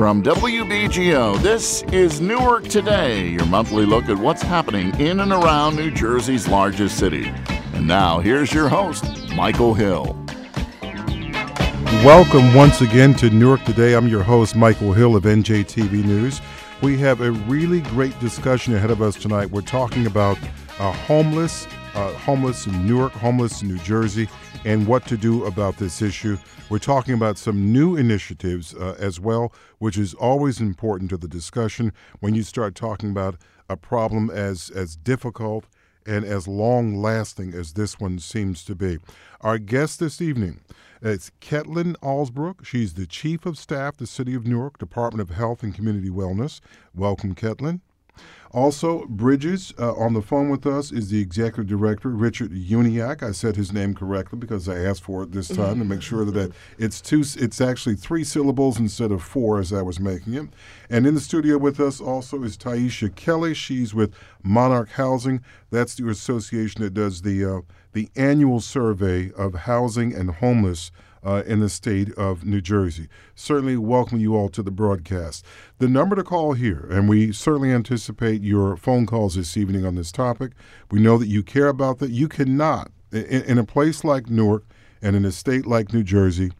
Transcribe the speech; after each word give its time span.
From 0.00 0.22
WBGO, 0.22 1.42
this 1.42 1.82
is 1.92 2.22
Newark 2.22 2.66
Today, 2.68 3.28
your 3.28 3.44
monthly 3.44 3.84
look 3.84 4.08
at 4.08 4.16
what's 4.16 4.40
happening 4.40 4.98
in 4.98 5.20
and 5.20 5.30
around 5.30 5.76
New 5.76 5.90
Jersey's 5.90 6.48
largest 6.48 6.96
city. 6.96 7.30
And 7.74 7.86
now, 7.86 8.18
here's 8.18 8.50
your 8.50 8.70
host, 8.70 9.04
Michael 9.34 9.74
Hill. 9.74 10.18
Welcome 12.02 12.54
once 12.54 12.80
again 12.80 13.12
to 13.16 13.28
Newark 13.28 13.62
Today. 13.64 13.92
I'm 13.92 14.08
your 14.08 14.22
host, 14.22 14.56
Michael 14.56 14.94
Hill 14.94 15.16
of 15.16 15.24
NJTV 15.24 16.02
News. 16.02 16.40
We 16.80 16.96
have 16.96 17.20
a 17.20 17.32
really 17.32 17.82
great 17.82 18.18
discussion 18.20 18.74
ahead 18.74 18.90
of 18.90 19.02
us 19.02 19.16
tonight. 19.16 19.50
We're 19.50 19.60
talking 19.60 20.06
about 20.06 20.38
uh, 20.78 20.92
homeless, 20.92 21.66
uh, 21.94 22.12
homeless 22.12 22.66
in 22.66 22.86
Newark, 22.86 23.12
homeless 23.12 23.62
in 23.62 23.68
New 23.68 23.78
Jersey, 23.78 24.28
and 24.64 24.86
what 24.86 25.06
to 25.06 25.16
do 25.16 25.44
about 25.44 25.76
this 25.76 26.02
issue. 26.02 26.36
We're 26.68 26.78
talking 26.78 27.14
about 27.14 27.38
some 27.38 27.72
new 27.72 27.96
initiatives 27.96 28.74
uh, 28.74 28.96
as 28.98 29.18
well, 29.18 29.52
which 29.78 29.98
is 29.98 30.14
always 30.14 30.60
important 30.60 31.10
to 31.10 31.16
the 31.16 31.28
discussion 31.28 31.92
when 32.20 32.34
you 32.34 32.42
start 32.42 32.74
talking 32.74 33.10
about 33.10 33.36
a 33.68 33.76
problem 33.76 34.30
as, 34.30 34.70
as 34.70 34.96
difficult 34.96 35.66
and 36.06 36.24
as 36.24 36.48
long 36.48 37.00
lasting 37.00 37.54
as 37.54 37.74
this 37.74 38.00
one 38.00 38.18
seems 38.18 38.64
to 38.64 38.74
be. 38.74 38.98
Our 39.40 39.58
guest 39.58 40.00
this 40.00 40.20
evening 40.20 40.60
is 41.02 41.32
Ketlin 41.40 41.94
Alsbrook. 42.02 42.64
She's 42.64 42.94
the 42.94 43.06
Chief 43.06 43.46
of 43.46 43.58
Staff, 43.58 43.96
the 43.96 44.06
City 44.06 44.34
of 44.34 44.46
Newark, 44.46 44.78
Department 44.78 45.28
of 45.28 45.34
Health 45.34 45.62
and 45.62 45.74
Community 45.74 46.10
Wellness. 46.10 46.60
Welcome, 46.94 47.34
Ketlin. 47.34 47.80
Also, 48.52 49.06
Bridges 49.06 49.72
uh, 49.78 49.94
on 49.94 50.12
the 50.12 50.22
phone 50.22 50.48
with 50.48 50.66
us 50.66 50.90
is 50.90 51.10
the 51.10 51.20
executive 51.20 51.68
director, 51.68 52.08
Richard 52.08 52.50
Uniacke. 52.50 53.22
I 53.22 53.30
said 53.30 53.54
his 53.54 53.72
name 53.72 53.94
correctly 53.94 54.40
because 54.40 54.68
I 54.68 54.78
asked 54.78 55.04
for 55.04 55.22
it 55.22 55.30
this 55.30 55.46
time 55.46 55.78
to 55.78 55.84
make 55.84 56.02
sure 56.02 56.24
that 56.24 56.52
it's 56.76 57.00
two. 57.00 57.22
It's 57.36 57.60
actually 57.60 57.94
three 57.94 58.24
syllables 58.24 58.80
instead 58.80 59.12
of 59.12 59.22
four, 59.22 59.60
as 59.60 59.72
I 59.72 59.82
was 59.82 60.00
making 60.00 60.34
it. 60.34 60.48
And 60.88 61.06
in 61.06 61.14
the 61.14 61.20
studio 61.20 61.58
with 61.58 61.78
us 61.78 62.00
also 62.00 62.42
is 62.42 62.56
Taisha 62.56 63.14
Kelly. 63.14 63.54
She's 63.54 63.94
with 63.94 64.12
Monarch 64.42 64.90
Housing. 64.90 65.42
That's 65.70 65.94
the 65.94 66.08
association 66.08 66.82
that 66.82 66.94
does 66.94 67.22
the 67.22 67.44
uh, 67.44 67.60
the 67.92 68.08
annual 68.16 68.60
survey 68.60 69.30
of 69.32 69.54
housing 69.54 70.12
and 70.12 70.30
homeless 70.30 70.90
uh, 71.24 71.42
in 71.46 71.60
the 71.60 71.68
state 71.68 72.12
of 72.14 72.44
New 72.44 72.60
Jersey. 72.60 73.08
Certainly 73.34 73.76
welcome 73.76 74.20
you 74.20 74.36
all 74.36 74.48
to 74.50 74.62
the 74.62 74.70
broadcast. 74.70 75.44
The 75.78 75.88
number 75.88 76.16
to 76.16 76.22
call 76.22 76.54
here, 76.54 76.86
and 76.90 77.08
we 77.08 77.32
certainly 77.32 77.72
anticipate 77.72 78.42
your 78.42 78.76
phone 78.76 79.06
calls 79.06 79.34
this 79.34 79.56
evening 79.56 79.84
on 79.84 79.94
this 79.94 80.12
topic. 80.12 80.52
We 80.90 81.00
know 81.00 81.18
that 81.18 81.28
you 81.28 81.42
care 81.42 81.68
about 81.68 81.98
that. 81.98 82.10
You 82.10 82.28
cannot, 82.28 82.90
in, 83.12 83.42
in 83.42 83.58
a 83.58 83.64
place 83.64 84.04
like 84.04 84.30
Newark 84.30 84.64
and 85.02 85.16
in 85.16 85.24
a 85.24 85.32
state 85.32 85.66
like 85.66 85.92
New 85.92 86.02
Jersey, 86.02 86.52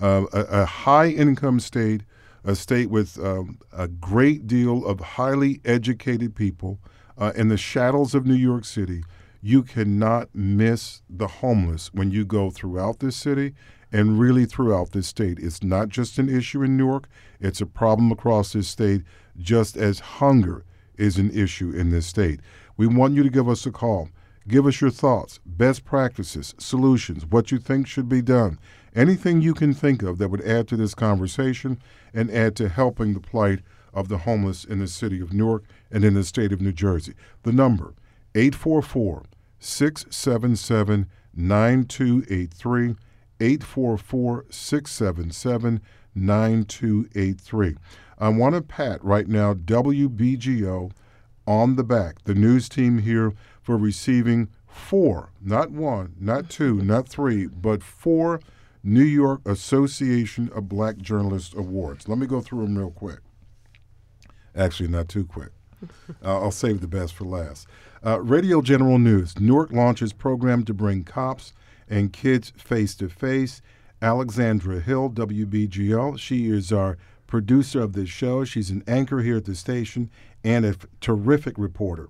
uh, 0.00 0.24
a, 0.32 0.40
a 0.62 0.64
high 0.64 1.08
income 1.08 1.60
state, 1.60 2.02
a 2.44 2.54
state 2.54 2.90
with 2.90 3.18
um, 3.18 3.58
a 3.72 3.88
great 3.88 4.46
deal 4.46 4.86
of 4.86 5.00
highly 5.00 5.60
educated 5.64 6.34
people 6.34 6.78
uh, 7.18 7.32
in 7.34 7.48
the 7.48 7.56
shadows 7.56 8.14
of 8.14 8.26
New 8.26 8.34
York 8.34 8.64
City, 8.64 9.02
you 9.42 9.62
cannot 9.62 10.28
miss 10.34 11.02
the 11.08 11.26
homeless 11.26 11.92
when 11.92 12.10
you 12.10 12.24
go 12.24 12.50
throughout 12.50 13.00
this 13.00 13.16
city 13.16 13.54
and 13.92 14.18
really 14.18 14.44
throughout 14.44 14.92
this 14.92 15.06
state. 15.06 15.38
It's 15.38 15.62
not 15.62 15.88
just 15.88 16.18
an 16.18 16.28
issue 16.28 16.62
in 16.62 16.76
Newark, 16.76 17.08
it's 17.40 17.60
a 17.60 17.66
problem 17.66 18.12
across 18.12 18.52
this 18.52 18.68
state, 18.68 19.02
just 19.38 19.76
as 19.76 20.00
hunger 20.00 20.64
is 20.96 21.16
an 21.16 21.30
issue 21.30 21.70
in 21.70 21.90
this 21.90 22.06
state. 22.06 22.40
We 22.76 22.86
want 22.86 23.14
you 23.14 23.22
to 23.22 23.30
give 23.30 23.48
us 23.48 23.66
a 23.66 23.70
call. 23.70 24.08
Give 24.46 24.66
us 24.66 24.80
your 24.80 24.90
thoughts, 24.90 25.40
best 25.44 25.84
practices, 25.84 26.54
solutions, 26.58 27.26
what 27.26 27.52
you 27.52 27.58
think 27.58 27.86
should 27.86 28.08
be 28.08 28.22
done, 28.22 28.58
anything 28.94 29.42
you 29.42 29.52
can 29.52 29.74
think 29.74 30.02
of 30.02 30.16
that 30.18 30.28
would 30.28 30.40
add 30.40 30.68
to 30.68 30.76
this 30.76 30.94
conversation 30.94 31.78
and 32.14 32.30
add 32.30 32.56
to 32.56 32.70
helping 32.70 33.12
the 33.12 33.20
plight 33.20 33.60
of 33.92 34.08
the 34.08 34.18
homeless 34.18 34.64
in 34.64 34.78
the 34.78 34.88
city 34.88 35.20
of 35.20 35.34
Newark 35.34 35.64
and 35.90 36.04
in 36.04 36.14
the 36.14 36.24
state 36.24 36.52
of 36.52 36.62
New 36.62 36.72
Jersey. 36.72 37.14
The 37.42 37.52
number 37.52 37.94
844 38.34 39.24
677 39.58 41.06
9283. 41.34 42.96
844 43.40 44.46
677 44.50 45.80
9283. 46.14 47.76
I 48.18 48.28
want 48.28 48.54
to 48.54 48.62
pat 48.62 49.02
right 49.04 49.28
now 49.28 49.54
WBGO 49.54 50.90
on 51.46 51.76
the 51.76 51.84
back, 51.84 52.24
the 52.24 52.34
news 52.34 52.68
team 52.68 52.98
here, 52.98 53.32
for 53.62 53.76
receiving 53.76 54.48
four, 54.66 55.30
not 55.40 55.70
one, 55.70 56.14
not 56.18 56.50
two, 56.50 56.82
not 56.82 57.08
three, 57.08 57.46
but 57.46 57.82
four 57.82 58.40
New 58.82 59.04
York 59.04 59.40
Association 59.46 60.50
of 60.54 60.68
Black 60.68 60.98
Journalists 60.98 61.54
Awards. 61.54 62.08
Let 62.08 62.18
me 62.18 62.26
go 62.26 62.40
through 62.40 62.62
them 62.62 62.78
real 62.78 62.90
quick. 62.90 63.20
Actually, 64.54 64.88
not 64.88 65.08
too 65.08 65.24
quick. 65.24 65.50
Uh, 66.24 66.40
I'll 66.40 66.50
save 66.50 66.80
the 66.80 66.88
best 66.88 67.14
for 67.14 67.24
last. 67.24 67.68
Uh, 68.04 68.20
Radio 68.20 68.60
General 68.60 68.98
News 68.98 69.38
Newark 69.38 69.70
launches 69.70 70.12
program 70.12 70.64
to 70.64 70.74
bring 70.74 71.04
cops 71.04 71.52
and 71.90 72.12
Kids 72.12 72.52
Face 72.56 72.94
to 72.96 73.08
Face. 73.08 73.62
Alexandra 74.00 74.80
Hill, 74.80 75.10
WBGO. 75.10 76.18
She 76.18 76.50
is 76.50 76.72
our 76.72 76.96
producer 77.26 77.80
of 77.80 77.92
this 77.92 78.08
show. 78.08 78.44
She's 78.44 78.70
an 78.70 78.84
anchor 78.86 79.20
here 79.20 79.36
at 79.36 79.44
the 79.44 79.54
station 79.54 80.10
and 80.44 80.64
a 80.64 80.76
terrific 81.00 81.58
reporter. 81.58 82.08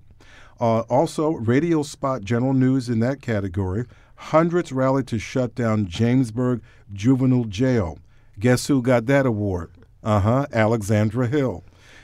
Uh, 0.59 0.81
also, 0.81 1.31
radio 1.31 1.83
spot 1.83 2.23
general 2.23 2.53
news 2.53 2.89
in 2.89 2.99
that 2.99 3.21
category. 3.21 3.85
Hundreds 4.15 4.71
rallied 4.71 5.07
to 5.07 5.17
shut 5.17 5.55
down 5.55 5.85
Jamesburg 5.87 6.61
Juvenile 6.91 7.45
Jail. 7.45 7.97
Guess 8.39 8.67
who 8.67 8.81
got 8.81 9.05
that 9.05 9.25
award? 9.25 9.71
Uh 10.03 10.19
huh, 10.19 10.45
Alexandra 10.51 11.27
Hill. 11.27 11.63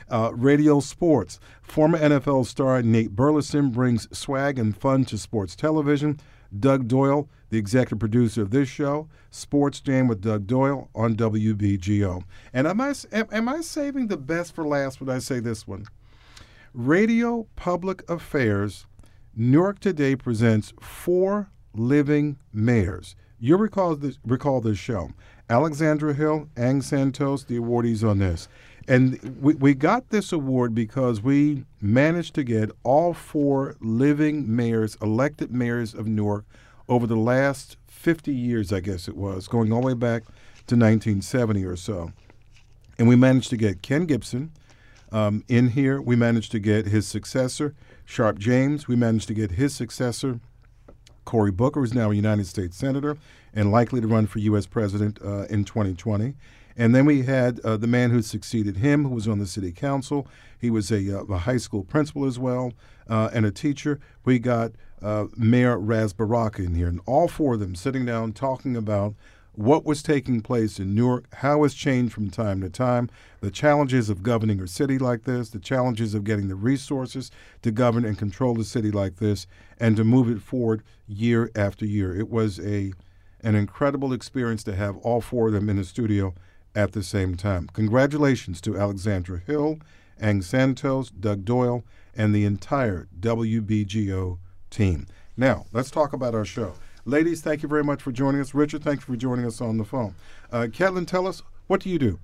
Uh, 0.10 0.32
radio 0.34 0.80
sports. 0.80 1.40
Former 1.62 1.98
NFL 1.98 2.46
star 2.46 2.82
Nate 2.82 3.16
Burleson 3.16 3.72
brings 3.72 4.08
swag 4.18 4.60
and 4.60 4.78
fun 4.78 5.04
to 5.06 5.18
sports 5.18 5.56
television. 5.56 6.20
Doug 6.60 6.88
Doyle, 6.88 7.30
the 7.50 7.58
executive 7.58 8.00
producer 8.00 8.42
of 8.42 8.52
this 8.52 8.70
show, 8.70 9.08
Sports 9.32 9.80
Jam 9.80 10.08
with 10.08 10.22
Doug 10.22 10.48
Doyle 10.48 10.90
on 10.96 11.16
WBGO. 11.16 12.24
And 12.54 12.68
am 12.68 12.82
I, 12.82 12.94
am 13.12 13.50
I 13.50 13.62
saving 13.62 14.08
the 14.08 14.18
best 14.18 14.54
for 14.54 14.66
last 14.66 15.00
when 15.00 15.10
I 15.10 15.20
say 15.20 15.40
this 15.40 15.68
one? 15.68 15.86
Radio 16.74 17.48
Public 17.56 18.08
Affairs, 18.10 18.86
Newark 19.36 19.80
Today 19.80 20.16
presents 20.16 20.74
four 20.80 21.50
living 21.74 22.38
mayors. 22.54 23.16
You'll 23.40 23.60
recall 23.60 23.96
this, 23.96 24.18
recall 24.26 24.62
this 24.62 24.78
show. 24.78 25.12
Alexandra 25.50 26.14
Hill, 26.14 26.50
Ang 26.58 26.82
Santos, 26.82 27.44
the 27.44 27.60
awardees 27.60 28.08
on 28.08 28.18
this. 28.18 28.48
And 28.88 29.38
we, 29.42 29.56
we 29.56 29.74
got 29.74 30.10
this 30.10 30.32
award 30.32 30.76
because 30.76 31.22
we 31.22 31.66
managed 31.82 32.36
to 32.36 32.44
get 32.44 32.70
all 32.84 33.14
four 33.14 33.76
living 33.80 34.56
mayors, 34.56 34.96
elected 35.02 35.52
mayors 35.52 35.94
of 35.94 36.08
Newark, 36.08 36.46
over 36.88 37.08
the 37.08 37.16
last 37.16 37.78
50 37.88 38.34
years, 38.34 38.72
I 38.72 38.80
guess 38.80 39.08
it 39.08 39.18
was, 39.18 39.48
going 39.48 39.72
all 39.72 39.82
the 39.82 39.88
way 39.88 39.94
back 39.94 40.24
to 40.68 40.76
1970 40.76 41.64
or 41.66 41.76
so. 41.76 42.12
And 42.98 43.08
we 43.08 43.16
managed 43.16 43.50
to 43.50 43.58
get 43.58 43.82
Ken 43.82 44.06
Gibson 44.06 44.52
um, 45.12 45.44
in 45.48 45.70
here. 45.70 46.02
We 46.02 46.16
managed 46.16 46.52
to 46.52 46.60
get 46.60 46.88
his 46.88 47.08
successor, 47.08 47.74
Sharpe 48.06 48.38
James. 48.38 48.88
We 48.88 48.96
managed 48.96 49.28
to 49.30 49.34
get 49.34 49.52
his 49.52 49.74
successor, 49.74 50.40
Cory 51.26 51.52
Booker, 51.52 51.80
who's 51.80 51.94
now 51.94 52.12
a 52.12 52.16
United 52.16 52.46
States 52.46 52.78
Senator 52.78 53.18
and 53.54 53.72
likely 53.72 54.02
to 54.02 54.08
run 54.08 54.28
for 54.28 54.40
U.S. 54.40 54.66
President 54.66 55.20
uh, 55.24 55.46
in 55.46 55.66
2020. 55.66 56.36
And 56.78 56.94
then 56.94 57.06
we 57.06 57.24
had 57.24 57.60
uh, 57.62 57.78
the 57.78 57.88
man 57.88 58.12
who 58.12 58.22
succeeded 58.22 58.78
him, 58.78 59.04
who 59.06 59.16
was 59.16 59.28
on 59.28 59.40
the 59.40 59.48
city 59.48 59.72
council. 59.72 60.28
He 60.60 60.70
was 60.70 60.92
a, 60.92 61.20
uh, 61.20 61.24
a 61.24 61.38
high 61.40 61.58
school 61.58 61.84
principal 61.84 62.26
as 62.26 62.38
well 62.38 62.74
uh, 63.08 63.30
and 63.34 63.46
a 63.46 63.52
teacher. 63.52 64.00
We 64.26 64.40
got 64.40 64.74
uh, 65.02 65.26
Mayor 65.38 65.78
Ras 65.78 66.14
Baraka 66.14 66.64
in 66.64 66.76
here, 66.76 66.88
and 66.88 67.02
all 67.06 67.28
four 67.28 67.54
of 67.54 67.60
them 67.60 67.76
sitting 67.76 68.06
down 68.06 68.34
talking 68.34 68.76
about 68.76 69.16
what 69.54 69.86
was 69.86 70.04
taking 70.04 70.42
place 70.42 70.80
in 70.80 70.94
Newark, 70.94 71.34
how 71.36 71.64
it's 71.64 71.74
changed 71.74 72.14
from 72.14 72.30
time 72.30 72.60
to 72.62 72.70
time, 72.70 73.10
the 73.40 73.52
challenges 73.52 74.10
of 74.10 74.22
governing 74.22 74.60
a 74.60 74.68
city 74.68 74.98
like 74.98 75.24
this, 75.24 75.50
the 75.50 75.60
challenges 75.60 76.14
of 76.14 76.26
getting 76.26 76.50
the 76.50 76.56
resources 76.56 77.32
to 77.62 77.72
govern 77.72 78.04
and 78.04 78.18
control 78.18 78.60
a 78.60 78.66
city 78.66 78.92
like 78.92 79.18
this, 79.18 79.48
and 79.80 79.96
to 79.96 80.04
move 80.04 80.30
it 80.30 80.42
forward 80.42 80.84
year 81.08 81.50
after 81.56 81.86
year. 81.86 82.14
It 82.16 82.30
was 82.30 82.60
a 82.60 82.94
an 83.42 83.54
incredible 83.54 84.12
experience 84.12 84.64
to 84.64 84.76
have 84.76 84.98
all 84.98 85.22
four 85.22 85.48
of 85.48 85.54
them 85.54 85.70
in 85.70 85.76
the 85.76 85.84
studio 85.84 86.34
at 86.76 86.92
the 86.92 87.04
same 87.04 87.36
time. 87.36 87.68
Congratulations 87.74 88.62
to 88.62 88.78
Alexandra 88.78 89.40
Hill, 89.40 89.80
Ang 90.20 90.42
Santos, 90.42 91.10
Doug 91.10 91.46
Doyle, 91.46 91.84
and 92.16 92.34
the 92.34 92.46
entire 92.46 93.08
WBGO 93.20 94.38
team. 94.70 95.08
Now, 95.38 95.66
let's 95.74 95.92
talk 95.92 96.14
about 96.14 96.36
our 96.36 96.46
show. 96.46 96.74
Ladies, 97.06 97.42
thank 97.42 97.62
you 97.62 97.70
very 97.70 97.84
much 97.84 98.02
for 98.02 98.12
joining 98.12 98.42
us. 98.42 98.54
Richard, 98.54 98.84
thank 98.84 99.02
you 99.02 99.06
for 99.06 99.16
joining 99.16 99.46
us 99.46 99.62
on 99.62 99.78
the 99.78 99.86
phone. 99.86 100.16
Uh, 100.52 100.68
tell 100.68 101.28
us, 101.28 101.44
what 101.68 101.82
do 101.82 101.90
you 101.90 102.00
do? 102.00 102.20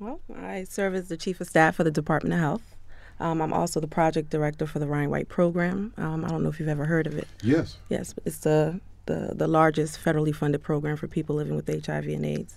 Well, 0.00 0.20
I 0.36 0.64
serve 0.64 0.94
as 0.94 1.08
the 1.08 1.16
Chief 1.16 1.40
of 1.40 1.48
Staff 1.48 1.76
for 1.76 1.84
the 1.84 1.90
Department 1.90 2.34
of 2.34 2.40
Health. 2.40 2.76
Um, 3.20 3.40
I'm 3.40 3.52
also 3.52 3.80
the 3.80 3.88
project 3.88 4.30
director 4.30 4.66
for 4.66 4.78
the 4.78 4.86
Ryan 4.86 5.10
White 5.10 5.28
program. 5.28 5.92
Um, 5.96 6.24
I 6.24 6.28
don't 6.28 6.42
know 6.42 6.48
if 6.48 6.60
you've 6.60 6.68
ever 6.68 6.84
heard 6.84 7.06
of 7.06 7.14
it. 7.14 7.26
Yes. 7.42 7.78
Yes, 7.88 8.14
it's 8.24 8.38
the, 8.38 8.80
the, 9.06 9.32
the 9.34 9.48
largest 9.48 9.98
federally 10.02 10.34
funded 10.34 10.62
program 10.62 10.96
for 10.96 11.08
people 11.08 11.34
living 11.34 11.56
with 11.56 11.66
HIV 11.66 12.06
and 12.06 12.24
AIDS. 12.24 12.56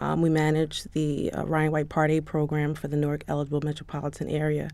Um, 0.00 0.22
we 0.22 0.30
manage 0.30 0.84
the 0.94 1.30
uh, 1.32 1.44
Ryan 1.44 1.72
White 1.72 1.90
Part 1.90 2.10
A 2.10 2.22
program 2.22 2.74
for 2.74 2.88
the 2.88 2.96
Newark 2.96 3.22
eligible 3.28 3.60
metropolitan 3.62 4.28
area. 4.28 4.70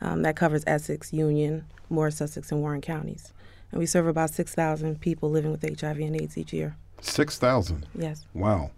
Um, 0.00 0.22
that 0.22 0.36
covers 0.36 0.64
Essex, 0.66 1.12
Union, 1.12 1.66
Morris, 1.90 2.16
Sussex, 2.16 2.50
and 2.50 2.62
Warren 2.62 2.80
counties. 2.80 3.34
And 3.70 3.78
we 3.78 3.84
serve 3.84 4.06
about 4.06 4.30
6,000 4.30 4.98
people 5.00 5.30
living 5.30 5.52
with 5.52 5.62
HIV 5.62 5.98
and 5.98 6.18
AIDS 6.18 6.38
each 6.38 6.54
year. 6.54 6.76
6,000? 7.02 7.86
Yes. 7.94 8.24
Wow. 8.32 8.70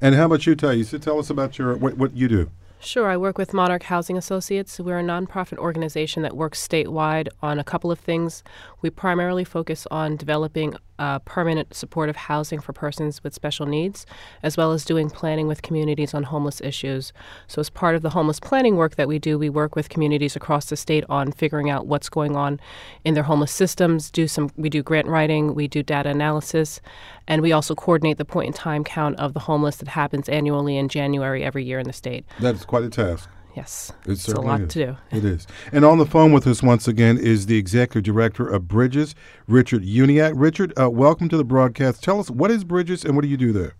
And 0.00 0.16
how 0.16 0.26
about 0.26 0.44
you, 0.44 0.56
Thais? 0.56 0.90
Tell 1.00 1.20
us 1.20 1.30
about 1.30 1.56
your 1.56 1.76
what, 1.76 1.96
what 1.96 2.16
you 2.16 2.26
do. 2.26 2.50
Sure. 2.80 3.08
I 3.08 3.16
work 3.16 3.38
with 3.38 3.54
Monarch 3.54 3.84
Housing 3.84 4.16
Associates. 4.16 4.78
We're 4.78 5.00
a 5.00 5.04
nonprofit 5.04 5.58
organization 5.58 6.22
that 6.22 6.36
works 6.36 6.64
statewide 6.66 7.28
on 7.42 7.58
a 7.58 7.64
couple 7.64 7.90
of 7.90 7.98
things. 7.98 8.42
We 8.82 8.90
primarily 8.90 9.44
focus 9.44 9.86
on 9.90 10.16
developing 10.16 10.76
uh, 10.98 11.18
permanent 11.20 11.74
supportive 11.74 12.16
housing 12.16 12.60
for 12.60 12.72
persons 12.72 13.22
with 13.22 13.34
special 13.34 13.66
needs, 13.66 14.06
as 14.42 14.56
well 14.56 14.72
as 14.72 14.84
doing 14.84 15.10
planning 15.10 15.46
with 15.46 15.62
communities 15.62 16.14
on 16.14 16.24
homeless 16.24 16.60
issues. 16.60 17.12
So, 17.46 17.60
as 17.60 17.70
part 17.70 17.94
of 17.96 18.02
the 18.02 18.10
homeless 18.10 18.40
planning 18.40 18.76
work 18.76 18.96
that 18.96 19.08
we 19.08 19.18
do, 19.18 19.38
we 19.38 19.48
work 19.48 19.76
with 19.76 19.88
communities 19.88 20.36
across 20.36 20.66
the 20.66 20.76
state 20.76 21.04
on 21.08 21.32
figuring 21.32 21.70
out 21.70 21.86
what's 21.86 22.08
going 22.08 22.36
on 22.36 22.60
in 23.04 23.14
their 23.14 23.24
homeless 23.24 23.52
systems. 23.52 24.10
Do 24.10 24.28
some, 24.28 24.50
we 24.56 24.68
do 24.68 24.82
grant 24.82 25.06
writing, 25.06 25.54
we 25.54 25.68
do 25.68 25.82
data 25.82 26.10
analysis, 26.10 26.80
and 27.26 27.42
we 27.42 27.52
also 27.52 27.74
coordinate 27.74 28.18
the 28.18 28.24
point 28.24 28.48
in 28.48 28.52
time 28.52 28.84
count 28.84 29.18
of 29.18 29.34
the 29.34 29.40
homeless 29.40 29.76
that 29.76 29.88
happens 29.88 30.28
annually 30.28 30.76
in 30.76 30.88
January 30.88 31.44
every 31.44 31.64
year 31.64 31.78
in 31.78 31.86
the 31.86 31.92
state. 31.92 32.24
That's 32.40 32.64
quite 32.64 32.84
a 32.84 32.90
task. 32.90 33.28
Yes, 33.54 33.92
it 34.04 34.12
it's 34.12 34.28
a 34.28 34.40
lot 34.40 34.60
is. 34.60 34.72
to 34.74 34.86
do. 34.86 34.96
It 35.16 35.24
is. 35.24 35.46
And 35.72 35.84
on 35.84 35.98
the 35.98 36.06
phone 36.06 36.32
with 36.32 36.46
us 36.46 36.62
once 36.62 36.86
again 36.86 37.18
is 37.18 37.46
the 37.46 37.56
executive 37.56 38.04
director 38.04 38.46
of 38.46 38.68
Bridges, 38.68 39.14
Richard 39.46 39.82
Uniacke. 39.82 40.34
Richard, 40.36 40.72
uh, 40.80 40.90
welcome 40.90 41.28
to 41.28 41.36
the 41.36 41.44
broadcast. 41.44 42.02
Tell 42.02 42.20
us 42.20 42.30
what 42.30 42.50
is 42.50 42.64
Bridges 42.64 43.04
and 43.04 43.16
what 43.16 43.22
do 43.22 43.28
you 43.28 43.36
do 43.36 43.52
there? 43.52 43.74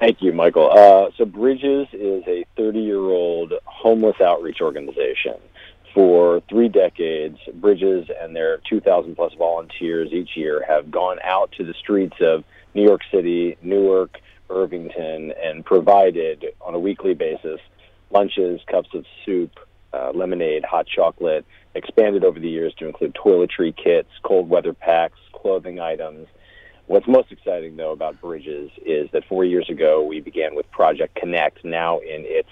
Thank 0.00 0.20
you, 0.20 0.32
Michael. 0.32 0.70
Uh, 0.70 1.10
so 1.16 1.24
Bridges 1.24 1.88
is 1.92 2.22
a 2.26 2.44
30-year-old 2.58 3.54
homeless 3.64 4.20
outreach 4.20 4.60
organization. 4.60 5.34
For 5.94 6.42
three 6.48 6.68
decades, 6.68 7.38
Bridges 7.54 8.08
and 8.20 8.36
their 8.36 8.58
2,000 8.68 9.16
plus 9.16 9.32
volunteers 9.34 10.12
each 10.12 10.36
year 10.36 10.62
have 10.68 10.90
gone 10.90 11.18
out 11.24 11.52
to 11.52 11.64
the 11.64 11.74
streets 11.74 12.16
of 12.20 12.44
New 12.74 12.84
York 12.84 13.00
City, 13.10 13.56
Newark, 13.62 14.18
Irvington, 14.50 15.32
and 15.42 15.64
provided 15.64 16.44
on 16.60 16.74
a 16.74 16.78
weekly 16.78 17.14
basis 17.14 17.60
lunches, 18.10 18.60
cups 18.70 18.88
of 18.94 19.04
soup, 19.24 19.52
uh, 19.92 20.12
lemonade, 20.14 20.64
hot 20.64 20.86
chocolate, 20.86 21.44
expanded 21.74 22.24
over 22.24 22.38
the 22.38 22.48
years 22.48 22.74
to 22.78 22.86
include 22.86 23.14
toiletry 23.14 23.74
kits, 23.76 24.10
cold 24.22 24.48
weather 24.48 24.72
packs, 24.72 25.18
clothing 25.32 25.80
items. 25.80 26.26
What's 26.86 27.06
most 27.06 27.30
exciting, 27.32 27.76
though, 27.76 27.92
about 27.92 28.20
Bridges 28.20 28.70
is 28.84 29.10
that 29.12 29.24
four 29.28 29.44
years 29.44 29.68
ago 29.68 30.02
we 30.02 30.20
began 30.20 30.54
with 30.54 30.70
Project 30.70 31.14
Connect, 31.14 31.64
now 31.64 31.98
in 31.98 32.24
its 32.24 32.48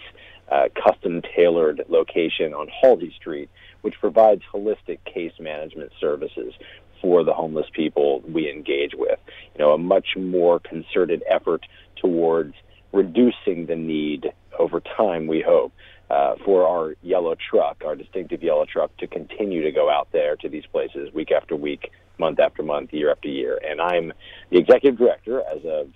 uh, 0.50 0.68
custom 0.74 1.22
tailored 1.34 1.84
location 1.88 2.52
on 2.54 2.68
Halsey 2.68 3.12
Street, 3.18 3.48
which 3.80 3.94
provides 3.98 4.42
holistic 4.52 4.98
case 5.04 5.32
management 5.40 5.92
services 6.00 6.52
for 7.00 7.24
the 7.24 7.32
homeless 7.32 7.66
people 7.72 8.20
we 8.28 8.50
engage 8.50 8.92
with. 8.94 9.18
You 9.54 9.64
know, 9.64 9.72
a 9.72 9.78
much 9.78 10.08
more 10.16 10.60
concerted 10.60 11.22
effort 11.30 11.64
towards 11.96 12.54
reducing 12.92 13.66
the 13.66 13.76
need 13.76 14.32
over 14.58 14.80
time, 14.80 15.26
we 15.26 15.42
hope, 15.42 15.72
uh, 16.10 16.34
for 16.44 16.66
our 16.66 16.94
yellow 17.02 17.34
truck, 17.34 17.82
our 17.84 17.96
distinctive 17.96 18.42
yellow 18.42 18.64
truck, 18.64 18.96
to 18.98 19.06
continue 19.06 19.62
to 19.62 19.72
go 19.72 19.90
out 19.90 20.08
there 20.12 20.36
to 20.36 20.48
these 20.48 20.66
places 20.66 21.12
week 21.12 21.32
after 21.32 21.56
week, 21.56 21.90
month 22.18 22.38
after 22.38 22.62
month, 22.62 22.92
year 22.92 23.10
after 23.10 23.28
year. 23.28 23.58
And 23.68 23.80
I'm 23.80 24.12
the 24.50 24.58
executive 24.58 24.98
director 24.98 25.42
as 25.42 25.64
of 25.64 25.92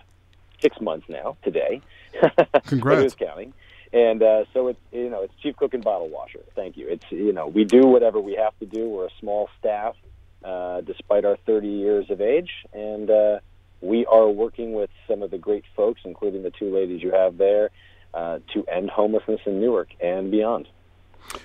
six 0.60 0.81
months 0.81 1.08
now 1.08 1.37
today. 1.42 1.81
Congrats. 2.66 3.14
County. 3.14 3.52
And 3.92 4.22
uh, 4.22 4.44
so 4.52 4.69
it's 4.69 4.81
you 4.92 5.10
know 5.10 5.22
it's 5.22 5.34
chief 5.42 5.56
cook 5.56 5.75
and 5.75 5.82
bottle 5.82 6.08
washer. 6.08 6.40
Thank 6.54 6.76
you. 6.76 6.87
It's 6.88 7.04
you 7.10 7.32
know 7.32 7.48
we 7.48 7.64
do 7.64 7.87
whatever 7.87 8.20
we 8.20 8.34
have 8.37 8.56
to 8.60 8.66
do. 8.66 8.88
We're 8.88 9.06
a 9.06 9.14
small 9.19 9.48
staff, 9.58 9.96
uh, 10.44 10.81
despite 10.82 11.25
our 11.25 11.37
30 11.44 11.69
years 11.69 12.10
of 12.10 12.20
age, 12.20 12.50
and 12.72 13.10
uh, 13.10 13.40
we 13.80 14.06
are 14.06 14.28
working 14.28 14.72
with 14.72 14.90
some 15.08 15.22
of 15.22 15.30
the 15.30 15.38
great 15.38 15.64
folks, 15.74 16.00
including 16.04 16.42
the 16.42 16.50
two 16.50 16.74
ladies 16.74 17.02
you 17.02 17.10
have 17.12 17.38
there, 17.38 17.70
uh, 18.14 18.38
to 18.52 18.64
end 18.66 18.90
homelessness 18.90 19.40
in 19.46 19.60
Newark 19.60 19.88
and 20.00 20.30
beyond. 20.30 20.68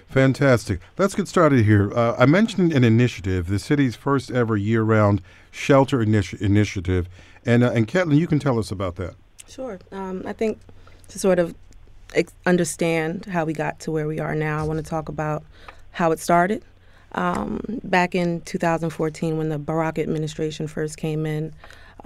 Fantastic. 0.08 0.80
Let's 0.98 1.16
get 1.16 1.28
started 1.28 1.66
here. 1.66 1.94
Uh, 1.94 2.16
I 2.18 2.26
mentioned 2.26 2.74
an 2.74 2.84
initiative, 2.84 3.48
the 3.48 3.60
city's 3.60 3.96
first 3.96 4.32
ever 4.32 4.58
year-round 4.58 5.22
shelter 5.52 6.00
initi- 6.00 6.42
initiative, 6.42 7.08
and 7.46 7.64
uh, 7.64 7.72
and 7.72 7.88
Kathleen, 7.88 8.18
you 8.18 8.28
can 8.28 8.40
tell 8.40 8.58
us 8.58 8.72
about 8.72 8.96
that. 8.96 9.16
Sure. 9.48 9.80
Um, 9.92 10.24
I 10.26 10.34
think 10.34 10.60
to 11.10 11.20
sort 11.20 11.40
of 11.40 11.54
ex- 12.16 12.34
understand 12.46 13.26
how 13.26 13.46
we 13.46 13.54
got 13.54 13.80
to 13.82 13.92
where 13.92 14.08
we 14.08 14.20
are 14.20 14.34
now, 14.34 14.60
I 14.60 14.64
want 14.64 14.84
to 14.84 14.90
talk 14.90 15.10
about 15.10 15.44
how 15.92 16.12
it 16.12 16.20
started. 16.20 16.64
Um, 17.12 17.62
back 17.84 18.16
in 18.16 18.42
2014, 18.42 19.38
when 19.38 19.50
the 19.50 19.60
Baraka 19.60 20.02
administration 20.02 20.68
first 20.68 20.98
came 20.98 21.26
in, 21.26 21.54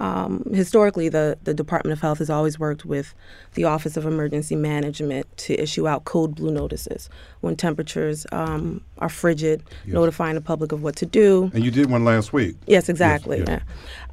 um, 0.00 0.42
historically, 0.52 1.10
the, 1.10 1.38
the 1.44 1.52
Department 1.52 1.92
of 1.92 2.00
Health 2.00 2.18
has 2.18 2.30
always 2.30 2.58
worked 2.58 2.86
with 2.86 3.14
the 3.54 3.64
Office 3.64 3.98
of 3.98 4.06
Emergency 4.06 4.56
Management 4.56 5.26
to 5.38 5.54
issue 5.54 5.86
out 5.86 6.06
code 6.06 6.34
blue 6.34 6.50
notices 6.50 7.10
when 7.42 7.54
temperatures 7.54 8.26
um, 8.32 8.82
are 8.98 9.10
frigid, 9.10 9.62
yes. 9.84 9.94
notifying 9.94 10.36
the 10.36 10.40
public 10.40 10.72
of 10.72 10.82
what 10.82 10.96
to 10.96 11.06
do. 11.06 11.50
And 11.52 11.62
you 11.62 11.70
did 11.70 11.90
one 11.90 12.04
last 12.04 12.32
week. 12.32 12.56
Yes, 12.66 12.88
exactly. 12.88 13.38
Yes, 13.38 13.48
yes. 13.48 13.62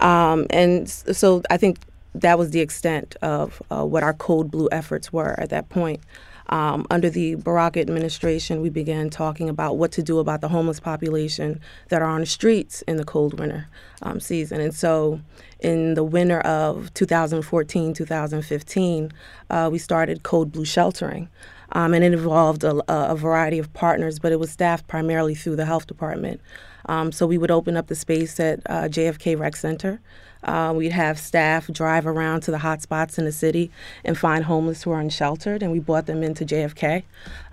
Yeah. 0.01 0.31
Um, 0.31 0.45
and 0.49 0.89
so 0.89 1.41
I 1.49 1.55
think 1.55 1.79
that 2.15 2.37
was 2.37 2.51
the 2.51 2.59
extent 2.59 3.15
of 3.21 3.61
uh, 3.71 3.85
what 3.85 4.03
our 4.03 4.13
code 4.13 4.51
blue 4.51 4.67
efforts 4.71 5.13
were 5.13 5.39
at 5.39 5.49
that 5.51 5.69
point. 5.69 6.01
Um, 6.49 6.87
under 6.89 7.09
the 7.09 7.35
Baraka 7.35 7.81
administration, 7.81 8.61
we 8.61 8.69
began 8.69 9.09
talking 9.09 9.49
about 9.49 9.77
what 9.77 9.91
to 9.93 10.03
do 10.03 10.19
about 10.19 10.41
the 10.41 10.47
homeless 10.47 10.79
population 10.79 11.59
that 11.89 12.01
are 12.01 12.09
on 12.09 12.21
the 12.21 12.25
streets 12.25 12.83
in 12.83 12.97
the 12.97 13.03
cold 13.03 13.39
winter 13.39 13.67
um, 14.01 14.19
season. 14.19 14.61
And 14.61 14.73
so, 14.73 15.19
in 15.59 15.95
the 15.95 16.03
winter 16.03 16.39
of 16.41 16.93
2014 16.93 17.93
2015, 17.93 19.11
uh, 19.49 19.69
we 19.71 19.77
started 19.77 20.23
Code 20.23 20.51
Blue 20.51 20.65
Sheltering. 20.65 21.29
Um, 21.73 21.93
and 21.93 22.01
it 22.01 22.13
involved 22.13 22.63
a, 22.63 22.81
a, 22.87 23.13
variety 23.13 23.59
of 23.59 23.73
partners, 23.73 24.19
but 24.19 24.31
it 24.31 24.39
was 24.39 24.49
staffed 24.49 24.87
primarily 24.87 25.35
through 25.35 25.57
the 25.57 25.65
health 25.65 25.85
department. 25.85 26.39
Um, 26.85 27.11
so 27.11 27.27
we 27.27 27.37
would 27.37 27.51
open 27.51 27.75
up 27.75 27.87
the 27.87 27.95
space 27.95 28.39
at 28.39 28.61
uh, 28.67 28.83
JFK 28.83 29.37
Rec 29.37 29.57
Center. 29.57 29.99
Uh, 30.43 30.73
we'd 30.75 30.91
have 30.91 31.19
staff 31.19 31.67
drive 31.67 32.05
around 32.05 32.41
to 32.41 32.51
the 32.51 32.59
hot 32.59 32.81
spots 32.81 33.17
in 33.17 33.25
the 33.25 33.31
city 33.31 33.71
and 34.03 34.17
find 34.17 34.45
homeless 34.45 34.83
who 34.83 34.91
are 34.91 34.99
unsheltered, 34.99 35.63
and 35.63 35.71
we 35.71 35.79
brought 35.79 36.05
them 36.05 36.23
into 36.23 36.45
JFK. 36.45 37.03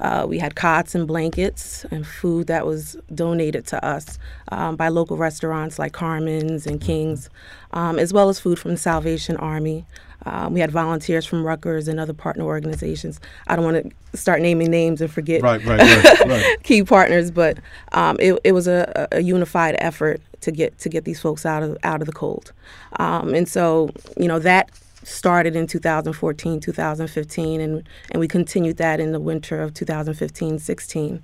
Uh, 0.01 0.27
we 0.29 0.39
had 0.39 0.55
cots 0.55 0.95
and 0.95 1.07
blankets 1.07 1.85
and 1.91 2.07
food 2.07 2.47
that 2.47 2.67
was 2.67 2.97
donated 3.15 3.67
to 3.67 3.85
us 3.85 4.19
um, 4.49 4.77
by 4.77 4.89
local 4.89 5.17
restaurants 5.17 5.79
like 5.79 5.93
Carmen's 5.93 6.67
and 6.67 6.81
King's, 6.81 7.31
um, 7.75 7.99
as 7.99 8.13
well 8.13 8.29
as 8.29 8.41
food 8.41 8.59
from 8.59 8.71
the 8.71 8.77
Salvation 8.79 9.37
Army. 9.37 9.85
Um, 10.27 10.55
we 10.55 10.61
had 10.61 10.71
volunteers 10.71 11.27
from 11.27 11.45
Rutgers 11.45 11.87
and 11.87 12.01
other 12.01 12.15
partner 12.15 12.45
organizations. 12.45 13.21
I 13.47 13.57
don't 13.57 13.65
want 13.65 13.85
to 13.85 14.17
start 14.17 14.41
naming 14.41 14.71
names 14.71 15.03
and 15.03 15.13
forget 15.13 15.43
right, 15.43 15.63
right, 15.65 15.81
right, 16.05 16.29
right. 16.29 16.63
key 16.63 16.83
partners, 16.83 17.31
but 17.31 17.59
um, 17.93 18.17
it, 18.21 18.39
it, 18.43 18.53
was 18.53 18.67
a, 18.67 19.07
a, 19.13 19.21
unified 19.21 19.77
effort 19.81 20.23
to 20.41 20.51
get 20.51 20.79
to 20.79 20.89
get 20.89 21.05
these 21.05 21.21
folks 21.21 21.45
out 21.45 21.63
of 21.63 21.77
out 21.85 22.01
of 22.01 22.07
the 22.07 22.13
cold. 22.13 22.53
Um, 22.99 23.35
and 23.35 23.47
so, 23.47 23.91
you 24.17 24.29
know, 24.29 24.39
that 24.39 24.71
started 25.03 25.57
in 25.57 25.67
2014, 25.67 26.61
2015, 26.61 27.61
and 27.61 27.89
and 28.13 28.21
we 28.21 28.27
continued 28.27 28.79
that 28.79 29.01
in 29.01 29.13
the 29.13 29.21
winter 29.21 29.61
of 29.61 29.75
2015, 29.75 30.59
16. 30.59 31.23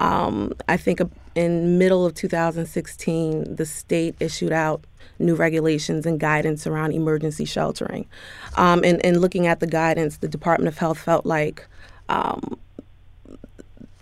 Um, 0.00 0.52
I 0.68 0.76
think 0.76 1.00
in 1.36 1.78
middle 1.78 2.04
of 2.04 2.14
2016, 2.14 3.54
the 3.54 3.66
state 3.66 4.16
issued 4.18 4.50
out 4.50 4.82
new 5.20 5.34
regulations 5.34 6.06
and 6.06 6.18
guidance 6.18 6.66
around 6.66 6.92
emergency 6.92 7.44
sheltering. 7.44 8.06
Um, 8.56 8.82
and, 8.84 9.04
and 9.04 9.20
looking 9.20 9.46
at 9.46 9.60
the 9.60 9.66
guidance, 9.66 10.16
the 10.18 10.28
Department 10.28 10.68
of 10.68 10.78
Health 10.78 10.98
felt 10.98 11.26
like 11.26 11.66
um, 12.08 12.58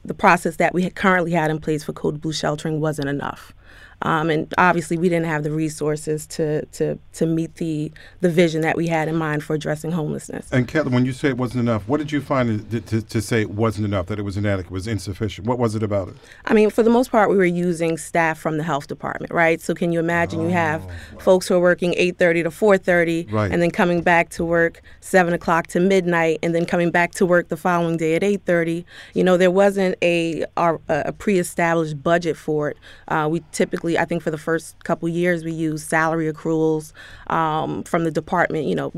the 0.04 0.14
process 0.14 0.56
that 0.56 0.74
we 0.74 0.88
currently 0.90 1.32
had 1.32 1.50
in 1.50 1.60
place 1.60 1.84
for 1.84 1.92
code 1.92 2.20
blue 2.20 2.32
sheltering 2.32 2.80
wasn't 2.80 3.08
enough. 3.08 3.52
Um, 4.02 4.30
and 4.30 4.52
obviously, 4.58 4.96
we 4.96 5.08
didn't 5.08 5.26
have 5.26 5.42
the 5.42 5.50
resources 5.50 6.26
to, 6.28 6.64
to, 6.66 6.98
to 7.14 7.26
meet 7.26 7.56
the, 7.56 7.90
the 8.20 8.30
vision 8.30 8.60
that 8.62 8.76
we 8.76 8.86
had 8.86 9.08
in 9.08 9.16
mind 9.16 9.42
for 9.42 9.54
addressing 9.54 9.90
homelessness. 9.90 10.48
And 10.52 10.68
Kathleen, 10.68 10.94
when 10.94 11.04
you 11.04 11.12
say 11.12 11.28
it 11.30 11.36
wasn't 11.36 11.60
enough, 11.60 11.88
what 11.88 11.98
did 11.98 12.12
you 12.12 12.20
find 12.20 12.70
to, 12.70 12.80
to, 12.80 13.02
to, 13.02 13.20
say 13.20 13.40
it 13.40 13.50
wasn't 13.50 13.86
enough, 13.86 14.06
that 14.06 14.18
it 14.18 14.22
was 14.22 14.36
inadequate, 14.36 14.70
was 14.70 14.86
insufficient? 14.86 15.46
What 15.46 15.58
was 15.58 15.74
it 15.74 15.82
about 15.82 16.08
it? 16.08 16.14
I 16.44 16.54
mean, 16.54 16.70
for 16.70 16.82
the 16.82 16.90
most 16.90 17.10
part, 17.10 17.28
we 17.30 17.36
were 17.36 17.44
using 17.44 17.98
staff 17.98 18.38
from 18.38 18.56
the 18.56 18.62
health 18.62 18.86
department, 18.86 19.32
right? 19.32 19.60
So 19.60 19.74
can 19.74 19.92
you 19.92 19.98
imagine 19.98 20.40
oh, 20.40 20.44
you 20.44 20.50
have 20.50 20.84
wow. 20.84 20.92
folks 21.18 21.48
who 21.48 21.54
are 21.54 21.60
working 21.60 21.92
8.30 21.92 22.44
to 22.44 22.50
4.30 22.50 23.32
right. 23.32 23.50
and 23.50 23.60
then 23.60 23.70
coming 23.70 24.02
back 24.02 24.28
to 24.30 24.44
work 24.44 24.80
7 25.00 25.32
o'clock 25.32 25.66
to 25.68 25.80
midnight 25.80 26.38
and 26.42 26.54
then 26.54 26.66
coming 26.66 26.90
back 26.90 27.12
to 27.12 27.26
work 27.26 27.48
the 27.48 27.56
following 27.56 27.96
day 27.96 28.14
at 28.14 28.22
8.30. 28.22 28.84
You 29.14 29.24
know, 29.24 29.36
there 29.36 29.50
wasn't 29.50 29.96
a, 30.02 30.44
a, 30.56 30.78
a 30.88 31.12
pre-established 31.12 32.02
budget 32.02 32.36
for 32.36 32.70
it. 32.70 32.76
Uh, 33.08 33.28
we 33.30 33.42
typically 33.52 33.87
I 33.96 34.04
think 34.04 34.22
for 34.22 34.30
the 34.30 34.38
first 34.38 34.82
couple 34.84 35.08
years, 35.08 35.44
we 35.44 35.52
used 35.52 35.88
salary 35.88 36.30
accruals 36.30 36.92
um, 37.28 37.84
from 37.84 38.04
the 38.04 38.10
department, 38.10 38.66
you 38.66 38.74
know, 38.74 38.92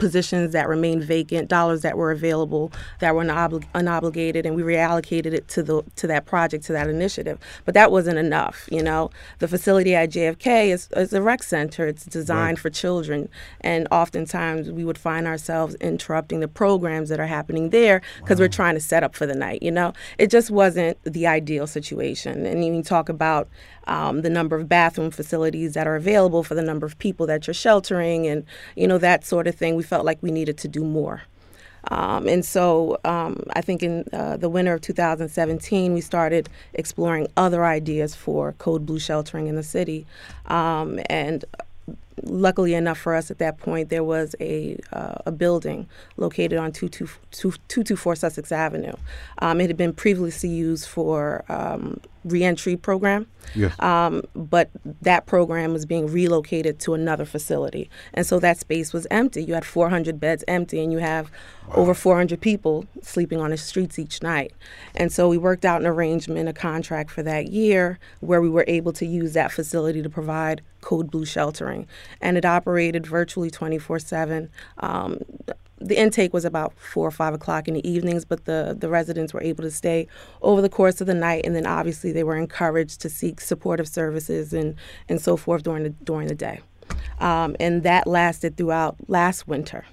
positions 0.00 0.52
that 0.52 0.68
remained 0.68 1.04
vacant, 1.04 1.48
dollars 1.48 1.82
that 1.82 1.96
were 1.96 2.10
available 2.10 2.72
that 2.98 3.14
were 3.14 3.24
unoblig- 3.24 3.66
unobligated, 3.74 4.44
and 4.44 4.54
we 4.56 4.62
reallocated 4.62 5.32
it 5.32 5.48
to 5.48 5.62
the 5.62 5.82
to 5.96 6.06
that 6.06 6.26
project, 6.26 6.64
to 6.64 6.72
that 6.72 6.88
initiative. 6.88 7.38
But 7.64 7.74
that 7.74 7.92
wasn't 7.92 8.18
enough. 8.18 8.68
You 8.70 8.82
know, 8.82 9.10
the 9.38 9.48
facility 9.48 9.94
at 9.94 10.10
JFK 10.10 10.68
is, 10.68 10.88
is 10.96 11.12
a 11.12 11.22
rec 11.22 11.42
center. 11.42 11.86
It's 11.86 12.04
designed 12.04 12.58
right. 12.58 12.58
for 12.58 12.70
children, 12.70 13.28
and 13.60 13.86
oftentimes 13.90 14.70
we 14.70 14.84
would 14.84 14.98
find 14.98 15.26
ourselves 15.26 15.76
interrupting 15.76 16.40
the 16.40 16.48
programs 16.48 17.08
that 17.10 17.20
are 17.20 17.26
happening 17.26 17.70
there 17.70 18.02
because 18.20 18.38
wow. 18.38 18.44
we're 18.44 18.48
trying 18.48 18.74
to 18.74 18.80
set 18.80 19.04
up 19.04 19.14
for 19.14 19.26
the 19.26 19.34
night. 19.34 19.62
You 19.62 19.70
know, 19.70 19.92
it 20.18 20.30
just 20.30 20.50
wasn't 20.50 20.98
the 21.04 21.26
ideal 21.26 21.66
situation. 21.66 22.46
And 22.46 22.64
you 22.64 22.82
talk 22.82 23.08
about 23.08 23.48
um, 23.86 24.22
the 24.22 24.30
number 24.30 24.56
of 24.56 24.68
bathroom 24.68 25.10
facilities 25.10 25.74
that 25.74 25.86
are 25.86 25.96
available 25.96 26.42
for 26.42 26.54
the 26.54 26.62
number 26.62 26.86
of 26.86 26.98
people 26.98 27.26
that 27.26 27.46
you're 27.46 27.54
sheltering, 27.54 28.26
and 28.26 28.44
you 28.76 28.86
know 28.86 28.98
that 28.98 29.24
sort 29.24 29.46
of 29.46 29.54
thing. 29.54 29.74
We 29.74 29.82
felt 29.90 30.06
like 30.06 30.22
we 30.22 30.30
needed 30.30 30.56
to 30.58 30.68
do 30.68 30.84
more. 30.84 31.22
Um, 31.88 32.28
and 32.28 32.44
so 32.44 32.98
um, 33.04 33.42
I 33.54 33.60
think 33.60 33.82
in 33.82 34.04
uh, 34.12 34.36
the 34.36 34.48
winter 34.48 34.74
of 34.74 34.80
2017, 34.82 35.92
we 35.92 36.00
started 36.00 36.48
exploring 36.74 37.26
other 37.36 37.64
ideas 37.64 38.14
for 38.14 38.52
Code 38.52 38.86
Blue 38.86 38.98
sheltering 38.98 39.46
in 39.46 39.56
the 39.56 39.62
city. 39.62 40.06
Um, 40.46 41.00
and 41.06 41.44
luckily 42.22 42.74
enough 42.74 42.98
for 42.98 43.14
us 43.14 43.30
at 43.30 43.38
that 43.38 43.58
point, 43.58 43.88
there 43.88 44.04
was 44.04 44.36
a, 44.40 44.78
uh, 44.92 45.14
a 45.26 45.32
building 45.32 45.88
located 46.16 46.58
on 46.58 46.70
224 46.70 48.14
Sussex 48.14 48.52
Avenue. 48.52 48.94
Um, 49.38 49.60
it 49.60 49.68
had 49.68 49.76
been 49.76 49.94
previously 49.94 50.50
used 50.50 50.86
for 50.86 51.44
um, 51.48 52.00
reentry 52.24 52.76
program. 52.76 53.26
Yes. 53.54 53.78
Um, 53.80 54.22
but 54.34 54.70
that 55.02 55.26
program 55.26 55.72
was 55.72 55.86
being 55.86 56.06
relocated 56.06 56.78
to 56.80 56.94
another 56.94 57.24
facility. 57.24 57.90
And 58.14 58.26
so 58.26 58.38
that 58.40 58.58
space 58.58 58.92
was 58.92 59.06
empty. 59.10 59.44
You 59.44 59.54
had 59.54 59.64
400 59.64 60.20
beds 60.20 60.44
empty, 60.48 60.82
and 60.82 60.92
you 60.92 60.98
have 60.98 61.30
wow. 61.68 61.74
over 61.76 61.94
400 61.94 62.40
people 62.40 62.86
sleeping 63.02 63.40
on 63.40 63.50
the 63.50 63.56
streets 63.56 63.98
each 63.98 64.22
night. 64.22 64.52
And 64.94 65.12
so 65.12 65.28
we 65.28 65.38
worked 65.38 65.64
out 65.64 65.80
an 65.80 65.86
arrangement, 65.86 66.48
a 66.48 66.52
contract 66.52 67.10
for 67.10 67.22
that 67.22 67.48
year, 67.48 67.98
where 68.20 68.40
we 68.40 68.48
were 68.48 68.64
able 68.66 68.92
to 68.94 69.06
use 69.06 69.32
that 69.34 69.52
facility 69.52 70.02
to 70.02 70.10
provide 70.10 70.62
Code 70.80 71.10
Blue 71.10 71.24
sheltering. 71.24 71.86
And 72.20 72.36
it 72.36 72.44
operated 72.44 73.06
virtually 73.06 73.50
24 73.50 73.96
um, 73.96 74.00
7 74.00 74.50
the 75.80 75.98
intake 75.98 76.32
was 76.32 76.44
about 76.44 76.74
four 76.78 77.08
or 77.08 77.10
five 77.10 77.34
o'clock 77.34 77.66
in 77.66 77.74
the 77.74 77.88
evenings, 77.88 78.24
but 78.24 78.44
the, 78.44 78.76
the 78.78 78.88
residents 78.88 79.32
were 79.32 79.42
able 79.42 79.64
to 79.64 79.70
stay 79.70 80.06
over 80.42 80.60
the 80.60 80.68
course 80.68 81.00
of 81.00 81.06
the 81.06 81.14
night, 81.14 81.46
and 81.46 81.56
then 81.56 81.66
obviously 81.66 82.12
they 82.12 82.22
were 82.22 82.36
encouraged 82.36 83.00
to 83.00 83.08
seek 83.08 83.40
supportive 83.40 83.88
services 83.88 84.52
and, 84.52 84.76
and 85.08 85.20
so 85.20 85.36
forth 85.36 85.62
during 85.62 85.82
the 85.82 85.90
during 85.90 86.28
the 86.28 86.34
day, 86.34 86.60
um, 87.18 87.56
and 87.58 87.82
that 87.82 88.06
lasted 88.06 88.56
throughout 88.56 88.96
last 89.08 89.48
winter. 89.48 89.84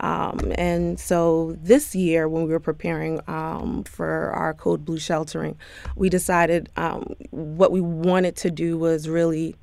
Um, 0.00 0.52
and 0.56 0.98
so 0.98 1.56
this 1.60 1.94
year, 1.94 2.28
when 2.28 2.44
we 2.44 2.50
were 2.50 2.60
preparing 2.60 3.20
um, 3.26 3.84
for 3.84 4.30
our 4.30 4.54
Code 4.54 4.84
Blue 4.84 4.98
sheltering, 4.98 5.56
we 5.96 6.08
decided 6.08 6.68
um, 6.76 7.14
what 7.30 7.72
we 7.72 7.80
wanted 7.80 8.36
to 8.36 8.50
do 8.50 8.78
was 8.78 9.08
really, 9.08 9.56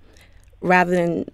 rather 0.62 0.92
than 0.92 1.26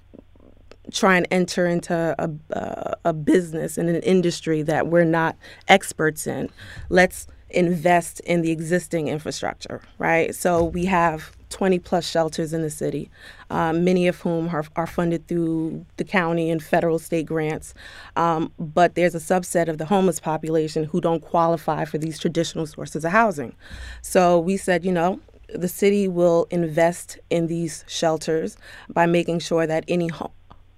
try 0.92 1.16
and 1.16 1.28
enter 1.32 1.68
into 1.68 2.16
a, 2.18 2.58
uh, 2.58 2.96
a 3.06 3.14
business 3.14 3.78
and 3.78 3.90
an 3.90 4.02
industry 4.02 4.62
that 4.64 4.88
we're 4.88 5.04
not 5.04 5.36
experts 5.68 6.26
in. 6.26 6.50
Let's 6.90 7.28
invest 7.50 8.20
in 8.22 8.42
the 8.42 8.52
existing 8.52 9.08
infrastructure, 9.08 9.82
right? 9.98 10.34
So 10.34 10.64
we 10.64 10.86
have 10.86 11.36
20 11.50 11.80
plus 11.80 12.10
shelters 12.10 12.54
in 12.54 12.62
the 12.62 12.70
city, 12.70 13.10
um, 13.50 13.84
many 13.84 14.08
of 14.08 14.22
whom 14.22 14.50
are, 14.50 14.66
are, 14.76 14.88
funded 14.88 15.28
through 15.28 15.86
the 15.98 16.04
county 16.04 16.50
and 16.50 16.64
federal 16.64 16.98
state 16.98 17.26
grants. 17.26 17.74
Um, 18.16 18.52
but 18.58 18.96
there's 18.96 19.16
a 19.16 19.20
subset 19.20 19.68
of 19.68 19.78
the 19.78 19.86
homeless 19.86 20.20
population 20.20 20.86
who 20.86 21.02
don't 21.02 21.22
qualify 21.22 21.84
for 21.84 21.98
these 21.98 22.18
traditional 22.18 22.66
sources 22.66 23.04
of 23.04 23.12
housing. 23.12 23.54
So 24.02 24.40
we 24.40 24.56
said, 24.56 24.86
you 24.86 24.94
know, 24.94 25.20
the 25.54 25.68
city 25.68 26.08
will 26.08 26.48
invest 26.50 27.20
in 27.30 27.48
these 27.48 27.84
shelters 27.88 28.56
by 28.90 29.06
making 29.06 29.40
sure 29.40 29.68
that 29.68 29.84
any 29.90 30.08
ho- 30.08 30.32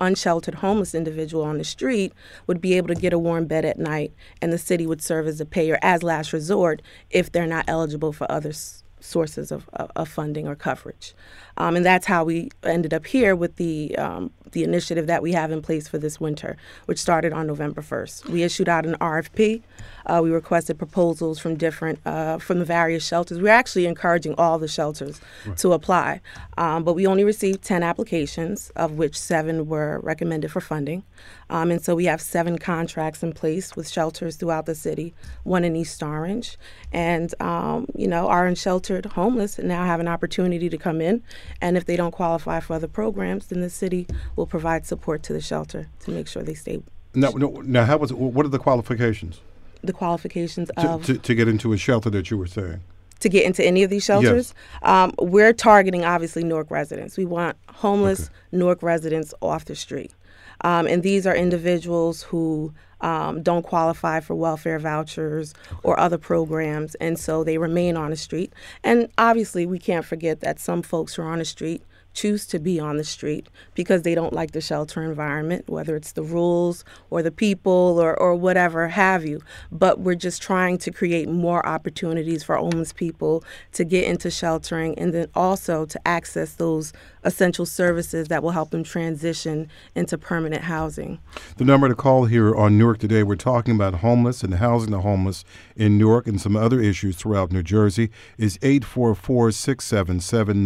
unsheltered 0.04 0.56
homeless 0.56 0.94
individual 0.94 1.44
on 1.44 1.58
the 1.58 1.64
street 1.64 2.14
would 2.48 2.62
be 2.62 2.76
able 2.76 2.88
to 2.90 2.96
get 2.96 3.14
a 3.14 3.20
warm 3.20 3.46
bed 3.46 3.66
at 3.66 3.80
night, 3.80 4.14
and 4.42 4.54
the 4.54 4.58
city 4.58 4.86
would 4.86 5.02
serve 5.02 5.28
as 5.28 5.42
a 5.42 5.46
payer 5.46 5.80
as 5.82 6.04
last 6.04 6.34
resort 6.34 6.82
if 7.10 7.32
they're 7.32 7.48
not 7.48 7.66
eligible 7.68 8.14
for 8.14 8.32
other 8.32 8.50
s- 8.50 8.84
sources 9.00 9.52
of, 9.52 9.70
of, 9.74 10.08
funding 10.08 10.48
or 10.48 10.56
coverage. 10.56 11.14
Um, 11.58 11.76
and 11.76 11.86
that's 11.86 12.06
how 12.06 12.24
we 12.24 12.50
ended 12.64 12.94
up 12.94 13.06
here 13.06 13.36
with 13.36 13.58
the 13.58 13.96
um, 13.98 14.32
the 14.54 14.64
initiative 14.64 15.08
that 15.08 15.22
we 15.22 15.34
have 15.34 15.52
in 15.52 15.62
place 15.62 15.88
for 15.88 15.98
this 15.98 16.20
winter, 16.20 16.58
which 16.86 17.00
started 17.00 17.34
on 17.34 17.48
November 17.48 17.82
1st. 17.82 18.30
We 18.30 18.44
issued 18.44 18.70
out 18.70 18.86
an 18.86 18.96
RFP. 18.96 19.62
Uh, 20.06 20.20
we 20.24 20.32
requested 20.32 20.78
proposals 20.78 21.40
from 21.40 21.56
different, 21.56 22.00
uh, 22.06 22.38
from 22.38 22.60
the 22.60 22.66
various 22.66 23.06
shelters. 23.06 23.40
We're 23.40 23.50
actually 23.50 23.86
encouraging 23.86 24.36
all 24.38 24.60
the 24.60 24.68
shelters 24.68 25.22
right. 25.46 25.58
to 25.58 25.74
apply, 25.74 26.22
um, 26.58 26.84
but 26.84 26.94
we 26.94 27.08
only 27.08 27.24
received 27.24 27.62
10 27.64 27.84
applications, 27.84 28.72
of 28.76 28.94
which 28.94 29.18
seven 29.18 29.68
were 29.68 30.00
recommended 30.02 30.52
for 30.52 30.62
funding. 30.62 31.04
Um, 31.50 31.72
and 31.72 31.84
so 31.84 31.96
we 31.96 32.06
have 32.06 32.22
seven 32.22 32.58
contracts 32.58 33.22
in 33.22 33.34
place 33.34 33.76
with 33.76 33.88
shelters 33.88 34.36
throughout 34.36 34.66
the 34.66 34.76
city, 34.76 35.14
one 35.44 35.64
in 35.64 35.76
East 35.76 36.02
Orange. 36.02 36.58
And, 36.92 37.34
um, 37.42 37.86
you 37.96 38.08
know, 38.08 38.28
our 38.28 38.48
unsheltered 38.48 39.06
homeless 39.06 39.60
now 39.60 39.86
have 39.86 40.00
an 40.00 40.08
opportunity 40.08 40.70
to 40.70 40.78
come 40.78 41.00
in. 41.00 41.22
And 41.62 41.78
if 41.78 41.86
they 41.86 41.96
don't 41.96 42.12
qualify 42.12 42.60
for 42.60 42.74
other 42.74 42.88
programs, 42.88 43.48
then 43.48 43.62
the 43.62 43.70
city 43.70 44.08
will 44.36 44.43
will 44.44 44.48
provide 44.48 44.86
support 44.86 45.24
to 45.24 45.32
the 45.32 45.40
shelter 45.40 45.88
to 46.02 46.12
make 46.12 46.28
sure 46.28 46.44
they 46.44 46.54
stay. 46.54 46.84
Now, 47.16 47.30
no, 47.30 47.62
now 47.64 47.86
how 47.86 47.96
was 47.96 48.12
it, 48.12 48.18
what 48.18 48.46
are 48.46 48.50
the 48.50 48.60
qualifications? 48.60 49.40
The 49.84 49.94
qualifications 49.94 50.70
to, 50.78 50.90
of 50.90 51.06
to, 51.06 51.18
to, 51.18 51.36
get 51.36 51.48
into 51.48 51.72
a 51.72 51.78
shelter 51.78 52.10
that 52.10 52.30
you 52.30 52.38
were 52.38 52.48
saying. 52.48 52.82
To 53.22 53.30
get 53.30 53.46
into 53.46 53.66
any 53.66 53.84
of 53.84 53.90
these 53.90 54.04
shelters, 54.04 54.54
yes. 54.54 54.90
um, 54.90 55.14
we're 55.18 55.54
targeting 55.54 56.04
obviously 56.04 56.44
Newark 56.44 56.70
residents. 56.70 57.16
We 57.18 57.24
want 57.24 57.56
homeless 57.70 58.26
okay. 58.26 58.34
Newark 58.52 58.84
residents 58.84 59.34
off 59.42 59.64
the 59.64 59.76
street, 59.76 60.14
um, 60.62 60.88
and 60.88 61.04
these 61.04 61.26
are 61.26 61.34
individuals 61.34 62.24
who 62.24 62.74
um, 63.00 63.42
don't 63.42 63.64
qualify 63.64 64.20
for 64.20 64.36
welfare 64.36 64.78
vouchers 64.78 65.54
or 65.84 65.98
other 65.98 66.18
programs, 66.18 66.96
and 66.96 67.18
so 67.18 67.46
they 67.46 67.58
remain 67.58 67.96
on 67.96 68.10
the 68.10 68.18
street. 68.18 68.52
And 68.84 69.08
obviously, 69.18 69.66
we 69.66 69.80
can't 69.80 70.06
forget 70.06 70.42
that 70.42 70.60
some 70.60 70.82
folks 70.82 71.16
who 71.16 71.22
are 71.22 71.32
on 71.32 71.40
the 71.40 71.46
street 71.46 71.82
choose 72.13 72.46
to 72.48 72.60
be 72.60 72.79
on 72.79 72.98
the 72.98 73.03
street 73.03 73.48
because 73.74 74.03
they 74.03 74.15
don't 74.15 74.34
like 74.34 74.51
the 74.51 74.62
shelter 74.62 75.03
environment, 75.03 75.67
whether 75.67 75.96
it's 75.96 76.13
the 76.13 76.24
rules 76.24 76.86
or 77.10 77.22
the 77.22 77.32
people 77.32 78.00
or, 78.00 78.17
or 78.20 78.36
whatever 78.36 78.88
have 78.88 79.25
you. 79.25 79.41
But 79.72 80.00
we're 80.00 80.15
just 80.15 80.41
trying 80.41 80.77
to 80.79 80.91
create 80.91 81.27
more 81.29 81.65
opportunities 81.65 82.43
for 82.43 82.55
homeless 82.55 82.93
people 82.93 83.43
to 83.74 83.84
get 83.84 84.05
into 84.05 84.29
sheltering 84.32 84.98
and 84.98 85.13
then 85.13 85.27
also 85.36 85.86
to 85.86 86.08
access 86.08 86.53
those 86.53 86.93
essential 87.24 87.65
services 87.65 88.27
that 88.27 88.43
will 88.43 88.51
help 88.51 88.72
them 88.72 88.84
transition 88.84 89.70
into 89.96 90.17
permanent 90.17 90.63
housing. 90.63 91.20
The 91.58 91.65
number 91.65 91.88
to 91.88 91.96
call 91.96 92.25
here 92.25 92.55
on 92.55 92.77
Newark 92.77 93.00
today, 93.00 93.24
we're 93.24 93.36
talking 93.36 93.75
about 93.75 93.96
homeless 93.96 94.43
and 94.43 94.55
housing 94.55 94.91
the 94.91 95.01
homeless 95.01 95.43
in 95.75 95.98
Newark 95.98 96.27
and 96.27 96.39
some 96.39 96.55
other 96.55 96.79
issues 96.79 97.15
throughout 97.15 97.51
New 97.51 97.63
Jersey, 97.63 98.10
is 98.38 98.58
844 98.62 99.51
677 99.51 100.63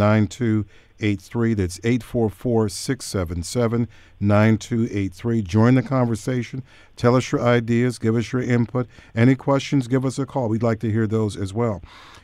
9283. 0.99 1.53
That's 1.53 1.79
844 1.83 2.69
677 2.69 3.87
9283. 4.19 5.41
Join 5.41 5.75
the 5.75 5.83
conversation. 5.83 6.63
Tell 6.95 7.15
us 7.15 7.31
your 7.31 7.41
ideas. 7.41 7.99
Give 7.99 8.15
us 8.15 8.31
your 8.31 8.41
input. 8.41 8.87
Any 9.15 9.35
questions, 9.35 9.87
give 9.87 10.05
us 10.05 10.17
a 10.17 10.25
call. 10.25 10.49
We'd 10.49 10.63
like 10.63 10.79
to 10.79 10.91
hear 10.91 11.07
those 11.07 11.37
as 11.37 11.53
well. 11.53 11.81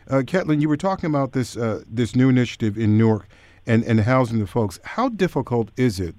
Uh, 0.09 0.23
Kathleen, 0.25 0.61
you 0.61 0.69
were 0.69 0.77
talking 0.77 1.09
about 1.09 1.33
this, 1.33 1.55
uh, 1.55 1.83
this 1.87 2.15
new 2.15 2.29
initiative 2.29 2.77
in 2.77 2.97
Newark 2.97 3.27
and, 3.65 3.83
and 3.83 4.01
housing 4.01 4.39
the 4.39 4.47
folks. 4.47 4.79
How 4.83 5.09
difficult 5.09 5.69
is 5.77 5.99
it? 5.99 6.15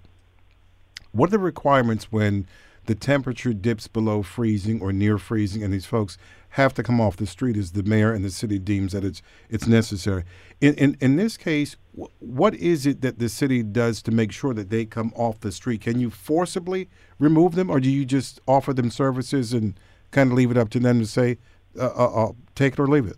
What 1.12 1.28
are 1.28 1.32
the 1.32 1.38
requirements 1.38 2.10
when 2.10 2.46
the 2.86 2.94
temperature 2.94 3.52
dips 3.52 3.88
below 3.88 4.22
freezing 4.22 4.80
or 4.80 4.92
near 4.92 5.18
freezing 5.18 5.62
and 5.62 5.72
these 5.72 5.86
folks 5.86 6.18
have 6.54 6.72
to 6.72 6.84
come 6.84 7.00
off 7.00 7.16
the 7.16 7.26
street 7.26 7.56
as 7.56 7.72
the 7.72 7.82
mayor 7.82 8.12
and 8.12 8.24
the 8.24 8.30
city 8.30 8.60
deems 8.60 8.92
that 8.92 9.04
it's 9.04 9.22
it's 9.50 9.66
necessary. 9.66 10.22
In 10.60 10.74
in, 10.74 10.96
in 11.00 11.16
this 11.16 11.36
case, 11.36 11.76
w- 11.92 12.12
what 12.20 12.54
is 12.54 12.86
it 12.86 13.00
that 13.00 13.18
the 13.18 13.28
city 13.28 13.64
does 13.64 14.00
to 14.02 14.12
make 14.12 14.30
sure 14.30 14.54
that 14.54 14.70
they 14.70 14.84
come 14.84 15.12
off 15.16 15.40
the 15.40 15.50
street? 15.50 15.80
Can 15.80 15.98
you 15.98 16.10
forcibly 16.10 16.88
remove 17.18 17.56
them, 17.56 17.70
or 17.70 17.80
do 17.80 17.90
you 17.90 18.04
just 18.04 18.40
offer 18.46 18.72
them 18.72 18.88
services 18.90 19.52
and 19.52 19.78
kind 20.12 20.30
of 20.30 20.36
leave 20.36 20.52
it 20.52 20.56
up 20.56 20.70
to 20.70 20.78
them 20.78 21.00
to 21.00 21.06
say, 21.06 21.38
uh, 21.76 21.86
uh, 21.86 22.26
uh, 22.28 22.32
take 22.54 22.74
it 22.74 22.78
or 22.80 22.86
leave 22.86 23.06
it? 23.06 23.16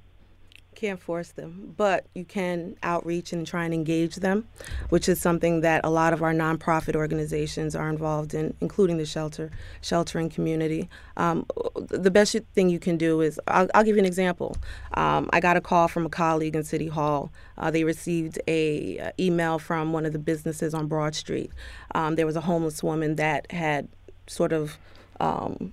Can't 0.76 1.00
force 1.00 1.30
them, 1.30 1.74
but 1.76 2.06
you 2.14 2.24
can 2.24 2.76
outreach 2.82 3.32
and 3.32 3.46
try 3.46 3.64
and 3.64 3.74
engage 3.74 4.16
them, 4.16 4.46
which 4.90 5.08
is 5.08 5.20
something 5.20 5.62
that 5.62 5.80
a 5.84 5.90
lot 5.90 6.12
of 6.12 6.22
our 6.22 6.32
nonprofit 6.32 6.94
organizations 6.94 7.74
are 7.74 7.88
involved 7.88 8.34
in, 8.34 8.54
including 8.60 8.98
the 8.98 9.06
shelter 9.06 9.50
sheltering 9.80 10.28
community. 10.28 10.88
Um, 11.16 11.46
the 11.88 12.10
best 12.10 12.36
thing 12.54 12.68
you 12.68 12.78
can 12.78 12.96
do 12.96 13.22
is 13.22 13.40
I'll, 13.48 13.68
I'll 13.74 13.82
give 13.82 13.96
you 13.96 14.00
an 14.00 14.06
example. 14.06 14.56
Um, 14.94 15.28
I 15.32 15.40
got 15.40 15.56
a 15.56 15.60
call 15.60 15.88
from 15.88 16.06
a 16.06 16.10
colleague 16.10 16.54
in 16.54 16.62
City 16.62 16.88
Hall. 16.88 17.32
Uh, 17.58 17.70
they 17.70 17.82
received 17.82 18.38
a 18.46 18.98
uh, 18.98 19.10
email 19.18 19.58
from 19.58 19.92
one 19.92 20.04
of 20.04 20.12
the 20.12 20.18
businesses 20.18 20.74
on 20.74 20.86
Broad 20.86 21.14
Street. 21.14 21.50
Um, 21.94 22.14
there 22.16 22.26
was 22.26 22.36
a 22.36 22.42
homeless 22.42 22.82
woman 22.82 23.16
that 23.16 23.50
had 23.50 23.88
sort 24.26 24.52
of 24.52 24.76
um, 25.20 25.72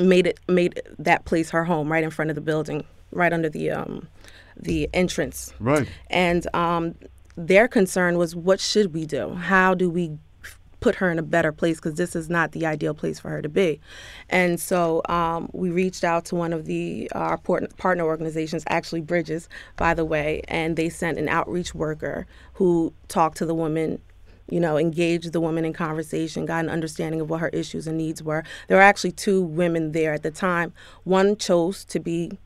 made 0.00 0.26
it 0.26 0.40
made 0.48 0.80
that 0.98 1.24
place 1.24 1.50
her 1.50 1.64
home 1.64 1.90
right 1.90 2.04
in 2.04 2.10
front 2.10 2.30
of 2.30 2.34
the 2.34 2.40
building, 2.40 2.84
right 3.12 3.32
under 3.32 3.48
the 3.48 3.70
um, 3.70 4.08
the 4.56 4.88
entrance. 4.92 5.52
Right. 5.58 5.88
And 6.08 6.46
um, 6.54 6.94
their 7.36 7.68
concern 7.68 8.18
was, 8.18 8.36
what 8.36 8.60
should 8.60 8.92
we 8.92 9.06
do? 9.06 9.34
How 9.34 9.74
do 9.74 9.88
we 9.88 10.18
put 10.80 10.94
her 10.96 11.10
in 11.10 11.18
a 11.18 11.22
better 11.22 11.52
place 11.52 11.76
because 11.76 11.94
this 11.94 12.16
is 12.16 12.28
not 12.28 12.52
the 12.52 12.66
ideal 12.66 12.94
place 12.94 13.20
for 13.20 13.28
her 13.28 13.40
to 13.42 13.48
be. 13.48 13.80
And 14.28 14.58
so 14.58 15.02
um, 15.08 15.48
we 15.52 15.70
reached 15.70 16.04
out 16.04 16.24
to 16.26 16.34
one 16.34 16.52
of 16.52 16.64
the 16.64 17.10
our 17.12 17.38
partner 17.38 18.04
organizations, 18.04 18.64
actually 18.66 19.02
Bridges, 19.02 19.48
by 19.76 19.94
the 19.94 20.04
way, 20.04 20.42
and 20.48 20.76
they 20.76 20.88
sent 20.88 21.18
an 21.18 21.28
outreach 21.28 21.74
worker 21.74 22.26
who 22.54 22.92
talked 23.08 23.36
to 23.38 23.46
the 23.46 23.54
woman. 23.54 24.00
You 24.50 24.60
know, 24.60 24.76
engaged 24.76 25.32
the 25.32 25.40
woman 25.40 25.64
in 25.64 25.72
conversation, 25.72 26.46
got 26.46 26.64
an 26.64 26.70
understanding 26.70 27.20
of 27.20 27.30
what 27.30 27.40
her 27.40 27.48
issues 27.50 27.86
and 27.86 27.96
needs 27.96 28.22
were. 28.22 28.44
There 28.68 28.76
were 28.76 28.82
actually 28.82 29.12
two 29.12 29.42
women 29.42 29.92
there 29.92 30.12
at 30.12 30.22
the 30.22 30.30
time. 30.30 30.72
One 31.04 31.36
chose 31.36 31.84
to 31.86 32.00
be 32.00 32.38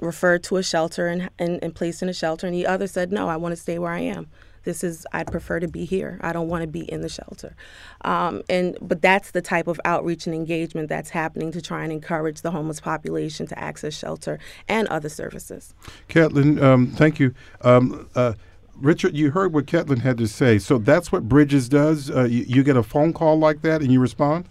referred 0.00 0.42
to 0.44 0.56
a 0.56 0.62
shelter 0.62 1.06
and, 1.06 1.30
and, 1.38 1.62
and 1.62 1.74
placed 1.74 2.02
in 2.02 2.08
a 2.08 2.14
shelter, 2.14 2.46
and 2.46 2.54
the 2.54 2.66
other 2.66 2.86
said, 2.86 3.12
No, 3.12 3.28
I 3.28 3.36
want 3.36 3.52
to 3.52 3.60
stay 3.60 3.78
where 3.78 3.92
I 3.92 4.00
am 4.00 4.28
this 4.64 4.84
is 4.84 5.06
I'd 5.12 5.30
prefer 5.30 5.60
to 5.60 5.68
be 5.68 5.84
here. 5.84 6.18
I 6.20 6.32
don't 6.32 6.48
want 6.48 6.62
to 6.62 6.68
be 6.68 6.80
in 6.80 7.00
the 7.00 7.08
shelter. 7.08 7.54
Um, 8.02 8.42
and 8.48 8.76
but 8.80 9.02
that's 9.02 9.30
the 9.30 9.42
type 9.42 9.66
of 9.66 9.80
outreach 9.84 10.26
and 10.26 10.34
engagement 10.34 10.88
that's 10.88 11.10
happening 11.10 11.52
to 11.52 11.60
try 11.60 11.82
and 11.82 11.92
encourage 11.92 12.42
the 12.42 12.50
homeless 12.50 12.80
population 12.80 13.46
to 13.48 13.58
access 13.58 13.96
shelter 13.96 14.38
and 14.68 14.88
other 14.88 15.08
services. 15.08 15.74
Caitlin, 16.08 16.62
um, 16.62 16.88
thank 16.88 17.18
you. 17.18 17.34
Um, 17.62 18.08
uh, 18.14 18.34
Richard, 18.82 19.16
you 19.16 19.30
heard 19.30 19.52
what 19.52 19.68
Catlin 19.68 20.00
had 20.00 20.18
to 20.18 20.26
say. 20.26 20.58
So 20.58 20.76
that's 20.76 21.12
what 21.12 21.28
Bridges 21.28 21.68
does. 21.68 22.10
Uh, 22.10 22.24
you, 22.24 22.44
you, 22.48 22.62
get 22.64 22.76
a 22.76 22.82
phone 22.82 23.12
call 23.12 23.38
like 23.38 23.62
that 23.62 23.80
and 23.80 23.92
you 23.92 24.00
respond. 24.00 24.48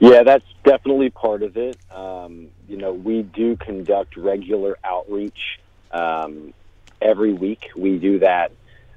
Yeah, 0.00 0.22
that's 0.22 0.46
definitely 0.64 1.10
part 1.10 1.42
of 1.42 1.58
it. 1.58 1.76
Um, 1.90 2.48
you 2.66 2.78
know, 2.78 2.92
we 2.92 3.22
do 3.22 3.56
conduct 3.56 4.16
regular 4.16 4.78
outreach 4.82 5.60
um, 5.90 6.54
every 7.02 7.34
week. 7.34 7.68
We 7.76 7.98
do 7.98 8.18
that 8.20 8.50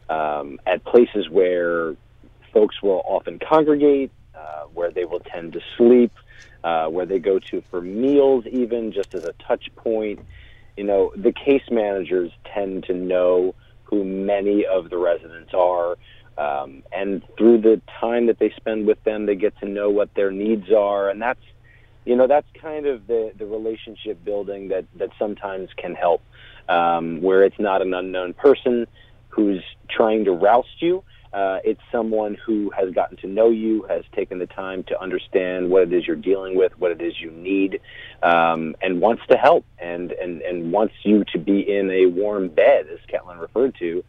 um, 0.09 0.59
at 0.65 0.85
places 0.85 1.29
where 1.29 1.95
folks 2.53 2.81
will 2.81 3.03
often 3.05 3.37
congregate, 3.37 4.11
uh, 4.33 4.63
where 4.73 4.91
they 4.91 5.03
will 5.03 5.19
tend 5.19 5.51
to 5.53 5.61
sleep, 5.75 6.13
uh, 6.63 6.87
where 6.87 7.05
they 7.05 7.19
go 7.19 7.37
to 7.37 7.61
for 7.69 7.81
meals, 7.81 8.45
even 8.47 8.93
just 8.93 9.13
as 9.13 9.25
a 9.25 9.33
touch 9.33 9.69
point. 9.75 10.19
You 10.77 10.85
know, 10.85 11.11
the 11.17 11.33
case 11.33 11.63
managers 11.69 12.31
tend 12.45 12.85
to 12.85 12.93
know 12.93 13.55
who 13.85 14.03
many 14.03 14.65
of 14.65 14.89
the 14.89 14.97
residents 14.97 15.53
are. 15.53 15.97
Um, 16.37 16.83
and 16.91 17.23
through 17.37 17.61
the 17.61 17.81
time 18.01 18.25
that 18.27 18.39
they 18.39 18.51
spend 18.57 18.87
with 18.87 19.01
them, 19.03 19.25
they 19.25 19.35
get 19.35 19.57
to 19.59 19.65
know 19.65 19.89
what 19.89 20.13
their 20.15 20.31
needs 20.31 20.71
are. 20.71 21.09
And 21.09 21.21
that's, 21.21 21.39
you 22.03 22.15
know, 22.15 22.27
that's 22.27 22.47
kind 22.61 22.85
of 22.85 23.07
the, 23.07 23.31
the 23.37 23.45
relationship 23.45 24.23
building 24.23 24.67
that, 24.69 24.85
that 24.95 25.11
sometimes 25.17 25.69
can 25.77 25.95
help, 25.95 26.21
um, 26.67 27.21
where 27.21 27.43
it's 27.43 27.59
not 27.59 27.81
an 27.81 27.93
unknown 27.93 28.33
person 28.33 28.85
who's 29.29 29.63
trying 29.89 30.25
to 30.25 30.31
roust 30.31 30.81
you. 30.81 31.03
Uh, 31.35 31.59
it's 31.65 31.81
someone 31.91 32.37
who 32.45 32.69
has 32.69 32.89
gotten 32.93 33.17
to 33.17 33.27
know 33.27 33.49
you, 33.49 33.83
has 33.89 34.05
taken 34.15 34.39
the 34.39 34.45
time 34.45 34.85
to 34.85 34.97
understand 35.01 35.69
what 35.69 35.83
it 35.83 35.91
is 35.91 36.07
you're 36.07 36.15
dealing 36.15 36.55
with, 36.55 36.71
what 36.79 36.91
it 36.91 37.01
is 37.01 37.19
you 37.19 37.29
need, 37.29 37.81
um, 38.23 38.73
and 38.81 39.01
wants 39.01 39.21
to 39.29 39.35
help 39.35 39.65
and, 39.77 40.13
and, 40.13 40.41
and 40.43 40.71
wants 40.71 40.93
you 41.03 41.25
to 41.33 41.37
be 41.37 41.59
in 41.59 41.91
a 41.91 42.05
warm 42.05 42.47
bed, 42.47 42.87
as 42.87 42.99
Catlin 43.09 43.37
referred 43.37 43.75
to, 43.79 44.01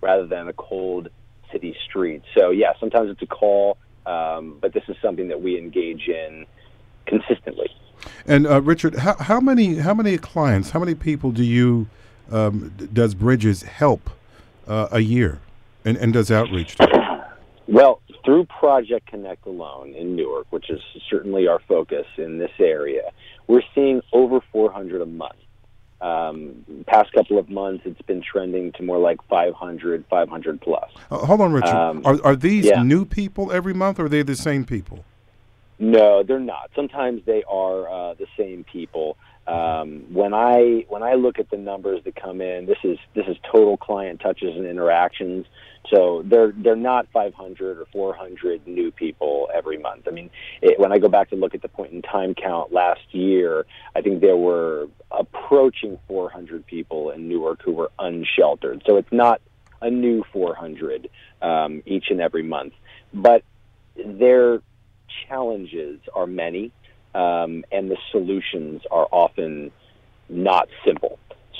rather 0.00 0.26
than 0.26 0.48
a 0.48 0.54
cold 0.54 1.10
city 1.52 1.76
street. 1.84 2.22
So, 2.34 2.48
yeah, 2.48 2.72
sometimes 2.80 3.10
it's 3.10 3.20
a 3.20 3.26
call, 3.26 3.76
um, 4.06 4.56
but 4.58 4.72
this 4.72 4.84
is 4.88 4.96
something 5.02 5.28
that 5.28 5.42
we 5.42 5.58
engage 5.58 6.08
in 6.08 6.46
consistently. 7.04 7.70
And 8.24 8.46
uh, 8.46 8.62
Richard, 8.62 8.94
how, 8.94 9.16
how 9.16 9.38
many 9.38 9.74
how 9.74 9.92
many 9.92 10.16
clients, 10.16 10.70
how 10.70 10.80
many 10.80 10.94
people 10.94 11.30
do 11.30 11.44
you 11.44 11.88
um, 12.30 12.72
does 12.90 13.14
Bridges 13.14 13.64
help 13.64 14.08
uh, 14.66 14.88
a 14.90 15.00
year 15.00 15.40
and, 15.84 15.96
and 15.96 16.12
does 16.12 16.30
outreach 16.30 16.76
to? 16.76 17.26
Well, 17.66 18.00
through 18.24 18.46
Project 18.46 19.06
Connect 19.06 19.46
alone 19.46 19.94
in 19.94 20.16
Newark, 20.16 20.46
which 20.50 20.70
is 20.70 20.80
certainly 21.08 21.46
our 21.46 21.60
focus 21.68 22.06
in 22.18 22.38
this 22.38 22.50
area, 22.58 23.12
we're 23.46 23.62
seeing 23.74 24.02
over 24.12 24.40
400 24.52 25.02
a 25.02 25.06
month. 25.06 25.34
Um, 26.00 26.64
past 26.86 27.12
couple 27.12 27.38
of 27.38 27.50
months, 27.50 27.82
it's 27.84 28.00
been 28.02 28.22
trending 28.22 28.72
to 28.72 28.82
more 28.82 28.98
like 28.98 29.18
500, 29.28 30.04
500 30.08 30.60
plus. 30.60 30.90
Uh, 31.10 31.18
hold 31.18 31.42
on, 31.42 31.52
Richard. 31.52 31.68
Um, 31.68 32.02
are, 32.06 32.18
are 32.24 32.36
these 32.36 32.64
yeah. 32.64 32.82
new 32.82 33.04
people 33.04 33.52
every 33.52 33.74
month, 33.74 34.00
or 34.00 34.06
are 34.06 34.08
they 34.08 34.22
the 34.22 34.34
same 34.34 34.64
people? 34.64 35.04
No, 35.78 36.22
they're 36.22 36.38
not. 36.38 36.70
Sometimes 36.74 37.22
they 37.24 37.42
are 37.44 37.88
uh, 37.88 38.14
the 38.14 38.26
same 38.38 38.64
people. 38.64 39.16
Um, 39.50 40.04
when 40.12 40.32
I 40.32 40.84
when 40.88 41.02
I 41.02 41.14
look 41.14 41.40
at 41.40 41.50
the 41.50 41.56
numbers 41.56 42.04
that 42.04 42.14
come 42.14 42.40
in, 42.40 42.66
this 42.66 42.78
is 42.84 42.98
this 43.14 43.26
is 43.26 43.36
total 43.50 43.76
client 43.76 44.20
touches 44.20 44.54
and 44.54 44.64
interactions. 44.64 45.44
So 45.92 46.22
they're 46.24 46.52
they're 46.52 46.76
not 46.76 47.08
500 47.12 47.78
or 47.78 47.86
400 47.86 48.68
new 48.68 48.92
people 48.92 49.48
every 49.52 49.76
month. 49.76 50.06
I 50.06 50.12
mean, 50.12 50.30
it, 50.62 50.78
when 50.78 50.92
I 50.92 50.98
go 50.98 51.08
back 51.08 51.30
to 51.30 51.36
look 51.36 51.56
at 51.56 51.62
the 51.62 51.68
point 51.68 51.92
in 51.92 52.00
time 52.00 52.34
count 52.34 52.72
last 52.72 53.00
year, 53.10 53.66
I 53.96 54.02
think 54.02 54.20
there 54.20 54.36
were 54.36 54.86
approaching 55.10 55.98
400 56.06 56.64
people 56.64 57.10
in 57.10 57.28
Newark 57.28 57.60
who 57.60 57.72
were 57.72 57.90
unsheltered. 57.98 58.84
So 58.86 58.98
it's 58.98 59.10
not 59.10 59.40
a 59.82 59.90
new 59.90 60.22
400 60.32 61.10
um, 61.42 61.82
each 61.86 62.10
and 62.10 62.20
every 62.20 62.44
month, 62.44 62.74
but 63.12 63.42
their 63.96 64.62
challenges 65.26 65.98
are 66.14 66.28
many 66.28 66.72
um, 67.14 67.64
and 67.72 67.90
the 67.90 67.96
solutions 68.10 68.82
are 68.90 69.08
often 69.10 69.70
not 70.28 70.68
simple. 70.84 71.18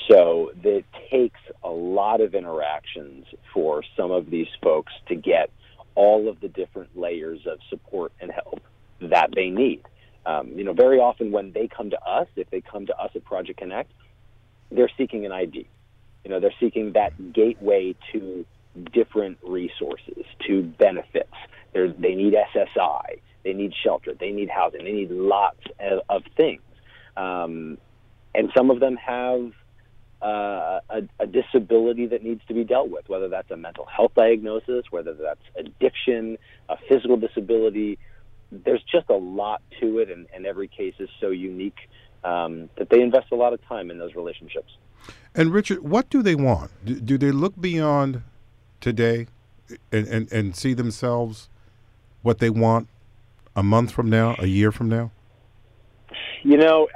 So 0.08 0.52
it 0.62 0.84
takes 1.10 1.40
a 1.62 1.70
lot 1.70 2.20
of 2.20 2.34
interactions 2.34 3.26
for 3.52 3.82
some 3.96 4.10
of 4.10 4.30
these 4.30 4.48
folks 4.62 4.92
to 5.08 5.14
get 5.14 5.50
all 5.94 6.28
of 6.28 6.40
the 6.40 6.48
different 6.48 6.96
layers 6.96 7.46
of 7.46 7.58
support 7.68 8.12
and 8.20 8.30
help 8.30 8.60
that 9.00 9.30
they 9.34 9.50
need. 9.50 9.82
Um, 10.26 10.52
you 10.54 10.64
know, 10.64 10.72
very 10.72 10.98
often 10.98 11.32
when 11.32 11.52
they 11.52 11.68
come 11.68 11.90
to 11.90 12.02
us, 12.02 12.28
if 12.36 12.50
they 12.50 12.60
come 12.60 12.86
to 12.86 12.96
us 12.96 13.10
at 13.14 13.24
Project 13.24 13.58
Connect, 13.58 13.90
they're 14.70 14.90
seeking 14.96 15.26
an 15.26 15.32
ID. 15.32 15.66
You 16.24 16.30
know, 16.30 16.40
they're 16.40 16.54
seeking 16.60 16.92
that 16.92 17.32
gateway 17.32 17.94
to 18.12 18.44
different 18.92 19.38
resources, 19.42 20.24
to 20.46 20.62
benefits. 20.62 21.32
They're, 21.72 21.92
they 21.92 22.14
need 22.14 22.34
SSI. 22.34 23.20
They 23.42 23.52
need 23.52 23.72
shelter. 23.82 24.14
They 24.18 24.30
need 24.30 24.50
housing. 24.50 24.84
They 24.84 24.92
need 24.92 25.10
lots 25.10 25.60
of, 25.78 26.00
of 26.08 26.22
things. 26.36 26.62
Um, 27.16 27.78
and 28.34 28.50
some 28.56 28.70
of 28.70 28.80
them 28.80 28.96
have 28.96 29.52
uh, 30.22 30.80
a, 30.90 31.02
a, 31.18 31.26
disability 31.26 32.06
that 32.06 32.22
needs 32.22 32.42
to 32.46 32.54
be 32.54 32.62
dealt 32.62 32.90
with, 32.90 33.08
whether 33.08 33.28
that's 33.28 33.50
a 33.50 33.56
mental 33.56 33.86
health 33.86 34.12
diagnosis, 34.14 34.84
whether 34.90 35.14
that's 35.14 35.40
addiction, 35.56 36.36
a 36.68 36.76
physical 36.88 37.16
disability. 37.16 37.98
There's 38.52 38.82
just 38.82 39.08
a 39.08 39.16
lot 39.16 39.62
to 39.80 39.98
it, 39.98 40.10
and, 40.10 40.26
and 40.34 40.44
every 40.44 40.68
case 40.68 40.94
is 40.98 41.08
so 41.20 41.30
unique 41.30 41.88
um, 42.22 42.68
that 42.76 42.90
they 42.90 43.00
invest 43.00 43.32
a 43.32 43.34
lot 43.34 43.54
of 43.54 43.66
time 43.66 43.90
in 43.90 43.98
those 43.98 44.14
relationships. 44.14 44.76
And 45.34 45.52
Richard, 45.52 45.80
what 45.80 46.10
do 46.10 46.22
they 46.22 46.34
want? 46.34 46.70
Do, 46.84 47.00
do 47.00 47.16
they 47.18 47.30
look 47.30 47.58
beyond 47.58 48.22
today 48.80 49.26
and, 49.90 50.06
and, 50.06 50.32
and 50.32 50.54
see 50.54 50.74
themselves 50.74 51.48
what 52.22 52.38
they 52.38 52.50
want 52.50 52.88
a 53.60 53.62
month 53.62 53.92
from 53.92 54.08
now, 54.08 54.34
a 54.38 54.46
year 54.46 54.72
from 54.72 54.88
now? 54.88 55.12
You 56.42 56.56
know, 56.56 56.88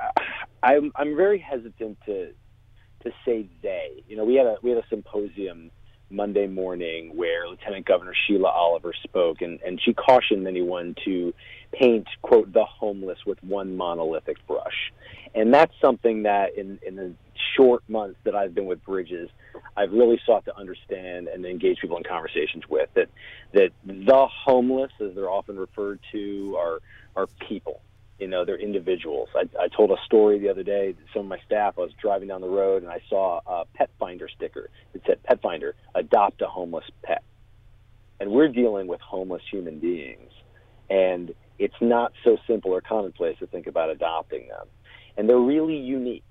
I'm 0.62 0.92
I'm 0.96 1.14
very 1.14 1.38
hesitant 1.38 1.98
to 2.06 2.32
to 3.04 3.12
say 3.24 3.46
they. 3.62 4.02
You 4.08 4.16
know, 4.16 4.24
we 4.24 4.34
had 4.36 4.46
a 4.46 4.56
we 4.62 4.70
had 4.70 4.78
a 4.78 4.88
symposium 4.88 5.70
Monday 6.08 6.46
morning 6.46 7.14
where 7.14 7.46
Lieutenant 7.46 7.86
Governor 7.86 8.14
Sheila 8.26 8.48
Oliver 8.48 8.94
spoke, 9.02 9.42
and, 9.42 9.60
and 9.60 9.80
she 9.84 9.92
cautioned 9.92 10.46
anyone 10.46 10.94
to 11.04 11.34
paint, 11.72 12.06
quote, 12.22 12.52
the 12.52 12.64
homeless 12.64 13.18
with 13.26 13.42
one 13.42 13.76
monolithic 13.76 14.36
brush. 14.46 14.92
And 15.34 15.52
that's 15.52 15.72
something 15.82 16.22
that 16.22 16.56
in, 16.56 16.78
in 16.86 16.96
the 16.96 17.14
short 17.56 17.82
months 17.88 18.18
that 18.24 18.34
I've 18.34 18.54
been 18.54 18.66
with 18.66 18.84
Bridges, 18.84 19.30
I've 19.76 19.92
really 19.92 20.20
sought 20.24 20.44
to 20.46 20.56
understand 20.56 21.28
and 21.28 21.44
engage 21.44 21.78
people 21.80 21.96
in 21.96 22.04
conversations 22.04 22.64
with 22.68 22.88
that 22.94 23.08
that 23.52 23.70
the 23.84 24.26
homeless, 24.26 24.92
as 25.00 25.14
they're 25.14 25.30
often 25.30 25.58
referred 25.58 26.00
to, 26.12 26.56
are 26.58 26.78
are 27.16 27.26
people. 27.48 27.80
You 28.18 28.28
know, 28.28 28.44
they're 28.44 28.58
individuals. 28.58 29.28
I, 29.34 29.48
I 29.60 29.68
told 29.68 29.90
a 29.90 29.96
story 30.04 30.38
the 30.38 30.48
other 30.48 30.62
day. 30.62 30.94
Some 31.12 31.22
of 31.22 31.28
my 31.28 31.40
staff. 31.44 31.74
I 31.76 31.82
was 31.82 31.92
driving 32.00 32.28
down 32.28 32.40
the 32.40 32.48
road 32.48 32.82
and 32.82 32.90
I 32.90 33.00
saw 33.08 33.40
a 33.46 33.64
pet 33.74 33.90
finder 33.98 34.28
sticker. 34.28 34.70
It 34.94 35.02
said, 35.06 35.22
"Pet 35.24 35.42
finder, 35.42 35.74
adopt 35.94 36.40
a 36.42 36.46
homeless 36.46 36.84
pet." 37.02 37.22
And 38.20 38.30
we're 38.30 38.48
dealing 38.48 38.86
with 38.86 39.00
homeless 39.00 39.42
human 39.50 39.80
beings, 39.80 40.30
and 40.88 41.34
it's 41.58 41.74
not 41.80 42.12
so 42.24 42.36
simple 42.46 42.72
or 42.72 42.80
commonplace 42.80 43.38
to 43.38 43.46
think 43.46 43.66
about 43.66 43.90
adopting 43.90 44.48
them. 44.48 44.66
And 45.16 45.28
they're 45.28 45.38
really 45.38 45.76
unique 45.76 46.24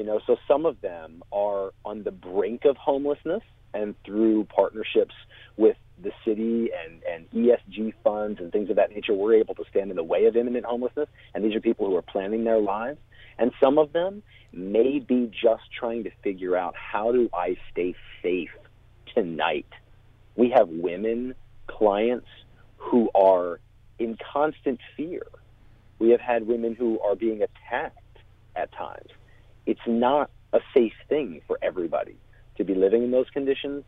you 0.00 0.06
know, 0.06 0.18
so 0.26 0.38
some 0.48 0.64
of 0.64 0.80
them 0.80 1.22
are 1.30 1.74
on 1.84 2.04
the 2.04 2.10
brink 2.10 2.64
of 2.64 2.74
homelessness, 2.78 3.42
and 3.74 3.94
through 4.02 4.44
partnerships 4.44 5.14
with 5.58 5.76
the 6.02 6.10
city 6.24 6.70
and, 6.72 7.02
and 7.02 7.30
ESG 7.32 7.92
funds 8.02 8.40
and 8.40 8.50
things 8.50 8.70
of 8.70 8.76
that 8.76 8.90
nature 8.90 9.12
we're 9.12 9.34
able 9.34 9.54
to 9.56 9.64
stand 9.68 9.90
in 9.90 9.96
the 9.96 10.02
way 10.02 10.24
of 10.24 10.36
imminent 10.36 10.64
homelessness. 10.64 11.06
And 11.34 11.44
these 11.44 11.54
are 11.54 11.60
people 11.60 11.84
who 11.84 11.96
are 11.96 12.02
planning 12.02 12.44
their 12.44 12.60
lives. 12.60 12.98
And 13.38 13.52
some 13.60 13.76
of 13.76 13.92
them 13.92 14.22
may 14.54 15.00
be 15.00 15.30
just 15.30 15.64
trying 15.78 16.04
to 16.04 16.10
figure 16.22 16.56
out 16.56 16.74
how 16.76 17.12
do 17.12 17.28
I 17.34 17.58
stay 17.70 17.94
safe 18.22 18.56
tonight. 19.14 19.68
We 20.34 20.48
have 20.56 20.70
women 20.70 21.34
clients 21.66 22.28
who 22.78 23.10
are 23.14 23.60
in 23.98 24.16
constant 24.32 24.80
fear. 24.96 25.26
We 25.98 26.08
have 26.12 26.20
had 26.22 26.46
women 26.46 26.74
who 26.74 26.98
are 27.00 27.16
being 27.16 27.42
attacked 27.42 27.98
at 28.56 28.72
times. 28.72 29.10
It's 29.70 29.86
not 29.86 30.30
a 30.52 30.58
safe 30.74 30.98
thing 31.08 31.42
for 31.46 31.56
everybody 31.62 32.16
to 32.56 32.64
be 32.64 32.74
living 32.74 33.04
in 33.04 33.12
those 33.12 33.30
conditions. 33.30 33.84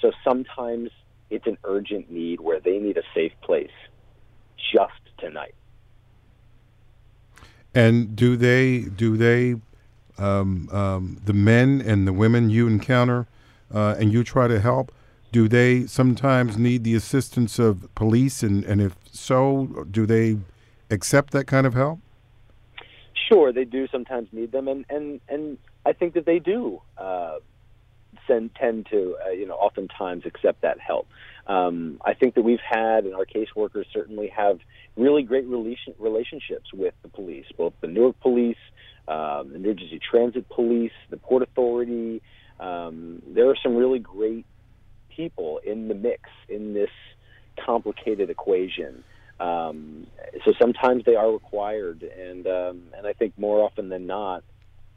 So 0.00 0.10
sometimes 0.24 0.90
it's 1.30 1.46
an 1.46 1.58
urgent 1.62 2.10
need 2.10 2.40
where 2.40 2.58
they 2.58 2.78
need 2.78 2.96
a 2.96 3.04
safe 3.14 3.30
place 3.40 3.70
just 4.74 5.00
tonight. 5.18 5.54
And 7.72 8.16
do 8.16 8.36
they 8.36 8.80
do 8.80 9.16
they 9.16 9.60
um, 10.18 10.68
um, 10.72 11.20
the 11.24 11.32
men 11.32 11.80
and 11.80 12.04
the 12.04 12.12
women 12.12 12.50
you 12.50 12.66
encounter 12.66 13.28
uh, 13.72 13.94
and 14.00 14.12
you 14.12 14.24
try 14.24 14.48
to 14.48 14.58
help? 14.58 14.90
Do 15.30 15.46
they 15.46 15.86
sometimes 15.86 16.58
need 16.58 16.82
the 16.82 16.96
assistance 16.96 17.60
of 17.60 17.88
police? 17.94 18.42
And, 18.42 18.64
and 18.64 18.82
if 18.82 18.96
so, 19.12 19.86
do 19.88 20.04
they 20.04 20.38
accept 20.90 21.32
that 21.32 21.46
kind 21.46 21.64
of 21.64 21.74
help? 21.74 22.00
Sure, 23.28 23.52
they 23.52 23.64
do 23.64 23.86
sometimes 23.88 24.28
need 24.32 24.52
them, 24.52 24.68
and 24.68 24.84
and 24.88 25.20
and 25.28 25.58
I 25.84 25.92
think 25.92 26.14
that 26.14 26.26
they 26.26 26.38
do 26.38 26.80
uh, 26.98 27.36
send, 28.26 28.54
tend 28.54 28.86
to 28.90 29.16
uh, 29.26 29.30
you 29.30 29.46
know 29.46 29.54
oftentimes 29.54 30.24
accept 30.26 30.62
that 30.62 30.78
help. 30.80 31.08
Um, 31.46 32.00
I 32.04 32.14
think 32.14 32.34
that 32.34 32.42
we've 32.42 32.60
had, 32.60 33.04
and 33.04 33.14
our 33.14 33.26
caseworkers 33.26 33.84
certainly 33.92 34.28
have 34.28 34.60
really 34.96 35.22
great 35.22 35.46
relation, 35.46 35.94
relationships 35.98 36.72
with 36.72 36.94
the 37.02 37.08
police, 37.08 37.46
both 37.56 37.72
the 37.80 37.88
Newark 37.88 38.18
Police, 38.20 38.56
um, 39.08 39.52
the 39.52 39.58
New 39.58 39.74
Jersey 39.74 39.98
Transit 39.98 40.48
Police, 40.48 40.92
the 41.10 41.16
Port 41.16 41.42
Authority. 41.42 42.22
Um, 42.60 43.22
there 43.26 43.48
are 43.50 43.56
some 43.60 43.74
really 43.74 43.98
great 43.98 44.46
people 45.08 45.60
in 45.64 45.88
the 45.88 45.94
mix 45.94 46.30
in 46.48 46.74
this 46.74 46.90
complicated 47.64 48.30
equation. 48.30 49.04
Um, 49.42 50.06
so 50.44 50.52
sometimes 50.58 51.04
they 51.04 51.16
are 51.16 51.30
required, 51.30 52.02
and 52.02 52.46
um, 52.46 52.82
and 52.96 53.06
I 53.06 53.12
think 53.12 53.36
more 53.36 53.64
often 53.64 53.88
than 53.88 54.06
not, 54.06 54.44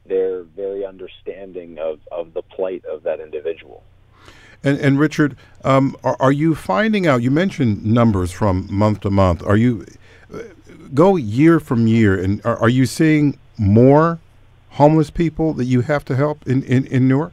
they're 0.06 0.44
very 0.44 0.86
understanding 0.86 1.78
of, 1.78 1.98
of 2.12 2.32
the 2.32 2.42
plight 2.42 2.84
of 2.84 3.02
that 3.02 3.18
individual. 3.18 3.82
And, 4.62 4.78
and 4.78 4.98
Richard, 4.98 5.36
um, 5.64 5.96
are, 6.04 6.16
are, 6.20 6.32
you 6.32 6.54
finding 6.54 7.06
out? 7.06 7.22
You 7.22 7.30
mentioned 7.30 7.84
numbers 7.84 8.30
from 8.30 8.68
month 8.72 9.00
to 9.00 9.10
month. 9.10 9.44
Are 9.44 9.56
you 9.56 9.84
uh, 10.32 10.42
go 10.94 11.16
year 11.16 11.58
from 11.58 11.88
year, 11.88 12.18
and 12.18 12.40
are, 12.44 12.56
are 12.58 12.68
you 12.68 12.86
seeing 12.86 13.38
more 13.58 14.20
homeless 14.70 15.10
people 15.10 15.54
that 15.54 15.64
you 15.64 15.80
have 15.80 16.04
to 16.04 16.14
help 16.14 16.46
in, 16.46 16.62
in, 16.62 16.86
in 16.86 17.08
Newark? 17.08 17.32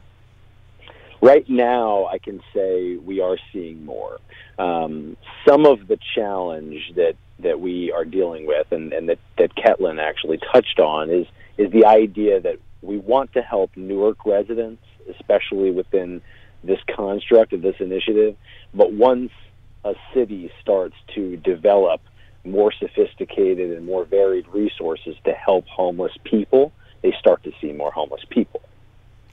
Right 1.24 1.48
now, 1.48 2.04
I 2.04 2.18
can 2.18 2.42
say 2.54 2.96
we 2.96 3.22
are 3.22 3.38
seeing 3.50 3.86
more. 3.86 4.18
Um, 4.58 5.16
some 5.48 5.64
of 5.64 5.88
the 5.88 5.98
challenge 6.14 6.92
that, 6.96 7.14
that 7.38 7.60
we 7.60 7.90
are 7.90 8.04
dealing 8.04 8.46
with, 8.46 8.70
and, 8.72 8.92
and 8.92 9.08
that, 9.08 9.18
that 9.38 9.54
Ketlin 9.56 9.98
actually 9.98 10.38
touched 10.52 10.78
on, 10.78 11.08
is 11.08 11.26
is 11.56 11.72
the 11.72 11.86
idea 11.86 12.42
that 12.42 12.56
we 12.82 12.98
want 12.98 13.32
to 13.32 13.40
help 13.40 13.74
Newark 13.74 14.26
residents, 14.26 14.82
especially 15.08 15.70
within 15.70 16.20
this 16.62 16.80
construct 16.94 17.54
of 17.54 17.62
this 17.62 17.76
initiative. 17.80 18.36
But 18.74 18.92
once 18.92 19.30
a 19.82 19.94
city 20.12 20.52
starts 20.60 20.96
to 21.14 21.38
develop 21.38 22.02
more 22.44 22.70
sophisticated 22.70 23.74
and 23.74 23.86
more 23.86 24.04
varied 24.04 24.46
resources 24.48 25.16
to 25.24 25.32
help 25.32 25.66
homeless 25.68 26.12
people, 26.24 26.70
they 27.00 27.14
start 27.18 27.42
to 27.44 27.52
see 27.62 27.72
more 27.72 27.92
homeless 27.92 28.26
people. 28.28 28.60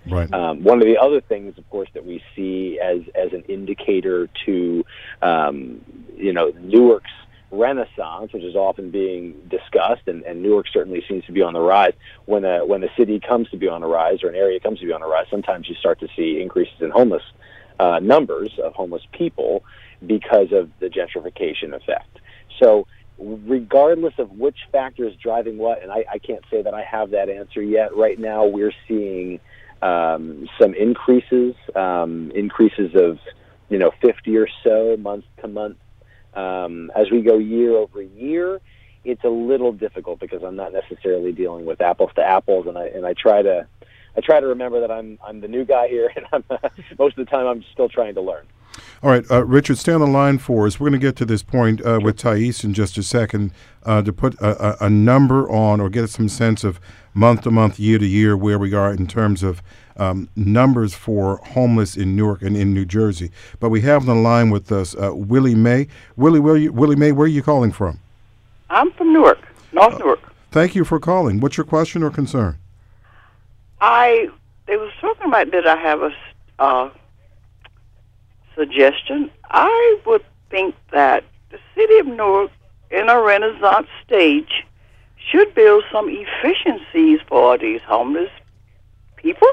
Right. 0.09 0.33
Um, 0.33 0.63
one 0.63 0.81
of 0.81 0.87
the 0.87 0.97
other 0.97 1.21
things, 1.21 1.57
of 1.57 1.69
course, 1.69 1.89
that 1.93 2.05
we 2.05 2.23
see 2.35 2.79
as 2.79 3.01
as 3.15 3.33
an 3.33 3.43
indicator 3.47 4.29
to, 4.45 4.83
um, 5.21 5.81
you 6.17 6.33
know, 6.33 6.51
Newark's 6.59 7.11
renaissance, 7.51 8.31
which 8.33 8.43
is 8.43 8.55
often 8.55 8.89
being 8.89 9.35
discussed, 9.49 10.07
and, 10.07 10.23
and 10.23 10.41
Newark 10.41 10.67
certainly 10.71 11.03
seems 11.07 11.25
to 11.25 11.31
be 11.31 11.41
on 11.41 11.53
the 11.53 11.59
rise. 11.59 11.93
When 12.25 12.45
a 12.45 12.65
when 12.65 12.83
a 12.83 12.87
city 12.97 13.19
comes 13.19 13.49
to 13.49 13.57
be 13.57 13.67
on 13.67 13.83
a 13.83 13.87
rise 13.87 14.23
or 14.23 14.29
an 14.29 14.35
area 14.35 14.59
comes 14.59 14.79
to 14.79 14.85
be 14.85 14.91
on 14.91 15.03
a 15.03 15.07
rise, 15.07 15.27
sometimes 15.29 15.69
you 15.69 15.75
start 15.75 15.99
to 15.99 16.07
see 16.15 16.41
increases 16.41 16.81
in 16.81 16.89
homeless 16.89 17.23
uh, 17.79 17.99
numbers 17.99 18.51
of 18.63 18.73
homeless 18.73 19.03
people 19.11 19.63
because 20.05 20.51
of 20.51 20.69
the 20.79 20.87
gentrification 20.87 21.73
effect. 21.73 22.19
So, 22.59 22.87
regardless 23.19 24.13
of 24.17 24.31
which 24.31 24.57
factor 24.71 25.05
is 25.07 25.15
driving 25.15 25.57
what, 25.57 25.81
and 25.83 25.91
I, 25.91 26.05
I 26.11 26.17
can't 26.17 26.43
say 26.49 26.61
that 26.61 26.73
I 26.73 26.83
have 26.83 27.11
that 27.11 27.29
answer 27.29 27.61
yet. 27.61 27.95
Right 27.95 28.17
now, 28.19 28.45
we're 28.45 28.73
seeing 28.87 29.39
um, 29.81 30.47
some 30.59 30.73
increases, 30.73 31.55
um, 31.75 32.31
increases 32.35 32.91
of 32.95 33.19
you 33.69 33.77
know 33.77 33.91
50 34.01 34.37
or 34.37 34.47
so 34.63 34.97
month 34.97 35.25
to 35.41 35.47
month 35.47 35.77
um, 36.33 36.91
as 36.95 37.11
we 37.11 37.21
go 37.21 37.37
year 37.37 37.75
over 37.75 38.01
year, 38.01 38.61
it's 39.03 39.23
a 39.23 39.29
little 39.29 39.71
difficult 39.71 40.19
because 40.19 40.43
I'm 40.43 40.55
not 40.55 40.73
necessarily 40.73 41.31
dealing 41.31 41.65
with 41.65 41.81
apples 41.81 42.11
to 42.15 42.21
apples, 42.21 42.67
and 42.67 42.77
I 42.77 42.85
and 42.87 43.05
I 43.05 43.13
try 43.13 43.41
to 43.41 43.67
I 44.15 44.21
try 44.21 44.39
to 44.39 44.47
remember 44.47 44.81
that 44.81 44.91
I'm 44.91 45.19
I'm 45.25 45.41
the 45.41 45.47
new 45.47 45.65
guy 45.65 45.87
here, 45.87 46.11
and 46.15 46.25
I'm, 46.31 46.43
most 46.97 47.17
of 47.17 47.25
the 47.25 47.29
time 47.29 47.47
I'm 47.47 47.63
still 47.73 47.89
trying 47.89 48.15
to 48.15 48.21
learn. 48.21 48.45
All 49.03 49.09
right, 49.09 49.29
uh, 49.31 49.43
Richard, 49.45 49.77
stay 49.77 49.93
on 49.93 50.01
the 50.01 50.07
line 50.07 50.37
for 50.37 50.67
us. 50.67 50.79
We're 50.79 50.89
going 50.89 50.99
to 50.99 51.07
get 51.07 51.15
to 51.17 51.25
this 51.25 51.41
point 51.43 51.83
uh, 51.85 51.99
with 52.01 52.17
Thais 52.17 52.63
in 52.63 52.73
just 52.73 52.97
a 52.97 53.03
second 53.03 53.51
uh, 53.83 54.01
to 54.03 54.13
put 54.13 54.35
a, 54.39 54.85
a, 54.85 54.89
number 54.89 55.49
on 55.49 55.81
or 55.81 55.89
get 55.89 56.09
some 56.09 56.29
sense 56.29 56.63
of 56.63 56.79
month 57.13 57.41
to 57.41 57.51
month, 57.51 57.79
year 57.79 57.97
to 57.97 58.05
year, 58.05 58.37
where 58.37 58.59
we 58.59 58.73
are 58.73 58.93
in 58.93 59.07
terms 59.07 59.41
of 59.41 59.63
um, 59.97 60.29
numbers 60.35 60.93
for 60.93 61.37
homeless 61.37 61.97
in 61.97 62.15
Newark 62.15 62.41
and 62.43 62.55
in 62.55 62.73
New 62.73 62.85
Jersey. 62.85 63.31
But 63.59 63.69
we 63.69 63.81
have 63.81 64.07
on 64.07 64.15
the 64.15 64.21
line 64.21 64.51
with 64.51 64.71
us 64.71 64.95
uh, 64.95 65.15
Willie 65.15 65.55
May. 65.55 65.87
Willie, 66.15 66.61
you, 66.61 66.71
Willie 66.71 66.95
May, 66.95 67.11
where 67.11 67.25
are 67.25 67.27
you 67.27 67.41
calling 67.41 67.71
from? 67.71 67.99
I'm 68.69 68.91
from 68.91 69.13
Newark, 69.13 69.39
North 69.73 69.97
Newark. 69.99 70.19
Thank 70.51 70.75
you 70.75 70.85
for 70.85 70.99
calling. 70.99 71.39
What's 71.39 71.57
your 71.57 71.65
question 71.65 72.03
or 72.03 72.11
concern? 72.11 72.57
I 73.79 74.29
they 74.67 74.77
was 74.77 74.91
talking 75.01 75.27
about 75.27 75.49
did 75.49 75.65
I 75.65 75.75
have 75.75 76.01
a 76.01 76.11
uh, 76.59 76.89
suggestion? 78.55 79.31
I 79.49 79.97
would 80.05 80.23
think 80.49 80.75
that 80.91 81.23
the 81.49 81.59
city 81.75 81.99
of 81.99 82.07
Newark, 82.07 82.51
in 82.89 83.09
a 83.09 83.21
Renaissance 83.21 83.87
stage, 84.05 84.65
should 85.17 85.53
build 85.53 85.83
some 85.91 86.07
efficiencies 86.09 87.19
for 87.27 87.57
these 87.57 87.81
homeless 87.81 88.29
people 89.15 89.47